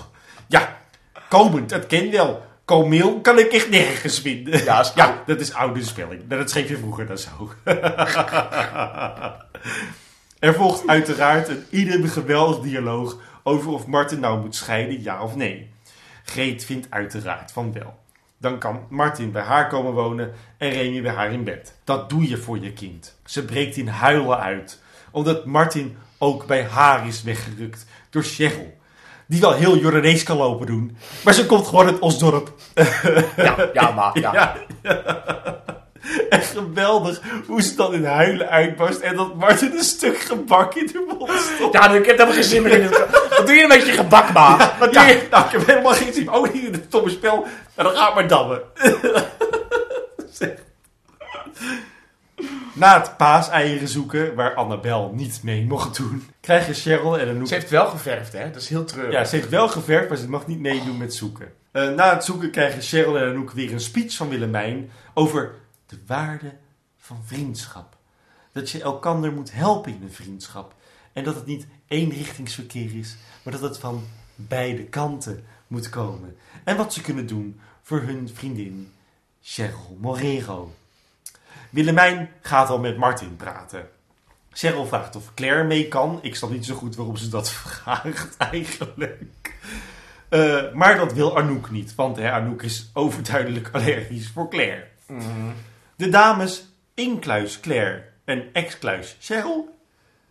Ja, 0.46 0.78
komend, 1.28 1.70
het 1.70 1.86
ken 1.86 2.10
wel. 2.10 2.42
Komeel 2.64 3.20
kan 3.20 3.38
ik 3.38 3.52
echt 3.52 3.70
nergens 3.70 4.20
vinden. 4.20 4.64
Ja, 4.64 4.80
is 4.80 4.92
ja 4.96 5.22
dat 5.26 5.40
is 5.40 5.52
oude 5.52 5.84
spelling. 5.84 6.26
Dat 6.28 6.50
schreef 6.50 6.68
je 6.68 6.76
vroeger 6.76 7.06
dan 7.06 7.18
zo. 7.18 7.52
er 10.38 10.54
volgt 10.54 10.86
uiteraard 10.86 11.48
een 11.48 11.64
ieder 11.70 12.08
geweldig 12.08 12.58
dialoog 12.58 13.16
over 13.42 13.70
of 13.72 13.86
Martin 13.86 14.20
nou 14.20 14.40
moet 14.40 14.54
scheiden, 14.54 15.02
ja 15.02 15.22
of 15.22 15.34
nee. 15.34 15.70
Greet 16.24 16.64
vindt 16.64 16.86
uiteraard 16.90 17.52
van 17.52 17.72
wel. 17.72 18.02
Dan 18.38 18.58
kan 18.58 18.86
Martin 18.88 19.32
bij 19.32 19.42
haar 19.42 19.68
komen 19.68 19.92
wonen 19.92 20.32
en 20.58 20.70
Remy 20.70 21.02
bij 21.02 21.12
haar 21.12 21.32
in 21.32 21.44
bed. 21.44 21.74
Dat 21.84 22.10
doe 22.10 22.28
je 22.28 22.36
voor 22.36 22.58
je 22.58 22.72
kind. 22.72 23.18
Ze 23.24 23.44
breekt 23.44 23.76
in 23.76 23.88
huilen 23.88 24.40
uit, 24.40 24.80
omdat 25.10 25.44
Martin 25.46 25.96
ook 26.18 26.46
bij 26.46 26.64
haar 26.64 27.06
is 27.06 27.22
weggerukt 27.22 27.86
door 28.10 28.22
Cheryl. 28.22 28.76
Die 29.27 29.41
wel 29.41 29.53
heel 29.53 29.77
Jordanees 29.77 30.22
kan 30.22 30.37
lopen 30.37 30.66
doen, 30.66 30.97
maar 31.25 31.35
ze 31.35 31.47
komt 31.47 31.66
gewoon 31.66 31.87
uit 31.87 31.99
Osdorp. 31.99 32.53
Ja, 33.37 33.68
ja, 33.72 33.91
maar 33.91 34.18
ja. 34.20 34.33
Ja. 34.83 35.62
En 36.29 36.41
geweldig 36.43 37.20
hoe 37.47 37.62
ze 37.62 37.75
dan 37.75 37.95
in 37.95 38.05
huilen 38.05 38.49
uitbarst 38.49 39.01
en 39.01 39.16
dat 39.16 39.35
Martin 39.35 39.72
een 39.72 39.85
stuk 39.85 40.18
gebak 40.18 40.75
in 40.75 40.87
de 40.87 41.14
mond 41.18 41.31
stopt. 41.57 41.75
Ja, 41.75 41.91
ik 41.91 42.07
heb 42.07 42.16
helemaal 42.16 42.35
geen 42.35 42.45
zin 42.45 42.62
meer 42.62 42.72
in. 42.72 42.83
Het. 42.83 43.07
Wat 43.37 43.47
doe 43.47 43.55
je 43.55 43.66
met 43.66 43.87
je 43.87 43.93
gebak, 43.93 44.33
ma? 44.33 44.57
Wat 44.79 44.93
doe 44.93 45.03
Ja, 45.03 45.09
je? 45.09 45.27
nou, 45.31 45.45
ik 45.45 45.51
heb 45.51 45.66
helemaal 45.66 45.93
geen 45.93 46.12
zin. 46.12 46.31
Ook 46.31 46.53
niet 46.53 46.64
in 46.64 46.72
het 46.72 46.85
stomme 46.89 47.11
spel. 47.11 47.47
En 47.75 47.85
dan 47.85 47.95
gaat 47.95 48.14
maar 48.14 48.29
dammen. 48.29 48.62
Na 52.74 53.01
het 53.01 53.16
paaseieren 53.16 53.88
zoeken, 53.88 54.34
waar 54.34 54.55
Annabel 54.55 55.12
niet 55.14 55.42
mee 55.42 55.64
mocht 55.64 55.97
doen, 55.97 56.26
krijgen 56.40 56.74
Cheryl 56.74 57.18
en 57.18 57.28
Anouk... 57.28 57.47
Ze 57.47 57.55
heeft 57.55 57.70
wel 57.70 57.86
geverfd, 57.86 58.32
hè? 58.32 58.51
Dat 58.51 58.62
is 58.62 58.68
heel 58.68 58.84
treurig. 58.84 59.12
Ja, 59.12 59.24
ze 59.24 59.36
heeft 59.36 59.49
wel 59.49 59.68
geverfd, 59.68 60.09
maar 60.09 60.18
ze 60.18 60.28
mag 60.28 60.47
niet 60.47 60.61
meedoen 60.61 60.97
met 60.97 61.14
zoeken. 61.14 61.53
Eh, 61.70 61.88
na 61.95 62.14
het 62.14 62.24
zoeken 62.24 62.51
krijgen 62.51 62.82
Cheryl 62.82 63.18
en 63.18 63.28
Anouk 63.28 63.51
weer 63.51 63.72
een 63.72 63.80
speech 63.80 64.16
van 64.16 64.28
Willemijn 64.28 64.90
over 65.14 65.55
de 65.86 65.99
waarde 66.07 66.53
van 66.99 67.22
vriendschap. 67.24 67.97
Dat 68.53 68.70
je 68.70 68.82
elkander 68.82 69.32
moet 69.32 69.53
helpen 69.53 69.95
in 69.95 70.03
een 70.03 70.12
vriendschap. 70.12 70.74
En 71.12 71.24
dat 71.24 71.34
het 71.34 71.47
niet 71.47 71.66
eenrichtingsverkeer 71.88 72.99
is, 72.99 73.16
maar 73.42 73.53
dat 73.53 73.62
het 73.62 73.78
van 73.78 74.05
beide 74.34 74.84
kanten 74.84 75.45
moet 75.66 75.88
komen. 75.88 76.36
En 76.64 76.76
wat 76.76 76.92
ze 76.92 77.01
kunnen 77.01 77.26
doen 77.26 77.61
voor 77.82 78.01
hun 78.01 78.30
vriendin 78.34 78.92
Cheryl 79.42 79.97
Morero. 80.01 80.72
Willemijn 81.75 82.31
gaat 82.41 82.68
al 82.68 82.79
met 82.79 82.97
Martin 82.97 83.37
praten. 83.37 83.89
Cheryl 84.53 84.87
vraagt 84.87 85.16
of 85.16 85.35
Claire 85.35 85.64
mee 85.64 85.89
kan. 85.89 86.18
Ik 86.22 86.35
snap 86.35 86.51
niet 86.51 86.64
zo 86.64 86.75
goed 86.75 86.97
waarom 86.97 87.16
ze 87.16 87.29
dat 87.29 87.51
vraagt 87.61 88.37
eigenlijk. 88.37 89.55
Eh, 90.29 90.72
maar 90.72 90.97
dat 90.97 91.12
wil 91.12 91.37
Anouk 91.37 91.70
niet, 91.70 91.95
want 91.95 92.16
hè, 92.16 92.31
Anouk 92.31 92.62
is 92.62 92.91
overduidelijk 92.93 93.68
allergisch 93.72 94.29
voor 94.29 94.51
Claire. 94.51 94.87
Mhm. 95.07 95.22
De 95.97 96.09
dames 96.09 96.68
inkluis 96.95 97.61
Claire 97.61 98.05
en 98.25 98.45
ex-kluis 98.53 99.16
Cheryl 99.20 99.79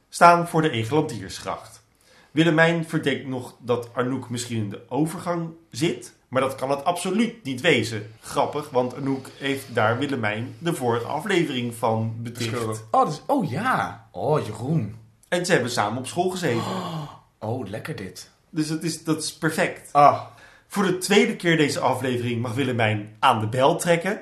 staan 0.09 0.47
voor 0.47 0.61
de 0.61 0.69
Egelantiersgracht. 0.69 1.83
Willemijn 2.31 2.85
verdenkt 2.87 3.27
nog 3.27 3.55
dat 3.59 3.89
Anouk 3.93 4.29
misschien 4.29 4.57
in 4.57 4.69
de 4.69 4.81
overgang 4.89 5.49
zit, 5.69 6.13
Maar 6.33 6.41
dat 6.41 6.55
kan 6.55 6.69
het 6.69 6.85
absoluut 6.85 7.43
niet 7.43 7.61
wezen. 7.61 8.13
Grappig, 8.21 8.69
want 8.69 8.95
Anouk 8.95 9.27
heeft 9.37 9.75
daar 9.75 9.97
Willemijn 9.97 10.55
de 10.59 10.73
vorige 10.73 11.05
aflevering 11.05 11.75
van 11.75 12.15
beticht. 12.17 12.83
Oh, 12.91 13.05
dus, 13.05 13.21
oh 13.27 13.49
ja. 13.49 14.07
Oh, 14.11 14.45
Jeroen. 14.45 14.95
En 15.27 15.45
ze 15.45 15.51
hebben 15.51 15.71
samen 15.71 15.97
op 15.97 16.07
school 16.07 16.29
gezeten. 16.29 16.63
Oh, 17.39 17.67
lekker 17.69 17.95
dit. 17.95 18.29
Dus 18.49 18.67
dat 18.67 18.83
is, 18.83 19.03
dat 19.03 19.23
is 19.23 19.33
perfect. 19.33 19.89
Ah. 19.91 20.21
Voor 20.67 20.83
de 20.83 20.97
tweede 20.97 21.35
keer 21.35 21.57
deze 21.57 21.79
aflevering 21.79 22.41
mag 22.41 22.53
Willemijn 22.53 23.15
aan 23.19 23.39
de 23.39 23.47
bel 23.47 23.75
trekken. 23.75 24.21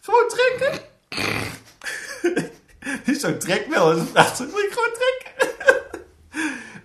Gewoon 0.00 0.28
trekken. 0.28 0.80
Dit 3.04 3.16
is 3.16 3.20
zo'n 3.20 3.38
trekbel. 3.38 3.90
En 3.90 3.96
dan 3.96 4.06
vraagt 4.06 4.36
ze, 4.36 4.46
wil 4.46 4.58
ik 4.58 4.72
gewoon 4.72 4.94
trekken? 4.94 5.27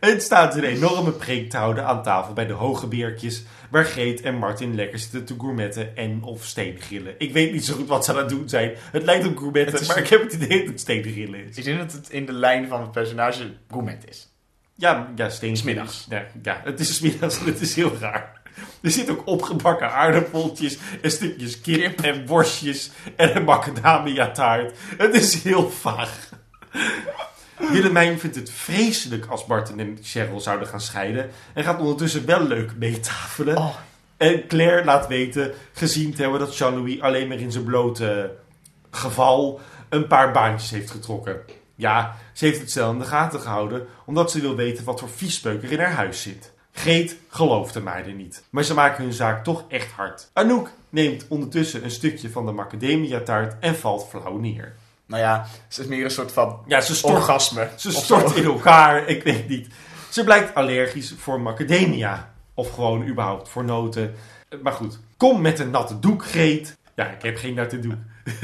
En 0.03 0.21
staat 0.21 0.55
een 0.55 0.63
enorme 0.63 1.11
preek 1.11 1.49
te 1.49 1.57
houden 1.57 1.85
aan 1.85 2.03
tafel 2.03 2.33
bij 2.33 2.45
de 2.45 2.53
hoge 2.53 2.87
beertjes... 2.87 3.43
waar 3.69 3.85
Greet 3.85 4.21
en 4.21 4.35
Martin 4.35 4.75
lekker 4.75 4.99
zitten 4.99 5.25
te 5.25 5.35
gourmetten 5.37 5.95
en 5.97 6.23
of 6.23 6.43
steengrillen. 6.43 7.15
Ik 7.17 7.33
weet 7.33 7.51
niet 7.51 7.65
zo 7.65 7.73
goed 7.75 7.87
wat 7.87 8.05
ze 8.05 8.11
aan 8.11 8.17
het 8.17 8.29
doen 8.29 8.49
zijn. 8.49 8.71
Het 8.91 9.03
lijkt 9.03 9.25
op 9.27 9.37
gourmetten, 9.37 9.71
Het 9.73 9.81
is- 9.81 9.87
maar 9.87 9.97
ik 9.97 10.07
heb 10.07 10.21
het 10.23 10.33
idee 10.33 10.59
dat 10.59 10.67
het 10.67 10.79
steengrillen 10.79 11.47
is. 11.47 11.57
Ik 11.57 11.63
denk 11.63 11.77
dat 11.79 11.91
het 11.91 12.09
in 12.09 12.25
de 12.25 12.31
lijn 12.33 12.67
van 12.67 12.81
het 12.81 12.91
personage 12.91 13.43
gourmet 13.71 14.03
is. 14.09 14.31
Ja, 14.75 15.11
ja 15.15 15.29
steengrillen. 15.29 15.87
Smiddags. 15.87 16.05
Ja, 16.09 16.25
ja, 16.43 16.61
het 16.63 16.79
is 16.79 16.95
smiddags 16.95 17.39
en 17.39 17.45
het 17.45 17.61
is 17.61 17.75
heel 17.75 17.97
raar. 17.99 18.41
Er 18.81 18.91
zitten 18.91 19.17
ook 19.17 19.27
opgebakken 19.27 19.91
aardappeltjes 19.91 20.77
en 21.01 21.11
stukjes 21.11 21.61
kip, 21.61 22.01
en 22.01 22.25
worstjes 22.25 22.91
en 23.15 23.35
een 23.35 23.43
macadamia 23.43 24.31
taart. 24.31 24.77
Het 24.97 25.13
is 25.15 25.43
heel 25.43 25.69
vaag. 25.69 26.29
Willemijn 27.71 28.19
vindt 28.19 28.35
het 28.35 28.51
vreselijk 28.51 29.25
als 29.25 29.45
Martin 29.45 29.79
en 29.79 29.97
Cheryl 30.01 30.39
zouden 30.39 30.67
gaan 30.67 30.81
scheiden. 30.81 31.29
En 31.53 31.63
gaat 31.63 31.79
ondertussen 31.79 32.25
wel 32.25 32.43
leuk 32.43 32.71
meetafelen. 32.77 33.57
Oh. 33.57 33.75
En 34.17 34.47
Claire 34.47 34.85
laat 34.85 35.07
weten, 35.07 35.53
gezien 35.73 36.13
te 36.13 36.21
hebben 36.21 36.39
dat 36.39 36.57
Jean-Louis 36.57 37.01
alleen 37.01 37.27
maar 37.27 37.39
in 37.39 37.51
zijn 37.51 37.63
blote 37.63 38.35
geval 38.91 39.59
een 39.89 40.07
paar 40.07 40.31
baantjes 40.31 40.69
heeft 40.69 40.91
getrokken. 40.91 41.39
Ja, 41.75 42.17
ze 42.33 42.45
heeft 42.45 42.59
het 42.59 42.71
zelf 42.71 42.93
in 42.93 42.99
de 42.99 43.05
gaten 43.05 43.39
gehouden, 43.39 43.85
omdat 44.05 44.31
ze 44.31 44.41
wil 44.41 44.55
weten 44.55 44.85
wat 44.85 44.99
voor 44.99 45.09
viespeuk 45.09 45.63
er 45.63 45.71
in 45.71 45.79
haar 45.79 45.93
huis 45.93 46.21
zit. 46.21 46.51
Greet 46.71 47.17
gelooft 47.29 47.73
de 47.73 47.81
meiden 47.81 48.15
niet, 48.15 48.43
maar 48.49 48.63
ze 48.63 48.73
maken 48.73 49.03
hun 49.03 49.13
zaak 49.13 49.43
toch 49.43 49.63
echt 49.67 49.91
hard. 49.91 50.29
Anouk 50.33 50.69
neemt 50.89 51.25
ondertussen 51.27 51.83
een 51.83 51.91
stukje 51.91 52.29
van 52.29 52.45
de 52.45 52.51
macadamia 52.51 53.19
taart 53.19 53.55
en 53.59 53.75
valt 53.75 54.07
flauw 54.09 54.37
neer. 54.37 54.75
Nou 55.05 55.21
ja, 55.21 55.45
ze 55.67 55.81
is 55.81 55.87
meer 55.87 56.03
een 56.03 56.11
soort 56.11 56.31
van 56.31 56.59
Ja, 56.67 56.81
ze 56.81 56.95
stort, 56.95 57.13
orgasme. 57.15 57.69
ze 57.75 57.91
stort 57.91 58.29
zo. 58.29 58.35
in 58.35 58.43
elkaar, 58.45 59.07
ik 59.07 59.23
weet 59.23 59.47
niet. 59.47 59.67
Ze 60.09 60.23
blijkt 60.23 60.55
allergisch 60.55 61.15
voor 61.17 61.41
macadamia. 61.41 62.33
Of 62.53 62.69
gewoon 62.73 63.07
überhaupt 63.07 63.49
voor 63.49 63.63
noten. 63.63 64.15
Maar 64.61 64.73
goed, 64.73 64.99
kom 65.17 65.41
met 65.41 65.59
een 65.59 65.69
natte 65.69 65.99
doek, 65.99 66.25
Greet. 66.25 66.77
Ja, 66.95 67.05
ik 67.07 67.21
heb 67.21 67.37
geen 67.37 67.53
natte 67.53 67.79
doek. 67.79 67.93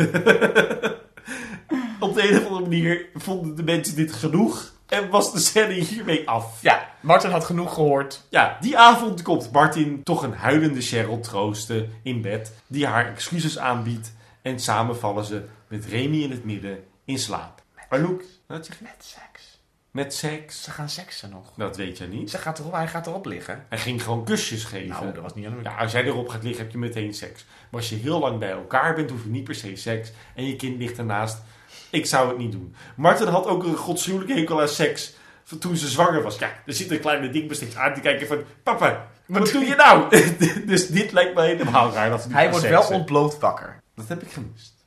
Op 1.99 2.15
de 2.15 2.29
een 2.31 2.37
of 2.37 2.43
andere 2.45 2.61
manier 2.61 3.05
vonden 3.15 3.55
de 3.55 3.63
mensen 3.63 3.95
dit 3.95 4.13
genoeg. 4.13 4.71
En 4.87 5.09
was 5.09 5.31
de 5.33 5.39
scène 5.39 5.73
hiermee 5.73 6.29
af. 6.29 6.61
Ja, 6.61 6.87
Martin 6.99 7.31
had 7.31 7.45
genoeg 7.45 7.73
gehoord. 7.73 8.23
Ja, 8.29 8.57
die 8.61 8.77
avond 8.77 9.21
komt 9.21 9.51
Martin 9.51 10.03
toch 10.03 10.23
een 10.23 10.33
huilende 10.33 10.81
Cheryl 10.81 11.19
troosten 11.19 11.89
in 12.03 12.21
bed. 12.21 12.53
Die 12.67 12.85
haar 12.87 13.11
excuses 13.11 13.57
aanbiedt. 13.57 14.13
En 14.41 14.59
samen 14.59 14.97
vallen 14.97 15.25
ze 15.25 15.43
met 15.69 15.85
Remy 15.85 16.23
in 16.23 16.31
het 16.31 16.45
midden 16.45 16.83
in 17.05 17.19
slaap. 17.19 17.63
Anouk, 17.89 18.23
wat 18.45 18.65
zeg 18.65 18.77
je? 18.77 18.83
Met 18.83 18.95
seks. 18.97 19.61
Met 19.91 20.13
seks? 20.13 20.63
Ze 20.63 20.71
gaan 20.71 20.89
seksen 20.89 21.29
nog. 21.29 21.53
Dat 21.55 21.77
weet 21.77 21.97
je 21.97 22.07
niet. 22.07 22.29
Ze 22.29 22.37
gaat 22.37 22.59
erop, 22.59 22.71
hij 22.71 22.87
gaat 22.87 23.07
erop 23.07 23.25
liggen. 23.25 23.65
Hij 23.69 23.77
ging 23.77 24.03
gewoon 24.03 24.25
kusjes 24.25 24.63
geven. 24.63 24.87
Nou, 24.87 25.13
dat 25.13 25.23
was 25.23 25.35
niet 25.35 25.45
aan 25.45 25.59
Ja, 25.63 25.77
als 25.77 25.91
jij 25.91 26.03
erop 26.03 26.29
gaat 26.29 26.43
liggen, 26.43 26.63
heb 26.63 26.71
je 26.71 26.77
meteen 26.77 27.13
seks. 27.13 27.45
Maar 27.69 27.79
als 27.79 27.89
je 27.89 27.95
heel 27.95 28.19
lang 28.19 28.39
bij 28.39 28.49
elkaar 28.49 28.95
bent, 28.95 29.09
hoef 29.09 29.23
je 29.23 29.29
niet 29.29 29.43
per 29.43 29.55
se 29.55 29.75
seks. 29.75 30.11
En 30.35 30.45
je 30.45 30.55
kind 30.55 30.77
ligt 30.77 30.97
ernaast. 30.97 31.41
Ik 31.89 32.05
zou 32.05 32.27
het 32.27 32.37
niet 32.37 32.51
doen. 32.51 32.75
Martin 32.95 33.27
had 33.27 33.45
ook 33.45 33.63
een 33.63 33.75
godschuwelijke 33.75 34.33
hekel 34.33 34.61
aan 34.61 34.67
seks. 34.67 35.13
van 35.43 35.57
Toen 35.57 35.77
ze 35.77 35.87
zwanger 35.87 36.23
was. 36.23 36.39
Ja, 36.39 36.51
er 36.65 36.73
zit 36.73 36.91
een 36.91 36.99
kleine 36.99 37.29
ding 37.29 37.55
steeds 37.55 37.75
aan 37.75 37.93
te 37.93 37.99
kijken 37.99 38.27
van... 38.27 38.43
Papa, 38.63 39.07
wat 39.25 39.51
doe 39.51 39.65
je 39.65 39.75
nou? 39.75 40.09
dus 40.71 40.87
dit 40.87 41.11
lijkt 41.11 41.35
me 41.35 41.41
helemaal 41.41 41.91
raar. 41.91 42.09
Dat 42.09 42.27
Hij 42.29 42.51
wordt 42.51 42.69
wel 42.69 42.87
ontbloot 42.87 43.39
wakker. 43.39 43.81
Dat 43.95 44.07
heb 44.07 44.21
ik 44.21 44.31
gemist. 44.31 44.78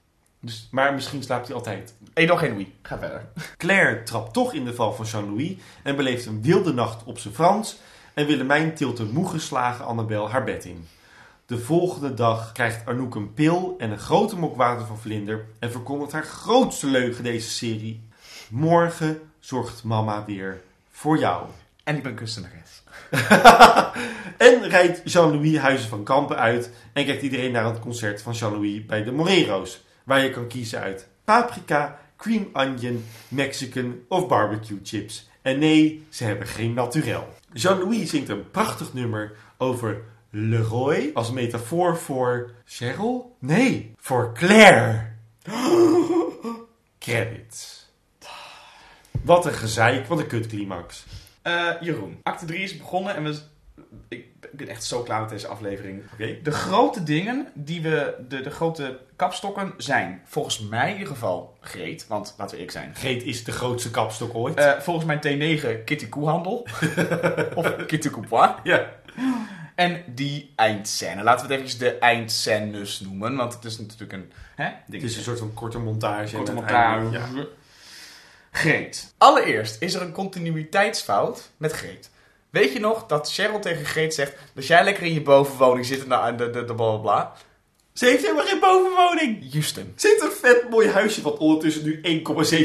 Dus, 0.44 0.68
maar 0.70 0.94
misschien 0.94 1.22
slaapt 1.22 1.46
hij 1.46 1.56
altijd. 1.56 1.94
Eén 2.14 2.26
nog 2.26 2.38
geen 2.38 2.56
wie. 2.56 2.74
Ga 2.82 2.98
verder. 2.98 3.28
Claire 3.56 4.02
trapt 4.02 4.32
toch 4.32 4.54
in 4.54 4.64
de 4.64 4.74
val 4.74 4.92
van 4.92 5.04
Jean-Louis 5.04 5.56
en 5.82 5.96
beleeft 5.96 6.26
een 6.26 6.42
wilde 6.42 6.72
nacht 6.72 7.04
op 7.04 7.18
zijn 7.18 7.34
Frans. 7.34 7.78
En 8.14 8.26
Willemijn 8.26 8.74
tilt 8.74 8.96
de 8.96 9.04
moe 9.04 9.28
geslagen 9.28 9.84
Annabel 9.84 10.30
haar 10.30 10.44
bed 10.44 10.64
in. 10.64 10.88
De 11.46 11.58
volgende 11.58 12.14
dag 12.14 12.52
krijgt 12.52 12.86
Arnoek 12.86 13.14
een 13.14 13.34
pil 13.34 13.74
en 13.78 13.90
een 13.90 13.98
grote 13.98 14.36
mok 14.36 14.56
water 14.56 14.86
van 14.86 14.98
Vlinder 14.98 15.44
en 15.58 15.70
verkondigt 15.70 16.12
haar 16.12 16.24
grootste 16.24 16.86
leugen 16.86 17.24
deze 17.24 17.50
serie. 17.50 18.02
Morgen 18.50 19.20
zorgt 19.40 19.84
mama 19.84 20.24
weer 20.24 20.62
voor 20.90 21.18
jou. 21.18 21.46
En 21.84 21.96
ik 21.96 22.02
ben 22.02 22.14
kunstenares. 22.14 22.82
en 24.48 24.68
rijdt 24.68 25.12
Jean-Louis 25.12 25.56
Huizen 25.56 25.88
van 25.88 26.04
Kampen 26.04 26.36
uit 26.36 26.70
en 26.92 27.04
kijkt 27.04 27.22
iedereen 27.22 27.52
naar 27.52 27.64
het 27.64 27.78
concert 27.78 28.22
van 28.22 28.32
Jean-Louis 28.32 28.86
bij 28.86 29.04
de 29.04 29.12
Morero's. 29.12 29.84
Waar 30.04 30.22
je 30.22 30.30
kan 30.30 30.46
kiezen 30.46 30.80
uit 30.80 31.08
paprika, 31.24 32.00
cream 32.16 32.48
onion, 32.52 33.04
Mexican 33.28 34.00
of 34.08 34.28
barbecue 34.28 34.80
chips. 34.82 35.30
En 35.42 35.58
nee, 35.58 36.06
ze 36.08 36.24
hebben 36.24 36.46
geen 36.46 36.74
naturel. 36.74 37.28
Jean-Louis 37.52 38.10
zingt 38.10 38.28
een 38.28 38.50
prachtig 38.50 38.92
nummer 38.92 39.32
over 39.58 40.02
Leroy 40.30 41.10
als 41.14 41.30
metafoor 41.30 41.96
voor 41.96 42.50
Cheryl? 42.64 43.36
Nee, 43.38 43.92
voor 43.96 44.34
Claire. 44.34 45.10
Credits. 46.98 47.90
Wat 49.22 49.46
een 49.46 49.52
gezeik, 49.52 50.06
wat 50.06 50.18
een 50.18 50.26
kutclimax. 50.26 51.04
Eh, 51.42 51.68
Jeroen, 51.80 52.20
acte 52.22 52.44
3 52.44 52.62
is 52.62 52.76
begonnen 52.76 53.14
en 53.14 53.24
we... 53.24 53.40
Ik 54.08 54.32
ik 54.52 54.58
ben 54.58 54.68
echt 54.68 54.84
zo 54.84 55.02
klaar 55.02 55.20
met 55.20 55.30
deze 55.30 55.46
aflevering. 55.46 56.02
Oké. 56.12 56.38
De 56.42 56.50
grote 56.50 57.02
dingen 57.02 57.48
die 57.54 57.82
we... 57.82 58.14
De, 58.28 58.40
de 58.40 58.50
grote 58.50 58.98
kapstokken 59.16 59.74
zijn 59.76 60.22
volgens 60.24 60.58
mij 60.58 60.86
in 60.86 60.92
ieder 60.92 61.12
geval 61.12 61.56
Greet. 61.60 62.06
Want 62.06 62.34
laten 62.38 62.56
we 62.56 62.62
eerlijk 62.62 62.78
zijn. 62.78 62.94
Greet 62.94 63.22
is 63.22 63.44
de 63.44 63.52
grootste 63.52 63.90
kapstok 63.90 64.34
ooit. 64.34 64.56
Eh, 64.56 64.78
volgens 64.78 65.06
mijn 65.06 65.18
T9 65.18 65.84
Kitty 65.84 66.08
Koehandel. 66.08 66.66
of 67.54 67.76
Kitty 67.86 68.10
Coupois. 68.10 68.50
ja. 68.62 68.90
En 69.74 70.02
die 70.06 70.52
eindscène. 70.56 71.22
Laten 71.22 71.48
we 71.48 71.54
het 71.54 71.62
even 71.62 71.78
de 71.78 71.98
eindscènes 71.98 73.00
noemen. 73.00 73.36
Want 73.36 73.54
het 73.54 73.64
is 73.64 73.78
natuurlijk 73.78 74.12
een 74.12 74.32
hè, 74.54 74.64
Het 74.64 75.02
is 75.02 75.16
een 75.16 75.22
soort 75.22 75.38
van 75.38 75.54
korte 75.54 75.78
montage. 75.78 76.36
Korte 76.36 76.52
montage. 76.52 77.10
Ja. 77.10 77.46
Greet. 78.50 79.14
Allereerst 79.18 79.82
is 79.82 79.94
er 79.94 80.02
een 80.02 80.12
continuïteitsfout 80.12 81.50
met 81.56 81.72
Greet. 81.72 82.10
Weet 82.52 82.72
je 82.72 82.80
nog 82.80 83.06
dat 83.06 83.32
Cheryl 83.32 83.60
tegen 83.60 83.84
Greet 83.84 84.14
zegt... 84.14 84.36
dat 84.54 84.66
jij 84.66 84.84
lekker 84.84 85.02
in 85.02 85.12
je 85.12 85.22
bovenwoning 85.22 85.86
zit 85.86 86.06
en 86.06 86.36
de, 86.36 86.44
de, 86.44 86.50
de, 86.50 86.64
de 86.64 86.74
bla 86.74 86.90
bla 86.90 86.96
bla. 86.96 87.32
Ze 87.92 88.06
heeft 88.06 88.22
helemaal 88.22 88.46
geen 88.46 88.60
bovenwoning. 88.60 89.52
Houston. 89.52 89.92
Ze 89.96 90.08
heeft 90.08 90.22
een 90.22 90.30
vet 90.30 90.70
mooi 90.70 90.88
huisje 90.88 91.22
wat 91.22 91.38
ondertussen 91.38 91.84
nu 91.84 92.00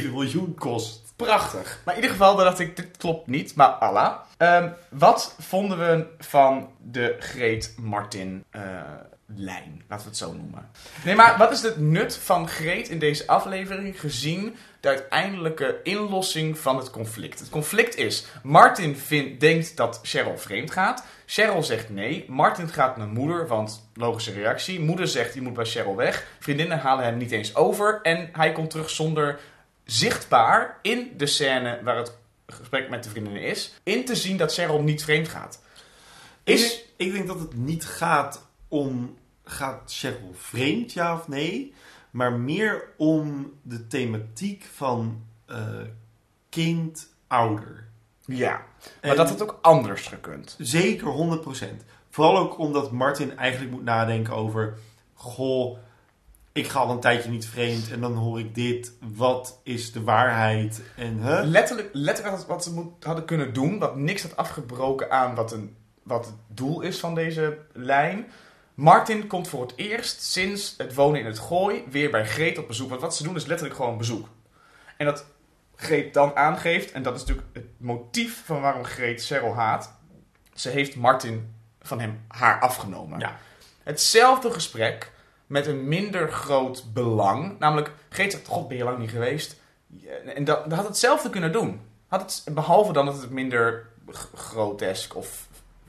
1,7 0.04 0.12
miljoen 0.12 0.56
kost. 0.56 1.07
Prachtig. 1.18 1.82
Maar 1.86 1.95
in 1.95 2.01
ieder 2.01 2.18
geval 2.18 2.36
dacht 2.36 2.59
ik, 2.59 2.76
dit 2.76 2.97
klopt 2.97 3.28
niet, 3.28 3.55
maar 3.55 3.68
Allah. 3.68 4.13
Ehm, 4.38 4.70
wat 4.89 5.36
vonden 5.39 5.78
we 5.78 6.05
van 6.20 6.70
de 6.91 7.15
Greet 7.20 7.76
Martin 7.80 8.43
eh, 8.49 8.61
lijn? 9.26 9.84
Laten 9.88 10.05
we 10.05 10.09
het 10.09 10.20
zo 10.20 10.34
noemen. 10.34 10.70
Nee, 11.03 11.15
maar 11.15 11.38
wat 11.38 11.51
is 11.51 11.61
het 11.61 11.78
nut 11.78 12.18
van 12.18 12.47
Greet 12.47 12.89
in 12.89 12.99
deze 12.99 13.28
aflevering 13.28 13.99
gezien 13.99 14.55
de 14.80 14.88
uiteindelijke 14.88 15.80
inlossing 15.84 16.57
van 16.57 16.78
het 16.78 16.89
conflict? 16.89 17.39
Het 17.39 17.49
conflict 17.49 17.95
is, 17.95 18.26
Martin 18.43 18.95
vindt, 18.95 19.39
denkt 19.39 19.78
dat 19.78 19.99
Cheryl 20.03 20.38
vreemd 20.38 20.72
gaat. 20.72 21.03
Cheryl 21.26 21.63
zegt 21.63 21.89
nee. 21.89 22.26
Martin 22.28 22.70
gaat 22.70 22.97
naar 22.97 23.07
moeder, 23.07 23.47
want 23.47 23.89
logische 23.93 24.32
reactie. 24.32 24.80
Moeder 24.80 25.07
zegt, 25.07 25.34
je 25.34 25.41
moet 25.41 25.53
bij 25.53 25.65
Cheryl 25.65 25.95
weg. 25.95 26.26
Vriendinnen 26.39 26.80
halen 26.80 27.05
hem 27.05 27.18
niet 27.18 27.32
eens 27.32 27.55
over. 27.55 27.99
En 28.01 28.30
hij 28.32 28.51
komt 28.51 28.70
terug 28.70 28.89
zonder 28.89 29.39
zichtbaar 29.92 30.80
in 30.82 31.14
de 31.18 31.26
scène 31.26 31.80
waar 31.84 31.98
het 31.98 32.18
gesprek 32.48 32.90
met 32.90 33.04
de 33.04 33.10
vriendinnen 33.10 33.42
is, 33.42 33.74
in 33.84 34.06
te 34.06 34.16
zien 34.16 34.38
dat 34.38 34.54
Cheryl 34.54 34.82
niet 34.82 35.04
vreemd 35.04 35.28
gaat. 35.28 35.62
Is, 36.44 36.74
Ik, 36.78 36.86
ik 36.96 37.12
denk 37.12 37.28
dat 37.28 37.40
het 37.40 37.56
niet 37.56 37.86
gaat 37.86 38.48
om... 38.68 39.18
Gaat 39.44 39.82
Cheryl 39.94 40.34
vreemd, 40.38 40.94
ja 40.94 41.14
of 41.14 41.28
nee? 41.28 41.74
Maar 42.12 42.32
meer 42.34 42.84
om 42.98 43.54
de 43.62 43.88
thematiek 43.88 44.64
van 44.74 45.24
eh, 45.46 45.58
kind-ouder. 46.50 47.88
ja, 48.26 48.52
maar 48.52 49.12
En- 49.12 49.16
dat 49.16 49.30
had 49.30 49.42
ook 49.42 49.60
anders 49.62 50.08
gekund. 50.08 50.56
Zeker 50.60 51.08
100%. 51.08 51.84
Vooral 52.10 52.38
ook 52.38 52.58
omdat 52.60 52.92
Martin 52.92 53.38
eigenlijk 53.38 53.72
moet 53.72 53.84
nadenken 53.84 54.34
over... 54.34 54.78
Goh, 55.14 55.78
ik 56.58 56.68
ga 56.68 56.80
al 56.80 56.89
een 56.89 56.99
tijdje 56.99 57.30
niet 57.30 57.45
vreemd 57.45 57.91
en 57.91 58.01
dan 58.01 58.16
hoor 58.16 58.39
ik 58.39 58.55
dit. 58.55 58.91
Wat 59.16 59.60
is 59.64 59.91
de 59.91 60.03
waarheid? 60.03 60.82
En 60.95 61.22
huh? 61.24 61.39
Letterlijk, 61.43 61.89
letterlijk 61.93 62.47
wat 62.47 62.64
ze 62.64 62.74
moet, 62.74 63.03
hadden 63.03 63.26
kunnen 63.26 63.53
doen, 63.53 63.80
wat 63.80 63.95
niks 63.95 64.22
had 64.22 64.36
afgebroken 64.36 65.12
aan 65.12 65.36
wat, 65.36 65.51
een, 65.51 65.76
wat 66.03 66.26
het 66.26 66.36
doel 66.47 66.82
is 66.82 66.99
van 66.99 67.16
deze 67.16 67.58
lijn, 67.74 68.26
Martin 68.74 69.28
komt 69.28 69.47
voor 69.47 69.62
het 69.62 69.74
eerst 69.76 70.22
sinds 70.22 70.74
het 70.78 70.93
wonen 70.93 71.20
in 71.20 71.26
het 71.26 71.39
Gooi 71.39 71.84
weer 71.89 72.12
bij 72.12 72.26
Greet 72.26 72.58
op 72.58 72.68
bezoek. 72.68 72.89
Want 72.89 73.01
wat 73.01 73.16
ze 73.16 73.24
doen 73.24 73.36
is 73.36 73.45
letterlijk 73.45 73.78
gewoon 73.78 73.97
bezoek. 73.97 74.28
En 74.97 75.05
dat 75.05 75.26
Greet 75.76 76.14
dan 76.14 76.36
aangeeft, 76.36 76.91
en 76.91 77.03
dat 77.03 77.16
is 77.16 77.20
natuurlijk 77.20 77.47
het 77.53 77.66
motief 77.78 78.41
van 78.45 78.62
waarom 78.62 78.84
Greet 78.84 79.26
Cheryl 79.26 79.55
haat. 79.55 79.93
Ze 80.53 80.70
heeft 80.70 80.95
Martin 80.95 81.53
van 81.82 81.99
hem 81.99 82.26
haar 82.28 82.60
afgenomen. 82.60 83.20
Ja. 83.20 83.38
Hetzelfde 83.84 84.51
gesprek 84.51 85.12
met 85.48 85.68
een 85.68 85.88
minder 85.88 86.32
groot 86.32 86.86
belang. 86.93 87.60
Namelijk, 87.60 87.91
Greet 88.10 88.32
zegt, 88.32 88.48
god 88.48 88.68
ben 88.68 88.78
je 88.78 88.84
lang 88.84 88.98
niet 88.98 89.12
geweest. 89.12 89.56
En 90.36 90.43
dat, 90.43 90.70
dat 90.70 90.78
had 90.78 90.88
hetzelfde 90.88 91.30
kunnen 91.30 91.52
doen. 91.52 91.82
Had 92.08 92.22
het, 92.45 92.56
behalve 92.56 92.93
dan 92.93 93.06
dat 93.06 93.22
het 93.22 93.30
minder 93.30 93.86
grotesk 94.36 95.16
of 95.16 95.48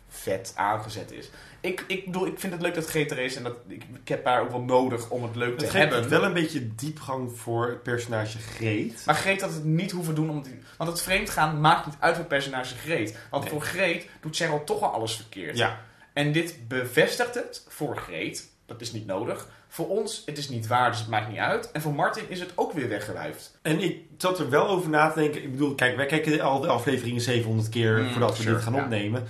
vet 0.09 0.53
aangezet 0.57 1.13
is. 1.13 1.31
Ik, 1.61 1.85
ik 1.87 2.05
bedoel, 2.05 2.27
ik 2.27 2.39
vind 2.39 2.53
het 2.53 2.63
leuk 2.63 2.75
dat 2.75 2.95
er 2.95 3.19
is. 3.19 3.37
En 3.37 3.43
dat, 3.43 3.55
ik, 3.69 3.83
ik 4.03 4.09
heb 4.09 4.25
haar 4.25 4.41
ook 4.43 4.51
wel 4.51 4.61
nodig 4.61 5.11
om 5.11 5.23
het 5.23 5.37
leuk 5.37 5.51
Het 5.51 5.59
te 5.59 5.65
geeft 5.65 5.93
hebben. 5.93 6.11
wel 6.11 6.25
een 6.25 6.33
beetje 6.33 6.75
diepgang 6.75 7.39
voor 7.39 7.69
het 7.69 7.83
personage 7.83 8.39
Greet. 8.39 9.03
Maar 9.07 9.15
Greet 9.15 9.41
had 9.41 9.53
het 9.53 9.65
niet 9.65 9.91
hoeven 9.91 10.15
doen. 10.15 10.29
Omdat 10.31 10.45
die, 10.45 10.59
want 10.77 10.91
het 10.91 11.03
vreemdgaan 11.03 11.61
maakt 11.61 11.87
niet 11.87 11.95
uit 11.99 12.13
voor 12.13 12.25
het 12.25 12.29
personage 12.35 12.75
Greet. 12.77 13.17
Want 13.31 13.43
Nee. 13.43 13.53
voor 13.53 13.63
Greet 13.63 14.07
doet 14.21 14.37
Cheryl 14.37 14.65
toch 14.65 14.83
al 14.83 14.93
alles 14.93 15.17
verkeerd. 15.17 15.57
Ja, 15.57 15.81
En 16.13 16.33
dit 16.33 16.69
bevestigt 16.69 17.35
het 17.35 17.65
voor 17.69 17.97
Greet. 17.97 18.51
Dat 18.69 18.81
is 18.81 18.93
niet 18.93 19.07
nodig. 19.07 19.49
Voor 19.69 19.89
ons, 19.89 20.23
het 20.27 20.39
is 20.39 20.49
niet 20.49 20.67
waar, 20.67 20.91
dus 20.91 20.99
het 21.01 21.09
maakt 21.09 21.29
niet 21.29 21.39
uit. 21.39 21.71
En 21.73 21.81
voor 21.81 21.95
Martin 21.95 22.25
is 22.29 22.41
het 22.41 22.53
ook 22.55 22.73
weer 22.73 22.89
weggewuifd. 22.89 23.59
en 23.63 23.81
ik 23.81 23.97
zat 24.19 24.39
er 24.39 24.51
wel 24.51 24.69
over 24.69 24.91
na 24.91 25.11
te 25.11 25.19
denken. 25.21 25.43
Ik 25.43 25.51
bedoel, 25.51 25.75
kijk, 25.75 25.97
wij 25.97 26.07
kijken 26.07 26.41
al 26.41 26.61
de 26.61 26.67
afleveringen 26.67 27.21
700 27.21 27.69
keer 27.69 27.99
Mm, 27.99 28.11
voordat 28.11 28.39
we 28.39 28.45
dit 28.45 28.63
gaan 28.63 28.75
ja. 28.75 28.83
opnemen. 28.83 29.25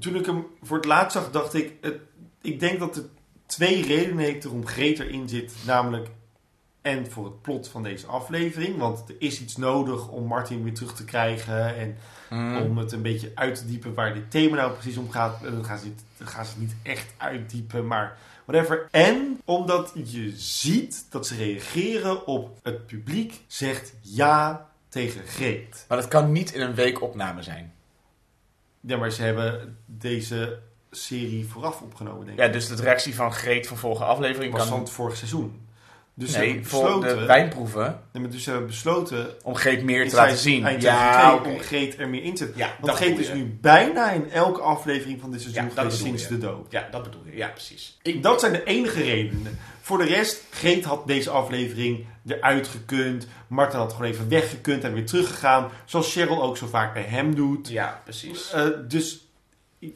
Toen 0.00 0.16
ik 0.16 0.26
hem 0.26 0.46
voor 0.62 0.76
het 0.76 0.86
laatst 0.86 1.12
zag, 1.12 1.30
dacht 1.30 1.54
ik... 1.54 1.72
Het, 1.80 1.96
ik 2.42 2.60
denk 2.60 2.78
dat 2.78 2.96
er 2.96 3.04
twee 3.46 3.86
redenen 3.86 4.24
heeft 4.24 4.44
waarom 4.44 4.66
Greet 4.66 4.98
erin 4.98 5.28
zit. 5.28 5.52
Namelijk, 5.66 6.08
en 6.82 7.10
voor 7.10 7.24
het 7.24 7.42
plot 7.42 7.68
van 7.68 7.82
deze 7.82 8.06
aflevering. 8.06 8.78
Want 8.78 9.08
er 9.08 9.14
is 9.18 9.40
iets 9.40 9.56
nodig 9.56 10.08
om 10.08 10.24
Martin 10.26 10.62
weer 10.64 10.74
terug 10.74 10.94
te 10.94 11.04
krijgen. 11.04 11.76
En 11.76 11.96
om 12.66 12.78
het 12.78 12.92
een 12.92 13.02
beetje 13.02 13.32
uit 13.34 13.54
te 13.54 13.66
diepen 13.66 13.94
waar 13.94 14.14
dit 14.14 14.30
thema 14.30 14.56
nou 14.56 14.72
precies 14.72 14.96
om 14.96 15.10
gaat. 15.10 15.44
Eh, 15.44 15.52
Dan 15.52 15.64
gaan 15.64 15.78
ze 15.78 15.84
het, 15.84 16.02
dan 16.16 16.26
gaan 16.26 16.44
ze 16.44 16.50
het 16.50 16.60
niet 16.60 16.74
echt 16.82 17.12
uitdiepen, 17.16 17.86
maar 17.86 18.16
whatever. 18.44 18.88
En 18.90 19.40
omdat 19.44 19.92
je 20.04 20.32
ziet 20.36 21.06
dat 21.10 21.26
ze 21.26 21.36
reageren 21.36 22.26
op 22.26 22.58
het 22.62 22.86
publiek 22.86 23.40
zegt 23.46 23.94
ja 24.00 24.68
tegen 24.88 25.26
Greet. 25.26 25.84
Maar 25.88 25.98
dat 25.98 26.08
kan 26.08 26.32
niet 26.32 26.52
in 26.52 26.60
een 26.60 26.74
week 26.74 27.02
opname 27.02 27.42
zijn. 27.42 27.74
Ja, 28.80 28.96
maar 28.96 29.10
ze 29.10 29.22
hebben 29.22 29.78
deze 29.86 30.58
serie 30.90 31.46
vooraf 31.46 31.80
opgenomen, 31.80 32.26
denk 32.26 32.38
ik. 32.38 32.44
Ja, 32.44 32.52
dus 32.52 32.68
de 32.68 32.74
reactie 32.74 33.14
van 33.14 33.32
Greet 33.32 33.66
van 33.66 33.76
vorige 33.76 34.04
aflevering 34.04 34.52
was 34.52 34.60
kan... 34.60 34.70
van 34.70 34.80
het 34.80 34.90
vorige 34.90 35.16
seizoen. 35.16 35.63
Dus 36.16 36.32
ze 36.32 36.38
nee, 36.38 36.48
hebben 36.48 36.66
voor 36.66 36.82
besloten, 36.84 37.18
de 37.18 37.24
wijnproeven. 37.24 38.00
Nee, 38.12 38.22
maar 38.22 38.32
dus 38.32 38.42
ze 38.42 38.50
hebben 38.50 38.66
besloten 38.68 39.28
Om 39.42 39.54
Greet 39.54 39.82
meer 39.84 40.08
te 40.08 40.16
laten 40.16 40.36
zien. 40.36 40.80
Ja, 40.80 41.34
om 41.44 41.58
Greet 41.58 41.98
er 41.98 42.08
meer 42.08 42.22
in 42.22 42.34
te 42.34 42.44
zetten. 42.44 42.58
Ja, 42.58 42.76
Want 42.80 42.98
bedoel 42.98 43.18
is 43.18 43.32
nu 43.32 43.58
bijna 43.60 44.10
in 44.10 44.30
elke 44.30 44.60
aflevering 44.60 45.20
van 45.20 45.30
dit 45.30 45.40
seizoen 45.40 45.70
Ja, 45.76 45.90
sinds 45.90 46.26
de 46.28 46.38
dood. 46.38 46.66
Ja, 46.70 46.88
dat 46.90 47.02
bedoel 47.02 47.22
je. 47.24 47.36
Ja, 47.36 47.48
precies. 47.48 47.98
Ik, 48.02 48.22
Dat 48.22 48.40
zijn 48.40 48.52
de 48.52 48.64
enige 48.64 49.02
redenen. 49.02 49.58
Voor 49.80 49.98
de 49.98 50.04
rest, 50.04 50.42
Greet 50.50 50.84
had 50.84 51.06
deze 51.06 51.30
aflevering 51.30 52.06
eruit 52.26 52.68
gekund. 52.68 53.26
Martin 53.46 53.78
had 53.78 53.92
gewoon 53.92 54.10
even 54.10 54.28
weggekund 54.28 54.84
en 54.84 54.92
weer 54.92 55.06
teruggegaan. 55.06 55.70
Zoals 55.84 56.12
Cheryl 56.12 56.42
ook 56.42 56.56
zo 56.56 56.66
vaak 56.66 56.92
bij 56.94 57.02
hem 57.02 57.34
doet. 57.34 57.68
Ja, 57.68 58.00
precies. 58.04 58.50
Eh, 58.52 58.66
dus 58.88 59.26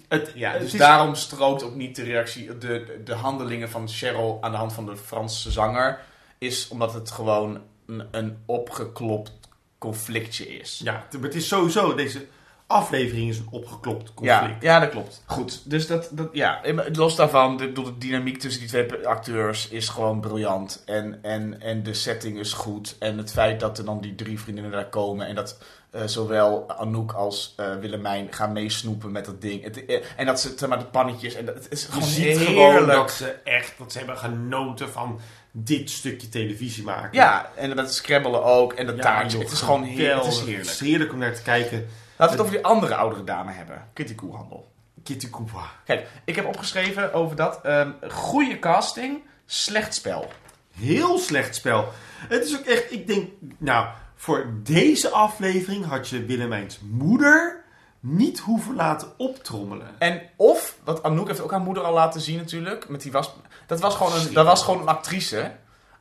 het, 0.09 0.33
Ja, 0.35 0.51
het 0.53 0.61
dus 0.61 0.73
is- 0.73 0.79
daarom 0.79 1.15
strookt 1.15 1.63
ook 1.63 1.75
niet 1.75 1.97
de 1.97 2.03
reactie, 2.03 2.59
de, 2.59 3.01
de 3.05 3.15
handelingen 3.15 3.71
van 3.71 3.89
Cheryl 3.89 4.39
aan 4.41 4.51
de 4.51 4.57
hand 4.57 4.73
van 4.73 4.87
de 4.87 4.97
Franse 4.97 5.51
zanger. 5.51 6.01
Is 6.39 6.69
omdat 6.69 6.95
het 6.95 7.11
gewoon 7.11 7.61
een, 7.87 8.07
een 8.11 8.39
opgeklopt 8.47 9.33
conflictje 9.79 10.59
is. 10.59 10.81
Ja, 10.85 11.07
het- 11.21 11.35
is 11.35 11.49
sowieso, 11.49 11.95
deze 11.95 12.27
aflevering 12.67 13.29
is 13.29 13.39
een 13.39 13.49
opgeklopt 13.51 14.13
Ja, 14.21 14.39
conflict. 14.39 14.63
ja, 14.63 14.81
dat 14.81 14.89
klopt. 14.89 15.23
Goed, 15.27 15.71
dus 15.71 15.87
dat, 15.87 16.09
dat 16.13 16.29
ja, 16.33 16.61
los 16.93 17.17
daarvan, 17.17 17.57
de, 17.57 17.73
de 17.73 17.99
dynamiek 17.99 18.39
tussen 18.39 18.61
die 18.61 18.69
twee 18.71 19.07
acteurs 19.07 19.69
is 19.69 19.89
gewoon 19.89 20.21
briljant. 20.21 20.83
En, 20.87 21.19
en, 21.23 21.61
en 21.61 21.83
de 21.83 21.95
setting 21.95 22.39
is 22.39 22.53
goed. 22.53 22.97
En 22.99 23.19
het 23.19 23.31
feit 23.33 23.61
dat 23.61 23.79
er 23.79 23.85
dan 23.85 24.01
die 24.01 24.15
drie 24.15 24.41
vriendinnen 24.41 24.73
daar 24.73 24.89
komen 24.89 25.27
en 25.27 25.35
dat 25.35 25.59
eh, 25.91 26.03
zowel 26.07 26.71
Anouk 26.71 27.13
als 27.13 27.55
eh, 27.57 27.77
Willemijn 27.81 28.33
gaan 28.33 28.53
meesnoepen 28.53 29.13
met 29.13 29.25
dat 29.25 29.41
ding. 29.41 29.63
Het, 29.63 29.85
eh, 29.87 30.05
en 30.17 30.27
dat 30.27 30.41
ze, 30.41 30.53
zeg 30.57 30.69
maar, 30.69 30.79
de 30.79 30.85
pannetjes, 30.85 31.35
en 31.35 31.45
dat, 31.45 31.55
het 31.55 31.67
is 31.71 31.83
Je 31.83 31.93
gewoon 31.93 32.09
ziet 32.09 32.25
heerlijk. 32.25 32.49
gewoon 32.49 32.87
dat 32.87 33.11
ze 33.11 33.27
echt, 33.45 33.75
dat 33.79 33.93
ze 33.93 33.99
hebben 33.99 34.19
genoten 34.19 34.89
van 34.91 35.21
dit 35.65 35.91
stukje 35.91 36.29
televisie 36.29 36.85
maken. 36.85 37.09
Ja, 37.13 37.51
en 37.57 37.77
dat 37.77 37.95
scrabbelen 37.95 38.45
ook, 38.45 38.73
en 38.73 38.87
dat 38.87 38.97
Ja, 38.97 39.03
taartje. 39.03 39.37
joh, 39.37 39.47
Het 39.47 39.53
is 39.57 39.61
gewoon 39.61 39.83
heerlijk. 39.83 40.23
Het 40.25 40.33
is 40.33 40.39
heerlijk. 40.41 40.59
Het 40.59 40.71
is 40.75 40.81
heerlijk 40.81 41.13
om 41.13 41.19
naar 41.19 41.35
te 41.35 41.43
kijken. 41.43 41.79
Laten 41.79 41.87
we 42.17 42.31
het 42.31 42.41
over 42.41 42.51
die 42.53 42.65
andere 42.65 42.95
oudere 42.95 43.25
dame 43.25 43.53
hebben. 43.53 43.89
Kitty 43.93 44.15
Koehandel. 44.15 44.71
Kitty 45.03 45.31
Koopa. 45.31 45.71
Kijk, 45.85 46.07
ik 46.25 46.37
heb 46.37 46.47
opgeschreven 46.47 47.13
over 47.13 47.37
dat. 47.37 47.61
ehm 47.63 47.91
goede 48.11 48.59
casting, 48.59 49.23
slecht 49.47 49.95
spel. 49.95 50.31
Heel 50.75 51.19
slecht 51.19 51.55
spel. 51.55 51.89
Het 52.29 52.45
is 52.45 52.59
ook 52.59 52.65
echt, 52.65 52.93
ik 52.93 53.07
denk, 53.07 53.31
nou, 53.59 53.87
voor 54.15 54.47
deze 54.63 55.09
aflevering 55.09 55.85
had 55.87 56.09
je 56.09 56.25
Willemijns 56.25 56.79
moeder 56.83 57.65
niet 58.01 58.39
hoeven 58.39 58.75
laten 58.75 59.09
optrommelen. 59.19 59.89
En 59.99 60.23
of, 60.37 60.77
wat 60.85 61.03
Anouk 61.03 61.29
heeft 61.29 61.41
ook 61.41 61.51
haar 61.51 61.61
moeder 61.61 61.83
al 61.83 61.93
laten 61.93 62.21
zien 62.21 62.37
natuurlijk, 62.37 62.89
met 62.89 63.03
die 63.03 63.13
was, 63.13 63.33
dat 63.69 63.81
was 63.81 63.95
gewoon 63.95 64.13
een, 64.15 64.33
dat 64.33 64.47
was 64.47 64.63
gewoon 64.63 64.81
een 64.81 64.89
actrice. 64.89 65.53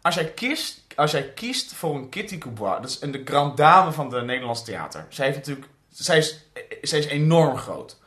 Als 0.01 0.15
jij 0.15 0.25
kiest, 0.33 0.81
als 0.95 1.11
jij 1.11 1.33
kiest 1.33 1.73
voor 1.73 1.95
een 1.95 2.09
Kitty 2.09 2.37
Coubois, 2.37 2.81
dat 2.81 2.89
is 2.89 3.01
een 3.01 3.11
de 3.11 3.21
grand 3.25 3.57
dame 3.57 3.91
van 3.91 4.09
de 4.09 4.21
Nederlands 4.21 4.63
theater. 4.63 5.05
Zij 5.09 5.25
heeft 5.25 5.37
natuurlijk, 5.37 5.67
zij 5.89 6.17
is, 6.17 6.45
zij 6.81 6.99
is 6.99 7.05
enorm 7.05 7.57
groot. 7.57 7.97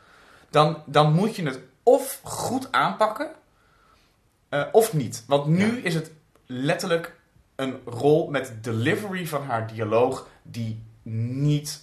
Dan, 0.50 0.82
dan 0.86 1.12
moet 1.12 1.36
je 1.36 1.42
het 1.46 1.58
of 1.82 2.20
goed 2.22 2.72
aanpakken, 2.72 3.30
eh, 4.48 4.62
of 4.72 4.92
niet. 4.92 5.24
Want 5.26 5.46
nu 5.46 5.78
is 5.80 5.94
het 5.94 6.10
letterlijk 6.46 7.18
een 7.56 7.80
rol 7.84 8.30
met 8.30 8.52
delivery 8.60 9.26
van 9.26 9.42
haar 9.42 9.66
dialoog 9.66 10.28
die 10.42 10.82
niet 11.02 11.82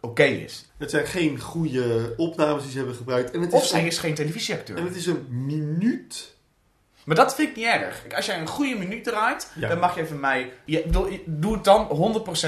oké 0.00 0.24
is. 0.24 0.66
Het 0.76 0.90
zijn 0.90 1.06
geen 1.06 1.40
goede 1.40 2.14
opnames 2.16 2.62
die 2.62 2.70
ze 2.70 2.76
hebben 2.78 2.96
gebruikt. 2.96 3.30
En 3.30 3.40
het 3.40 3.52
Of 3.52 3.62
is, 3.62 3.68
zij 3.68 3.80
een, 3.80 3.86
is 3.86 3.98
geen 3.98 4.14
televisieacteur. 4.14 4.76
en 4.76 4.84
het 4.84 4.96
is 4.96 5.06
een 5.06 5.26
minuut. 5.30 6.34
Maar 7.06 7.16
dat 7.16 7.34
vind 7.34 7.48
ik 7.50 7.56
niet 7.56 7.64
erg. 7.66 8.04
Als 8.14 8.26
jij 8.26 8.40
een 8.40 8.46
goede 8.46 8.74
minuut 8.74 9.04
draait, 9.04 9.52
Ja. 9.54 9.68
dan 9.68 9.78
mag 9.78 9.94
je 9.96 10.06
van 10.06 10.20
mij... 10.20 10.52
Je, 10.64 10.82
bedoel, 10.86 11.18
doe 11.26 11.54
het 11.54 11.64
dan 11.64 11.88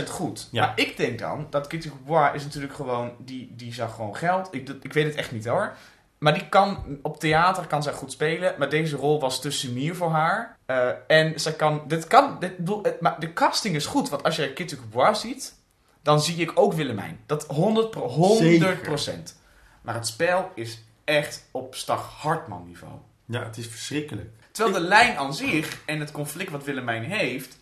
100% 0.04 0.08
goed. 0.08 0.48
Ja. 0.50 0.66
Maar 0.66 0.72
ik 0.78 0.96
denk 0.96 1.18
dan, 1.18 1.46
dat 1.50 1.66
Kitty 1.66 1.88
Coubois 1.88 2.34
is 2.34 2.42
natuurlijk 2.44 2.74
gewoon... 2.74 3.12
Die, 3.18 3.52
die 3.56 3.74
zag 3.74 3.94
gewoon 3.94 4.16
geld. 4.16 4.48
Ik, 4.50 4.66
dat- 4.66 4.76
ik 4.82 4.92
weet 4.92 5.04
het 5.06 5.14
echt 5.14 5.32
niet 5.32 5.46
hoor. 5.46 5.74
Maar 6.18 6.34
die 6.34 6.48
kan, 6.48 6.98
op 7.02 7.20
theater 7.20 7.66
kan 7.66 7.82
zij 7.82 7.92
goed 7.92 8.12
spelen. 8.12 8.54
Maar 8.58 8.68
deze 8.68 8.96
rol 8.96 9.20
was 9.20 9.40
te 9.40 9.50
sumier 9.50 9.94
voor 9.94 10.10
haar. 10.10 10.56
Eh, 10.66 10.88
en 11.06 11.40
ze 11.40 11.56
kan, 11.56 11.82
dit 11.86 12.06
kan, 12.06 12.36
dit, 12.40 12.56
bedoel, 12.56 12.82
het- 12.82 13.00
maar 13.00 13.20
de 13.20 13.32
casting 13.32 13.74
is 13.74 13.86
goed. 13.86 14.08
Want 14.08 14.22
als 14.22 14.36
je 14.36 14.52
Kitty 14.52 14.76
Coubois 14.76 15.20
ziet, 15.20 15.54
dan 16.02 16.20
zie 16.20 16.36
ik 16.36 16.52
ook 16.54 16.72
Willemijn. 16.72 17.20
Dat 17.26 17.46
100 17.46 17.90
pro- 17.90 18.08
100%. 18.08 19.34
Maar 19.82 19.94
het 19.94 20.06
spel 20.06 20.50
is 20.54 20.82
echt 21.04 21.48
op 21.50 21.74
Stag 21.74 22.12
Hartman 22.20 22.66
niveau. 22.66 22.92
Ja, 23.24 23.44
het 23.44 23.56
is 23.56 23.66
verschrikkelijk. 23.66 24.30
Terwijl 24.58 24.82
de 24.82 24.88
lijn 24.88 25.16
aan 25.16 25.34
zich 25.34 25.82
en 25.86 26.00
het 26.00 26.10
conflict 26.10 26.50
wat 26.50 26.64
Willemijn 26.64 27.04
heeft, 27.04 27.58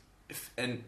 en 0.55 0.83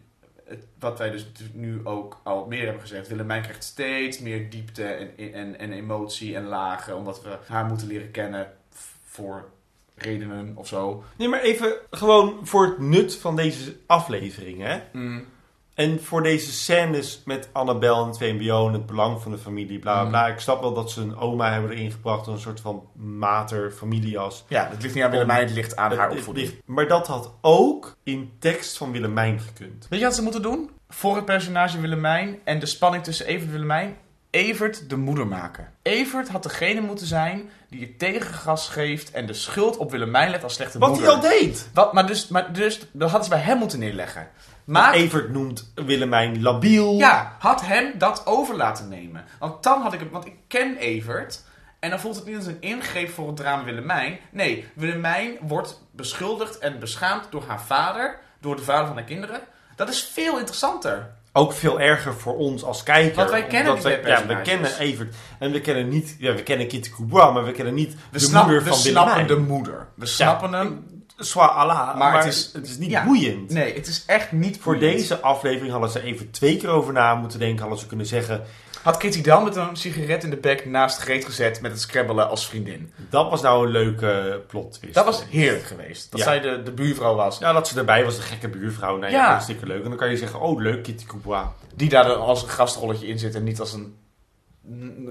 het, 0.45 0.65
wat 0.79 0.97
wij 0.97 1.09
dus 1.09 1.27
nu 1.53 1.85
ook 1.85 2.19
al 2.23 2.45
meer 2.45 2.63
hebben 2.63 2.81
gezegd, 2.81 3.07
Willemijn 3.07 3.41
krijgt 3.41 3.63
steeds 3.63 4.19
meer 4.19 4.49
diepte 4.49 4.83
en, 4.83 5.33
en, 5.33 5.59
en 5.59 5.71
emotie 5.71 6.35
en 6.35 6.45
lagen, 6.45 6.95
omdat 6.95 7.21
we 7.23 7.37
haar 7.47 7.65
moeten 7.65 7.87
leren 7.87 8.11
kennen 8.11 8.53
voor 9.03 9.49
redenen 9.95 10.51
of 10.55 10.67
zo. 10.67 11.03
Nee, 11.15 11.27
maar 11.27 11.41
even 11.41 11.73
gewoon 11.89 12.47
voor 12.47 12.65
het 12.65 12.79
nut 12.79 13.15
van 13.15 13.35
deze 13.35 13.75
aflevering, 13.85 14.61
hè. 14.61 14.81
En 15.79 16.03
voor 16.03 16.23
deze 16.23 16.51
scènes 16.51 17.21
met 17.25 17.49
Annabel 17.51 18.05
en 18.05 18.13
2MBO 18.13 18.67
en 18.67 18.73
het 18.73 18.85
belang 18.85 19.21
van 19.21 19.31
de 19.31 19.37
familie, 19.37 19.79
bla 19.79 20.05
bla 20.05 20.25
Mm. 20.27 20.33
Ik 20.33 20.39
snap 20.39 20.61
wel 20.61 20.73
dat 20.73 20.91
ze 20.91 21.01
een 21.01 21.17
oma 21.17 21.51
hebben 21.51 21.71
erin 21.71 21.91
gebracht, 21.91 22.27
een 22.27 22.39
soort 22.39 22.59
van 22.61 22.83
mater, 22.95 23.71
familiejas. 23.71 24.45
Ja, 24.47 24.67
het 24.69 24.81
ligt 24.81 24.95
niet 24.95 25.03
aan 25.03 25.11
Willemijn, 25.11 25.45
het 25.47 25.51
ligt 25.55 25.75
aan 25.75 25.89
haar 25.91 25.99
Het- 25.99 26.09
het 26.09 26.17
opvoeding. 26.17 26.61
Maar 26.65 26.87
dat 26.87 27.07
had 27.07 27.31
ook 27.41 27.95
in 28.03 28.31
tekst 28.39 28.77
van 28.77 28.91
Willemijn 28.91 29.39
gekund. 29.39 29.85
Weet 29.89 29.99
je 29.99 30.05
wat 30.05 30.15
ze 30.15 30.21
moeten 30.21 30.41
doen? 30.41 30.69
Voor 30.89 31.15
het 31.15 31.25
personage 31.25 31.79
Willemijn 31.79 32.39
en 32.43 32.59
de 32.59 32.65
spanning 32.65 33.03
tussen 33.03 33.25
Evert 33.25 33.45
en 33.45 33.51
Willemijn, 33.51 33.95
Evert 34.31 34.89
de 34.89 34.95
moeder 34.97 35.27
maken. 35.27 35.71
Evert 35.81 36.29
had 36.29 36.43
degene 36.43 36.81
moeten 36.81 37.05
zijn 37.07 37.49
die 37.69 37.79
het 37.81 37.99
tegengas 37.99 38.69
geeft 38.69 39.11
en 39.11 39.25
de 39.25 39.33
schuld 39.33 39.77
op 39.77 39.91
Willemijn 39.91 40.29
legt 40.29 40.43
als 40.43 40.53
slechte 40.53 40.79
Wat 40.79 40.89
moeder. 40.89 41.05
hij 41.07 41.15
al 41.15 41.21
deed! 41.21 41.69
Wat, 41.73 41.93
maar, 41.93 42.07
dus, 42.07 42.27
maar 42.27 42.53
dus, 42.53 42.79
dat 42.91 43.09
hadden 43.09 43.23
ze 43.29 43.35
bij 43.35 43.43
hem 43.43 43.57
moeten 43.57 43.79
neerleggen. 43.79 44.27
Maar, 44.69 44.93
Evert 44.93 45.29
noemt 45.29 45.71
Willemijn 45.75 46.41
labiel. 46.41 46.97
ja, 46.97 47.35
had 47.39 47.61
hem 47.65 47.91
dat 47.97 48.21
over 48.25 48.55
laten 48.55 48.87
nemen. 48.89 49.25
Want 49.39 49.63
dan 49.63 49.81
had 49.81 49.93
ik 49.93 49.99
hem, 49.99 50.09
want 50.09 50.25
ik 50.25 50.33
ken 50.47 50.77
Evert. 50.77 51.43
En 51.79 51.89
dan 51.89 51.99
voelt 51.99 52.15
het 52.15 52.25
niet 52.25 52.35
als 52.35 52.45
een 52.45 52.57
ingreep 52.59 53.09
voor 53.09 53.27
het 53.27 53.35
drama 53.35 53.63
Willemijn. 53.63 54.19
Nee, 54.31 54.65
Willemijn 54.73 55.37
wordt 55.41 55.81
beschuldigd 55.91 56.57
en 56.57 56.79
beschaamd 56.79 57.27
door 57.29 57.43
haar 57.47 57.61
vader, 57.61 58.19
door 58.41 58.55
de 58.55 58.61
vader 58.61 58.87
van 58.87 58.95
haar 58.95 59.05
kinderen. 59.05 59.39
Dat 59.75 59.89
is 59.89 60.09
veel 60.13 60.37
interessanter. 60.39 61.09
Ook 61.33 61.53
veel 61.53 61.79
erger 61.79 62.13
voor 62.13 62.37
ons 62.37 62.63
als 62.63 62.83
kijker. 62.83 63.15
Want 63.15 63.29
wij 63.29 63.43
kennen 63.45 63.73
die 63.73 63.83
wij- 63.83 64.01
Ja, 64.05 64.25
we 64.25 64.41
kennen 64.41 64.77
Evert. 64.79 65.15
En 65.39 65.51
we 65.51 65.61
kennen 65.61 65.89
niet... 65.89 66.15
Ja, 66.19 66.33
we 66.33 66.43
kennen 66.43 66.67
Kitty 66.67 66.89
Coubois, 66.89 67.33
maar 67.33 67.43
we 67.45 67.51
kennen 67.51 67.73
niet 67.73 67.93
We, 67.93 67.97
de 68.11 68.19
snap- 68.19 68.43
moeder 68.43 68.63
we 68.63 68.69
van 68.69 68.77
snappen 68.77 69.13
Willemijn. 69.15 69.45
de 69.47 69.53
moeder. 69.53 69.87
We 69.95 70.05
snappen 70.05 70.53
hem. 70.53 70.98
Soit 71.19 71.49
Allah, 71.51 71.85
maar, 71.87 71.97
Maar 71.97 72.25
het, 72.25 72.49
het 72.53 72.67
is, 72.67 72.77
niet 72.77 72.89
ja. 72.89 73.05
boeiend. 73.05 73.49
Nee, 73.51 73.73
het 73.73 73.87
is 73.87 74.03
echt 74.05 74.31
niet 74.31 74.57
Voor 74.59 74.73
boeiend. 74.77 74.97
deze 74.97 75.19
aflevering 75.19 75.71
hadden 75.71 75.89
ze 75.89 76.01
even 76.03 76.31
twee 76.31 76.57
keer 76.57 76.69
over 76.69 76.93
na 76.93 77.15
moeten 77.15 77.39
denken. 77.39 77.59
Hadden 77.59 77.79
ze 77.79 77.87
kunnen 77.87 78.05
zeggen, 78.05 78.41
Had 78.83 78.97
Kitty 78.97 79.21
dan 79.21 79.43
met 79.43 79.55
een 79.55 79.75
sigaret 79.75 80.23
in 80.23 80.29
de 80.29 80.37
bek 80.37 80.65
naast 80.65 80.97
Greet 80.99 81.25
gezet 81.25 81.61
met 81.61 81.71
het 81.71 81.81
scrabbelen 81.81 82.29
als 82.29 82.47
vriendin. 82.47 82.91
dat 83.09 83.29
was 83.29 83.41
nou 83.41 83.65
een 83.65 83.71
leuke 83.71 84.41
plot 84.47 84.73
twist. 84.73 84.93
Dat 84.93 85.05
was 85.05 85.25
heerlijk 85.29 85.63
geweest. 85.63 86.11
Dat 86.11 86.19
Ja. 86.19 86.25
zij 86.25 86.39
de, 86.39 86.63
de 86.63 86.71
buurvrouw 86.71 87.15
was. 87.15 87.37
Ja, 87.37 87.53
dat 87.53 87.67
ze 87.67 87.79
erbij 87.79 88.03
was, 88.03 88.15
de 88.15 88.21
gekke 88.21 88.47
buurvrouw. 88.49 88.97
Nou 88.97 89.11
ja, 89.11 89.17
Ja. 89.17 89.29
hartstikke 89.29 89.65
leuk. 89.65 89.83
En 89.83 89.89
dan 89.89 89.97
kan 89.97 90.09
je 90.09 90.17
zeggen, 90.17 90.39
oh 90.39 90.61
leuk, 90.61 90.83
Kitty 90.83 91.05
Coubois. 91.05 91.45
Die 91.75 91.89
daar 91.89 92.03
dan 92.07 92.19
als 92.19 92.43
een 92.43 92.49
gastrolletje 92.49 93.07
in 93.07 93.19
zit 93.19 93.35
en 93.35 93.43
niet 93.43 93.59
als 93.59 93.73
een 93.73 93.95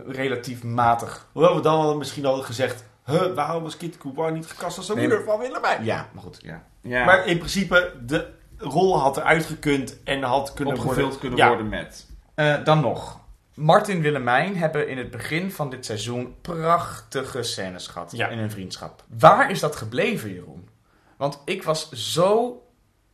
relatief 0.06 0.62
matig. 0.62 1.26
Hoewel 1.32 1.54
we 1.54 1.60
dan 1.60 1.74
al 1.80 1.96
misschien 1.96 2.24
hadden 2.24 2.44
gezegd, 2.44 2.84
huh, 3.08 3.34
waarom 3.34 3.62
was 3.62 3.76
Kitty 3.76 3.98
Coubois 3.98 4.32
niet 4.32 4.46
gekast 4.46 4.76
als 4.76 4.86
de 4.86 4.94
Nee, 4.94 5.06
moeder 5.08 5.24
van 5.24 5.38
Willemijn? 5.38 5.84
Ja, 5.84 6.08
maar 6.12 6.22
goed. 6.22 6.38
Ja. 6.42 6.64
ja. 6.80 7.04
Maar 7.04 7.26
in 7.26 7.38
principe, 7.38 7.92
de 8.06 8.28
rol 8.56 8.98
had 9.00 9.16
eruit 9.16 9.44
gekund 9.46 10.02
en 10.02 10.22
had 10.22 10.52
kunnen 10.54 10.74
opgevuld 10.74 10.98
worden... 11.00 11.18
kunnen 11.20 11.38
Ja. 11.38 11.48
worden 11.48 11.68
met. 11.68 12.06
Eh, 12.34 12.64
dan 12.64 12.80
nog. 12.80 13.20
Martin 13.54 13.96
en 13.96 14.02
Willemijn 14.02 14.56
hebben 14.56 14.88
in 14.88 14.98
het 14.98 15.10
begin 15.10 15.52
van 15.52 15.70
dit 15.70 15.84
seizoen 15.84 16.34
prachtige 16.40 17.42
scènes 17.42 17.86
gehad 17.86 18.12
Ja. 18.16 18.28
in 18.28 18.38
hun 18.38 18.50
vriendschap. 18.50 19.04
Waar 19.18 19.50
is 19.50 19.60
dat 19.60 19.76
gebleven, 19.76 20.32
Jeroen? 20.32 20.68
Want 21.16 21.40
ik 21.44 21.62
was 21.62 21.90
zo... 21.92 22.62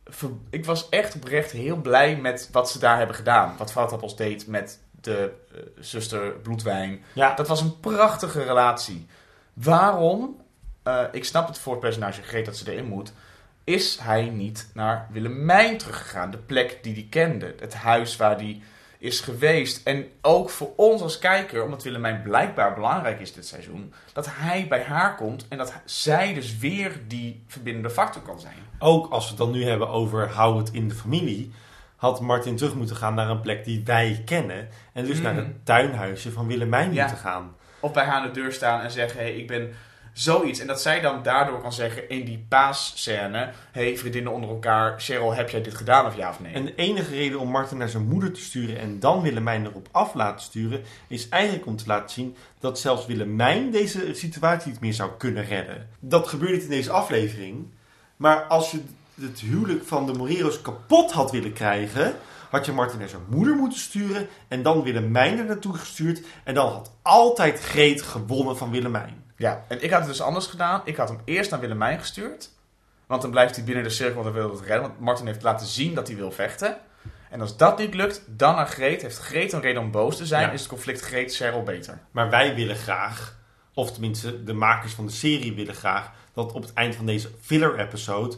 ver- 0.05 0.29
Ik 0.49 0.65
was 0.65 0.89
echt 0.89 1.15
oprecht 1.15 1.51
heel 1.51 1.75
blij 1.75 2.15
met 2.17 2.49
wat 2.51 2.69
ze 2.71 2.79
daar 2.79 2.97
hebben 2.97 3.15
gedaan. 3.15 3.55
Wat 3.57 3.71
Vaatappels 3.71 4.15
deed 4.15 4.47
met 4.47 4.79
de 5.01 5.31
eh, 5.53 5.59
zuster 5.79 6.31
Bloedwijn. 6.31 7.03
Ja, 7.13 7.33
Dat 7.35 7.47
was 7.47 7.61
een 7.61 7.79
prachtige 7.79 8.43
relatie. 8.43 9.07
Waarom, 9.55 10.41
eh, 10.83 11.01
ik 11.11 11.25
snap 11.25 11.47
het 11.47 11.59
voor 11.59 11.71
het 11.71 11.81
personage 11.81 12.21
Greet 12.21 12.45
dat 12.45 12.57
ze 12.57 12.71
erin 12.71 12.85
moet, 12.85 13.13
is 13.63 13.97
hij 14.01 14.23
niet 14.29 14.69
naar 14.73 15.07
Willemijn 15.11 15.77
teruggegaan? 15.77 16.31
De 16.31 16.37
plek 16.37 16.79
die 16.81 16.93
hij 16.93 17.07
kende, 17.09 17.55
het 17.59 17.73
huis 17.73 18.15
waar 18.15 18.35
hij 18.35 18.61
is 18.97 19.19
geweest. 19.19 19.87
En 19.87 20.05
ook 20.21 20.49
voor 20.49 20.69
ons 20.75 21.01
als 21.01 21.19
kijker, 21.19 21.63
omdat 21.63 21.83
Willemijn 21.83 22.21
blijkbaar 22.21 22.73
belangrijk 22.73 23.19
is 23.19 23.33
dit 23.33 23.47
seizoen, 23.47 23.93
dat 24.13 24.27
hij 24.29 24.67
bij 24.67 24.83
haar 24.83 25.15
komt 25.15 25.47
en 25.47 25.57
dat 25.57 25.73
zij 25.85 26.33
dus 26.33 26.57
weer 26.57 26.99
die 27.07 27.43
verbindende 27.47 27.89
factor 27.89 28.21
kan 28.21 28.39
zijn. 28.39 28.55
ook 28.79 29.11
als 29.11 29.23
we 29.23 29.29
het 29.29 29.37
dan 29.37 29.51
nu 29.51 29.65
hebben 29.65 29.89
over 29.89 30.29
hou 30.29 30.57
het 30.57 30.71
in 30.71 30.87
de 30.87 30.95
familie... 30.95 31.51
had 31.95 32.21
Martin 32.21 32.55
terug 32.55 32.75
moeten 32.75 32.95
gaan 32.95 33.13
naar 33.13 33.29
een 33.29 33.41
plek 33.41 33.65
die 33.65 33.81
wij 33.85 34.21
kennen. 34.25 34.67
En 34.93 35.05
dus 35.05 35.21
naar 35.21 35.35
het 35.35 35.65
tuinhuisje 35.65 36.31
van 36.31 36.47
Willemijn 36.47 36.93
Ja. 36.93 37.01
moeten 37.01 37.21
gaan. 37.21 37.55
Of 37.85 37.93
bij 37.93 38.03
haar 38.03 38.21
aan 38.21 38.27
de 38.27 38.39
deur 38.41 38.53
staan 38.53 38.81
en 38.81 38.91
zeggen: 38.91 39.19
hey, 39.19 39.35
ik 39.35 39.47
ben 39.47 39.73
zoiets. 40.13 40.59
En 40.59 40.67
dat 40.67 40.81
zij 40.81 41.01
dan 41.01 41.23
daardoor 41.23 41.61
kan 41.61 41.73
zeggen 41.73 42.09
in 42.09 42.25
die 42.25 42.45
paasscène: 42.49 43.51
hey, 43.71 43.97
vriendinnen 43.97 44.31
onder 44.31 44.49
elkaar, 44.49 44.99
Cheryl, 44.99 45.33
heb 45.33 45.49
jij 45.49 45.61
dit 45.61 45.75
gedaan 45.75 46.05
of 46.05 46.15
ja 46.15 46.29
of 46.29 46.39
nee? 46.39 46.53
En 46.53 46.65
de 46.65 46.75
enige 46.75 47.15
reden 47.15 47.39
om 47.39 47.49
Martin 47.49 47.77
naar 47.77 47.89
zijn 47.89 48.07
moeder 48.07 48.31
te 48.31 48.41
sturen 48.41 48.79
en 48.79 48.99
dan 48.99 49.21
Willemijn 49.21 49.65
erop 49.65 49.87
af 49.91 50.13
laten 50.13 50.45
sturen, 50.45 50.83
is 51.07 51.29
eigenlijk 51.29 51.65
om 51.65 51.75
te 51.75 51.83
laten 51.87 52.09
zien 52.09 52.35
dat 52.59 52.79
zelfs 52.79 53.05
Willemijn 53.05 53.71
deze 53.71 54.13
situatie 54.13 54.71
niet 54.71 54.79
meer 54.79 54.93
zou 54.93 55.11
kunnen 55.17 55.45
redden. 55.45 55.89
Dat 55.99 56.27
gebeurt 56.27 56.51
niet 56.51 56.63
in 56.63 56.69
deze 56.69 56.91
aflevering, 56.91 57.67
maar 58.15 58.43
als 58.43 58.71
je 58.71 58.83
het 59.21 59.39
huwelijk 59.39 59.85
van 59.85 60.05
de 60.05 60.13
Moreros 60.13 60.61
kapot 60.61 61.11
had 61.11 61.31
willen 61.31 61.53
krijgen, 61.53 62.15
had 62.49 62.65
je 62.65 62.71
Martin 62.71 62.99
naar 62.99 63.09
zijn 63.09 63.21
moeder 63.29 63.55
moeten 63.55 63.79
sturen 63.79 64.27
en 64.47 64.63
dan 64.63 64.83
Willemijn 64.83 65.39
er 65.39 65.45
naartoe 65.45 65.77
gestuurd 65.77 66.21
en 66.43 66.53
dan 66.53 66.71
had 66.71 66.91
altijd 67.01 67.59
Greet 67.59 68.01
gewonnen 68.01 68.57
van 68.57 68.71
Willemijn. 68.71 69.23
Ja, 69.37 69.65
en 69.67 69.83
ik 69.83 69.89
had 69.89 69.99
het 69.99 70.09
dus 70.09 70.21
anders 70.21 70.47
gedaan. 70.47 70.81
Ik 70.85 70.95
had 70.95 71.09
hem 71.09 71.19
eerst 71.25 71.51
naar 71.51 71.59
Willemijn 71.59 71.99
gestuurd. 71.99 72.49
Want 73.07 73.21
dan 73.21 73.31
blijft 73.31 73.55
hij 73.55 73.65
binnen 73.65 73.83
de 73.83 73.89
cirkel, 73.89 74.23
want 74.23 74.35
hij 74.35 74.43
wil 74.43 74.51
het 74.51 74.61
redden. 74.61 74.81
Want 74.81 74.99
Martin 74.99 75.25
heeft 75.25 75.43
laten 75.43 75.67
zien 75.67 75.93
dat 75.93 76.07
hij 76.07 76.15
wil 76.15 76.31
vechten. 76.31 76.77
En 77.29 77.41
als 77.41 77.57
dat 77.57 77.77
niet 77.77 77.93
lukt, 77.93 78.23
dan 78.27 78.55
naar 78.55 78.67
Greet. 78.67 79.01
Heeft 79.01 79.17
Greet 79.17 79.53
een 79.53 79.61
reden 79.61 79.81
om 79.81 79.91
boos 79.91 80.17
te 80.17 80.25
zijn? 80.25 80.47
Ja. 80.47 80.51
Is 80.51 80.59
het 80.59 80.69
conflict 80.69 81.01
Greet-Cheryl 81.01 81.63
beter? 81.63 81.99
Maar 82.11 82.29
wij 82.29 82.55
willen 82.55 82.75
graag, 82.75 83.37
of 83.73 83.91
tenminste 83.91 84.43
de 84.43 84.53
makers 84.53 84.93
van 84.93 85.05
de 85.05 85.11
serie 85.11 85.53
willen 85.53 85.75
graag, 85.75 86.11
dat 86.33 86.53
op 86.53 86.61
het 86.61 86.73
eind 86.73 86.95
van 86.95 87.05
deze 87.05 87.29
filler-episode 87.41 88.37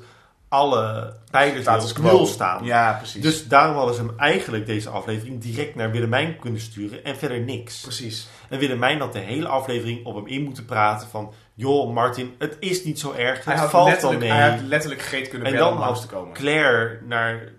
alle 0.50 1.14
pijlers 1.32 1.62
Status 1.62 1.92
op 1.92 1.98
nul 1.98 2.26
staan. 2.26 2.66
Ja, 2.66 2.94
precies. 2.94 3.22
Dus 3.22 3.48
daarom 3.48 3.76
hadden 3.76 3.96
ze 3.96 4.02
hem 4.02 4.14
eigenlijk 4.18 4.66
deze 4.66 4.90
aflevering 4.90 5.42
direct 5.42 5.76
naar 5.76 5.92
Willemijn 5.92 6.40
kunnen 6.40 6.62
sturen 6.62 7.04
en 7.04 7.18
verder 7.18 7.40
niks. 7.40 7.82
precies. 7.82 8.28
En 8.50 8.60
Willemijn 8.60 9.00
had 9.00 9.14
de 9.14 9.20
hele 9.20 9.48
aflevering 9.48 10.06
op 10.06 10.16
hem 10.16 10.28
in 10.28 10.44
moeten 10.44 10.66
praten 10.66 11.08
van... 11.08 11.34
joh 11.54 11.94
Martin, 11.94 12.36
het 12.38 12.58
is 12.60 12.84
niet 12.84 13.00
zo 13.00 13.12
erg, 13.12 13.46
Hij 13.46 13.56
het 13.56 13.70
valt 13.70 13.88
letterlijk, 13.90 14.20
mee. 14.20 14.32
hij 14.32 14.50
had 14.50 14.62
letterlijk 14.62 15.02
Greet 15.02 15.30
kunnen 15.30 15.48
En 15.48 15.54
bellen 15.54 15.70
dan 15.70 15.78
om 15.78 15.84
langs 15.84 16.02
te 16.02 16.08
komen. 16.08 16.34
Claire 16.34 17.00
naar 17.06 17.52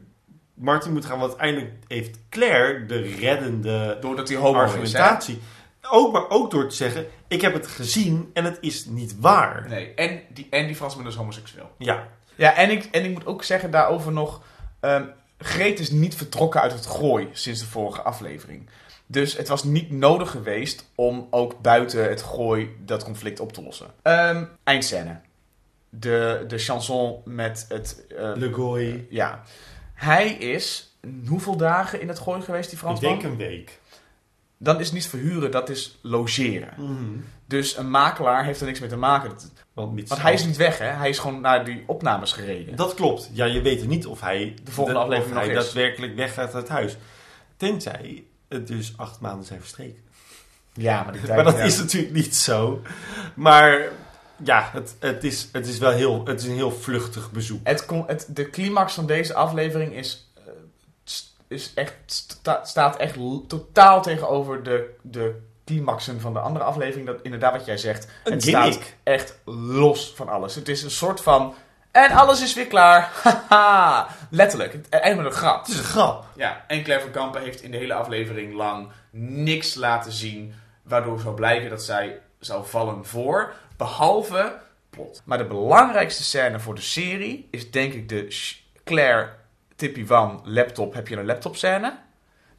Martin 0.55 0.93
moeten 0.93 1.11
gaan, 1.11 1.19
want 1.19 1.31
uiteindelijk 1.39 1.85
heeft 1.89 2.19
Claire 2.31 2.87
de 2.87 3.01
reddende 3.21 3.99
Doordat 4.01 4.29
hij 4.29 4.37
homo 4.37 4.63
is. 4.63 4.71
argumentatie. 4.71 5.41
Ook, 5.91 6.13
maar 6.13 6.29
ook 6.29 6.51
door 6.51 6.69
te 6.69 6.75
zeggen, 6.77 7.07
ik 7.29 7.41
heb 7.41 7.53
het 7.53 7.67
gezien 7.67 8.31
en 8.33 8.45
het 8.45 8.59
is 8.61 8.85
niet 8.85 9.21
waar. 9.21 9.67
Nee, 9.69 9.95
en 9.95 10.21
die, 10.35 10.47
en 10.51 10.67
die 10.67 10.77
Fransman 10.77 11.07
is 11.07 11.15
homoseksueel. 11.15 11.71
Ja, 11.79 12.09
Ja, 12.39 12.55
en 12.55 12.71
ik, 12.71 12.85
en 12.85 13.05
ik 13.05 13.11
moet 13.13 13.27
ook 13.27 13.45
zeggen 13.45 13.71
daarover 13.71 14.13
nog... 14.13 14.43
ehm 14.81 15.05
Greet 15.41 15.79
is 15.81 15.91
niet 15.91 16.15
vertrokken 16.15 16.61
uit 16.61 16.73
het 16.73 16.87
gooi 16.87 17.29
sinds 17.33 17.61
de 17.61 17.67
vorige 17.67 18.03
aflevering. 18.03 18.69
Dus 19.07 19.37
het 19.37 19.49
was 19.49 19.65
niet 19.65 19.91
nodig 19.91 20.31
geweest 20.31 20.91
om 20.95 21.27
ook 21.31 21.61
buiten 21.63 22.09
het 22.09 22.23
gooi 22.23 22.77
dat 22.85 23.05
conflict 23.05 23.41
op 23.41 23.53
te 23.53 23.63
lossen. 23.63 23.87
Ehm 24.03 24.45
eindscène. 24.65 25.21
De, 25.91 26.45
de 26.49 26.59
chanson 26.59 27.21
met 27.25 27.65
het... 27.69 28.07
eh, 28.09 28.31
Le 28.35 28.53
Goy. 28.53 29.07
ja. 29.11 29.43
Hij 29.95 30.29
is 30.31 30.97
hoeveel 31.29 31.57
dagen 31.57 32.01
in 32.01 32.09
het 32.09 32.19
gooi 32.19 32.43
geweest, 32.43 32.65
die 32.71 32.79
Ik 32.79 32.85
Fransman? 32.85 33.11
denk 33.11 33.23
een 33.23 33.37
week. 33.37 33.81
Dan 34.59 34.79
is 34.81 34.85
het 34.87 34.95
niet 34.95 35.07
verhuren, 35.07 35.51
dat 35.51 35.69
is 35.69 35.99
logeren. 36.03 36.75
Mhm. 36.77 37.17
Dus 37.47 37.77
een 37.77 37.91
makelaar 37.91 38.45
heeft 38.45 38.61
er 38.61 38.67
niks 38.67 38.81
mee 38.81 38.89
te 38.89 38.97
maken. 38.97 39.33
Want, 39.87 40.23
hij 40.23 40.33
is 40.33 40.45
niet 40.45 40.57
weg, 40.57 40.79
hè? 40.79 40.87
Hij 40.87 41.09
is 41.09 41.19
gewoon 41.19 41.41
naar 41.41 41.65
die 41.65 41.85
opnames 41.87 42.33
gereden. 42.33 42.77
Dat 42.77 42.95
klopt. 42.95 43.31
Ja, 43.33 43.45
je 43.45 43.61
weet 43.63 43.87
niet 43.87 44.07
of 44.07 44.21
hij 44.21 44.55
De 44.65 44.71
volgende 44.71 44.99
of 44.99 45.05
aflevering 45.05 45.37
hij 45.39 45.47
nog 45.47 45.63
daadwerkelijk 45.65 46.17
weggaat 46.17 46.45
uit 46.45 46.63
het 46.63 46.69
huis. 46.69 46.97
Tenzij 47.57 48.25
het 48.49 48.67
dus 48.67 48.93
acht 48.97 49.21
maanden 49.21 49.47
zijn 49.47 49.61
verstreken. 49.61 50.03
Ja, 50.73 51.03
maar 51.03 51.13
die 51.13 51.23
tijd... 51.25 51.35
Maar 51.35 51.45
dat 51.45 51.57
ja. 51.57 51.65
is 51.65 51.79
natuurlijk 51.79 52.13
niet 52.13 52.37
zo. 52.37 52.83
Maar 53.35 53.81
ja, 54.45 54.71
het, 54.73 54.97
het, 54.99 55.25
is, 55.25 55.49
het 55.53 55.67
is 55.67 55.79
wel 55.79 55.91
heel, 55.91 56.27
het 56.27 56.41
is 56.41 56.47
een 56.47 56.55
heel 56.55 56.73
vluchtig 56.73 57.31
bezoek. 57.33 57.61
Het, 57.63 57.87
kon- 57.87 58.05
het, 58.07 58.27
de 58.29 58.51
climax 58.51 58.95
van 58.95 59.07
deze 59.07 59.35
aflevering 59.35 59.95
is, 59.95 60.31
eh, 60.47 60.53
is 61.49 61.73
echt, 61.75 61.95
sta- 62.07 62.65
staat 62.65 62.97
echt 62.97 63.15
totaal 63.49 64.03
tegenover 64.03 64.63
de, 64.63 64.95
de 65.03 65.35
climaxen 65.69 66.21
van 66.21 66.33
de 66.33 66.39
andere 66.39 66.65
aflevering. 66.65 67.07
Dat 67.07 67.23
inderdaad 67.23 67.53
wat 67.53 67.65
jij 67.65 67.77
zegt. 67.77 68.09
Een 68.25 68.33
het 68.33 68.45
gimmick. 68.45 68.73
staat 68.73 68.95
echt 69.03 69.39
los 69.45 70.13
van 70.17 70.29
alles. 70.29 70.55
Het 70.55 70.69
is 70.69 70.83
een 70.83 70.91
soort 70.91 71.21
van... 71.21 71.55
En 71.91 72.11
alles 72.11 72.43
is 72.43 72.55
weer 72.55 72.67
klaar. 72.67 73.11
Haha. 73.49 74.09
Letterlijk. 74.31 74.73
Het 74.91 75.17
met 75.17 75.27
een 75.27 75.33
grap. 75.33 75.61
Het 75.61 75.69
is 75.69 75.79
een 75.79 75.85
grap. 75.85 76.25
Ja, 76.37 76.65
en 76.67 76.83
Claire 76.83 77.05
van 77.05 77.13
Kampen 77.13 77.43
heeft 77.43 77.63
in 77.63 77.71
de 77.71 77.77
hele 77.77 77.95
aflevering 77.95 78.55
lang 78.55 78.89
niks 79.21 79.75
laten 79.75 80.13
zien... 80.13 80.55
waardoor 80.83 81.21
zou 81.21 81.35
blijken 81.35 81.71
dat 81.71 81.83
zij 81.83 82.21
zou 82.39 82.67
vallen 82.67 83.05
voor, 83.05 83.53
behalve 83.77 84.59
plot. 84.91 85.23
Maar 85.25 85.39
de 85.39 85.47
belangrijkste 85.47 86.23
scène 86.23 86.61
voor 86.61 86.75
de 86.75 86.81
serie 86.81 87.49
is 87.51 87.71
denk 87.71 87.93
ik 87.93 88.09
de 88.09 88.37
Claire 88.85 89.31
Tippy 89.77 90.07
Wan 90.07 90.41
laptop. 90.45 90.95
Heb 90.95 91.09
je 91.09 91.17
een 91.17 91.27
laptop 91.27 91.57
scène? 91.57 91.99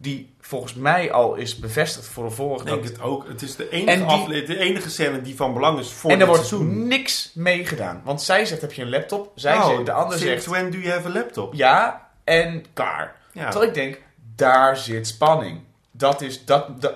Die 0.01 0.33
volgens 0.39 0.73
mij 0.73 1.11
al 1.11 1.35
is 1.35 1.59
bevestigd 1.59 2.07
voor 2.07 2.23
de 2.23 2.29
vorige. 2.29 2.59
Ik 2.65 2.69
denk 2.69 2.83
dat- 2.83 2.91
het 2.91 3.01
ook. 3.01 3.27
Het 3.27 3.41
is 3.41 3.55
de 3.55 3.69
enige, 3.69 3.91
En 3.91 3.97
die- 3.99 4.07
afle- 4.07 4.43
de 4.43 4.57
enige 4.57 4.89
scène 4.89 5.21
die 5.21 5.35
van 5.35 5.53
belang 5.53 5.79
is 5.79 5.91
voor 5.91 6.11
en 6.11 6.19
er 6.19 6.27
wordt 6.27 6.45
seizoen. 6.45 6.87
niks 6.87 7.31
mee 7.33 7.65
gedaan. 7.65 8.01
Want 8.03 8.21
zij 8.21 8.45
zegt, 8.45 8.61
heb 8.61 8.73
je 8.73 8.81
een 8.81 8.89
laptop? 8.89 9.31
Zij 9.35 9.55
Nou, 9.57 9.71
zegt, 9.73 9.85
de 9.85 9.91
ander 9.91 10.17
zegt, 10.17 10.45
when 10.45 10.71
do 10.71 10.77
you 10.77 10.91
have 10.93 11.07
a 11.07 11.11
laptop? 11.11 11.53
ja 11.53 12.07
en 12.23 12.65
klaar. 12.73 13.15
Ja. 13.31 13.49
Terwijl 13.49 13.69
ik 13.69 13.75
denk, 13.75 14.01
daar 14.35 14.77
zit 14.77 15.07
spanning. 15.07 15.59
Dat 15.99 16.21
is 16.21 16.45
dat, 16.45 16.81
dat, 16.81 16.93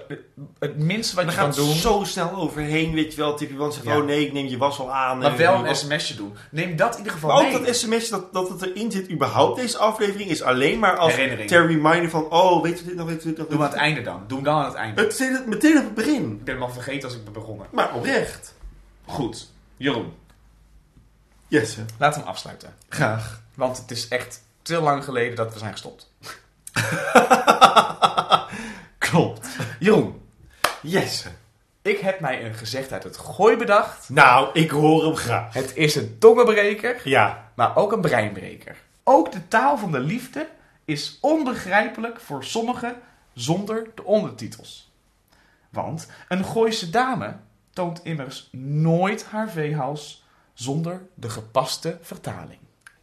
het 0.60 0.78
minste 0.78 1.16
wat 1.16 1.30
je 1.30 1.36
kan 1.38 1.52
doen. 1.52 1.74
zo 1.76 2.04
snel 2.06 2.32
overheen, 2.36 2.94
weet 2.94 3.14
je 3.14 3.22
wel. 3.22 3.36
Tip 3.36 3.50
iemand 3.50 3.74
zegt, 3.74 3.86
Ja. 3.86 3.98
oh 3.98 4.06
nee, 4.06 4.26
ik 4.26 4.34
neem 4.34 4.46
je 4.48 4.58
was 4.58 4.80
al 4.80 4.94
aan. 4.94 5.18
Maar 5.18 5.38
wel 5.38 5.54
en- 5.56 5.66
een 5.66 5.76
sms'je 5.76 6.16
doen. 6.16 6.34
Neem 6.52 6.76
dat 6.76 6.92
in 6.92 6.98
ieder 6.98 7.14
geval 7.14 7.30
Maar 7.30 7.46
ook 7.46 7.52
mee. 7.54 7.62
dat 7.66 7.76
sms 7.76 8.10
dat, 8.10 8.34
dat 8.34 8.50
het 8.50 8.62
erin 8.62 8.92
zit, 8.92 9.10
überhaupt 9.12 9.60
deze 9.60 9.78
aflevering, 9.78 10.30
is 10.30 10.42
alleen 10.42 10.80
maar 10.80 10.98
als 10.98 11.14
ter 11.48 11.68
reminder 11.68 12.10
van, 12.10 12.24
oh, 12.32 12.62
weet 12.64 12.80
je 12.80 12.86
dit 12.86 12.96
nog, 12.96 13.08
weet 13.08 13.24
je 13.24 13.28
dit 13.30 13.38
nog. 13.38 13.48
Doe 13.48 13.58
aan 13.58 13.64
het 13.64 13.74
einde 13.74 14.02
dan. 14.02 14.24
Doe 14.28 14.38
hem 14.38 14.46
dan 14.46 14.56
aan 14.56 14.66
het 14.66 14.74
einde. 14.74 15.02
Het 15.02 15.16
zit 15.16 15.46
meteen 15.48 15.78
op 15.78 15.84
het 15.84 15.94
begin. 15.94 16.32
Ik 16.32 16.44
ben 16.44 16.54
hem 16.54 16.64
al 16.64 16.70
vergeten 16.70 17.04
als 17.04 17.18
ik 17.18 17.24
ben 17.24 17.34
begonnen. 17.34 17.68
Maar 17.72 17.94
oprecht. 17.94 18.54
Goed. 19.06 19.52
Jeroen, 19.78 20.14
Jesse, 21.48 21.86
laten 21.98 22.20
we 22.20 22.26
hem 22.26 22.34
afsluiten. 22.36 22.74
graag. 22.90 23.42
Want 23.56 23.78
het 23.78 23.92
is 23.92 24.08
echt 24.08 24.42
te 24.62 24.82
lang 24.82 25.04
geleden 25.04 25.36
dat 25.36 25.54
we 25.54 25.60
zijn 25.60 25.72
gestopt. 25.72 26.12
Klopt. 29.14 29.48
Jeroen, 29.80 30.22
Jesse. 30.82 31.30
ik 31.82 32.00
heb 32.00 32.20
mij 32.20 32.46
een 32.46 32.54
gezegd 32.54 32.92
uit 32.92 33.04
het 33.04 33.18
gooi 33.18 33.58
bedacht. 33.58 34.10
Nou, 34.10 34.50
ik 34.54 34.70
hoor 34.72 35.04
hem 35.06 35.16
graag. 35.16 35.54
Het 35.54 35.76
is 35.76 35.96
een 35.96 36.16
tongenbreker, 36.20 37.02
Ja. 37.10 37.52
maar 37.56 37.76
ook 37.76 37.92
een 37.92 38.02
breinbreker. 38.02 38.76
Ook 39.04 39.32
de 39.32 39.48
taal 39.48 39.78
van 39.78 39.92
de 39.92 40.00
liefde 40.00 40.50
is 40.86 41.18
onbegrijpelijk 41.22 42.20
voor 42.20 42.44
sommigen 42.44 42.96
zonder 43.34 43.88
de 43.96 44.04
ondertitels. 44.04 44.92
Want 45.70 46.08
een 46.28 46.46
Gooise 46.46 46.90
dame 46.90 47.36
toont 47.74 48.00
immers 48.04 48.50
nooit 48.52 49.26
haar 49.26 49.50
veehals 49.50 50.24
zonder 50.54 51.02
de 51.14 51.30
gepaste 51.30 51.98
vertaling. 52.02 52.60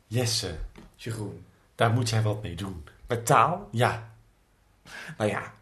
Jesse, 0.07 0.55
Jeroen, 0.97 1.45
daar 1.75 1.91
moet 1.91 2.09
jij 2.09 2.23
wat 2.23 2.43
mee 2.43 2.55
doen. 2.55 2.85
met 3.07 3.27
taal? 3.27 3.69
Ja, 3.73 4.09
Nou 5.19 5.31
ja. 5.31 5.53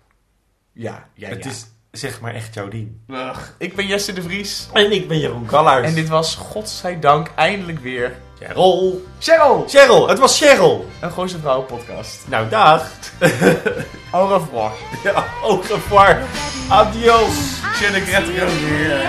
Ja, 0.78 1.08
ja, 1.14 1.28
het 1.28 1.44
ja. 1.44 1.50
is 1.50 1.66
zeg 1.90 2.20
maar 2.20 2.34
echt 2.34 2.54
jouw 2.54 2.68
ding. 2.68 2.90
Ugh, 3.08 3.38
ik 3.58 3.76
ben 3.76 3.86
Jesse 3.86 4.12
de 4.12 4.22
Vries. 4.22 4.68
En 4.72 4.92
ik 4.92 5.08
ben 5.08 5.18
Jeroen 5.18 5.46
Kallaars. 5.46 5.86
En 5.86 5.94
dit 5.94 6.08
was, 6.08 6.34
godzijdank, 6.34 7.30
eindelijk 7.34 7.78
weer 7.78 8.16
Cheryl. 8.38 9.04
Cheryl! 9.18 9.64
Cheryl, 9.68 10.08
het 10.08 10.18
was 10.18 10.38
Cheryl. 10.38 10.86
Een 11.00 11.10
Gooise 11.10 11.38
Vrouwen 11.38 11.66
podcast. 11.66 12.24
Nou, 12.28 12.48
dag. 12.48 12.90
Au 14.12 14.28
revoir. 14.28 14.72
Ja, 15.04 15.24
au 15.42 15.60
revoir. 15.60 16.22
Adios. 16.68 17.60
Je 17.80 17.88
ne 17.90 17.98
regrette 17.98 18.30
rien. 18.30 18.48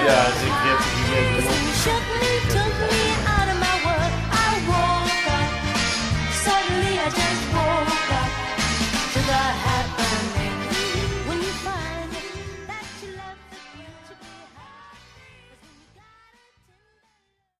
Ja, 0.06 1.59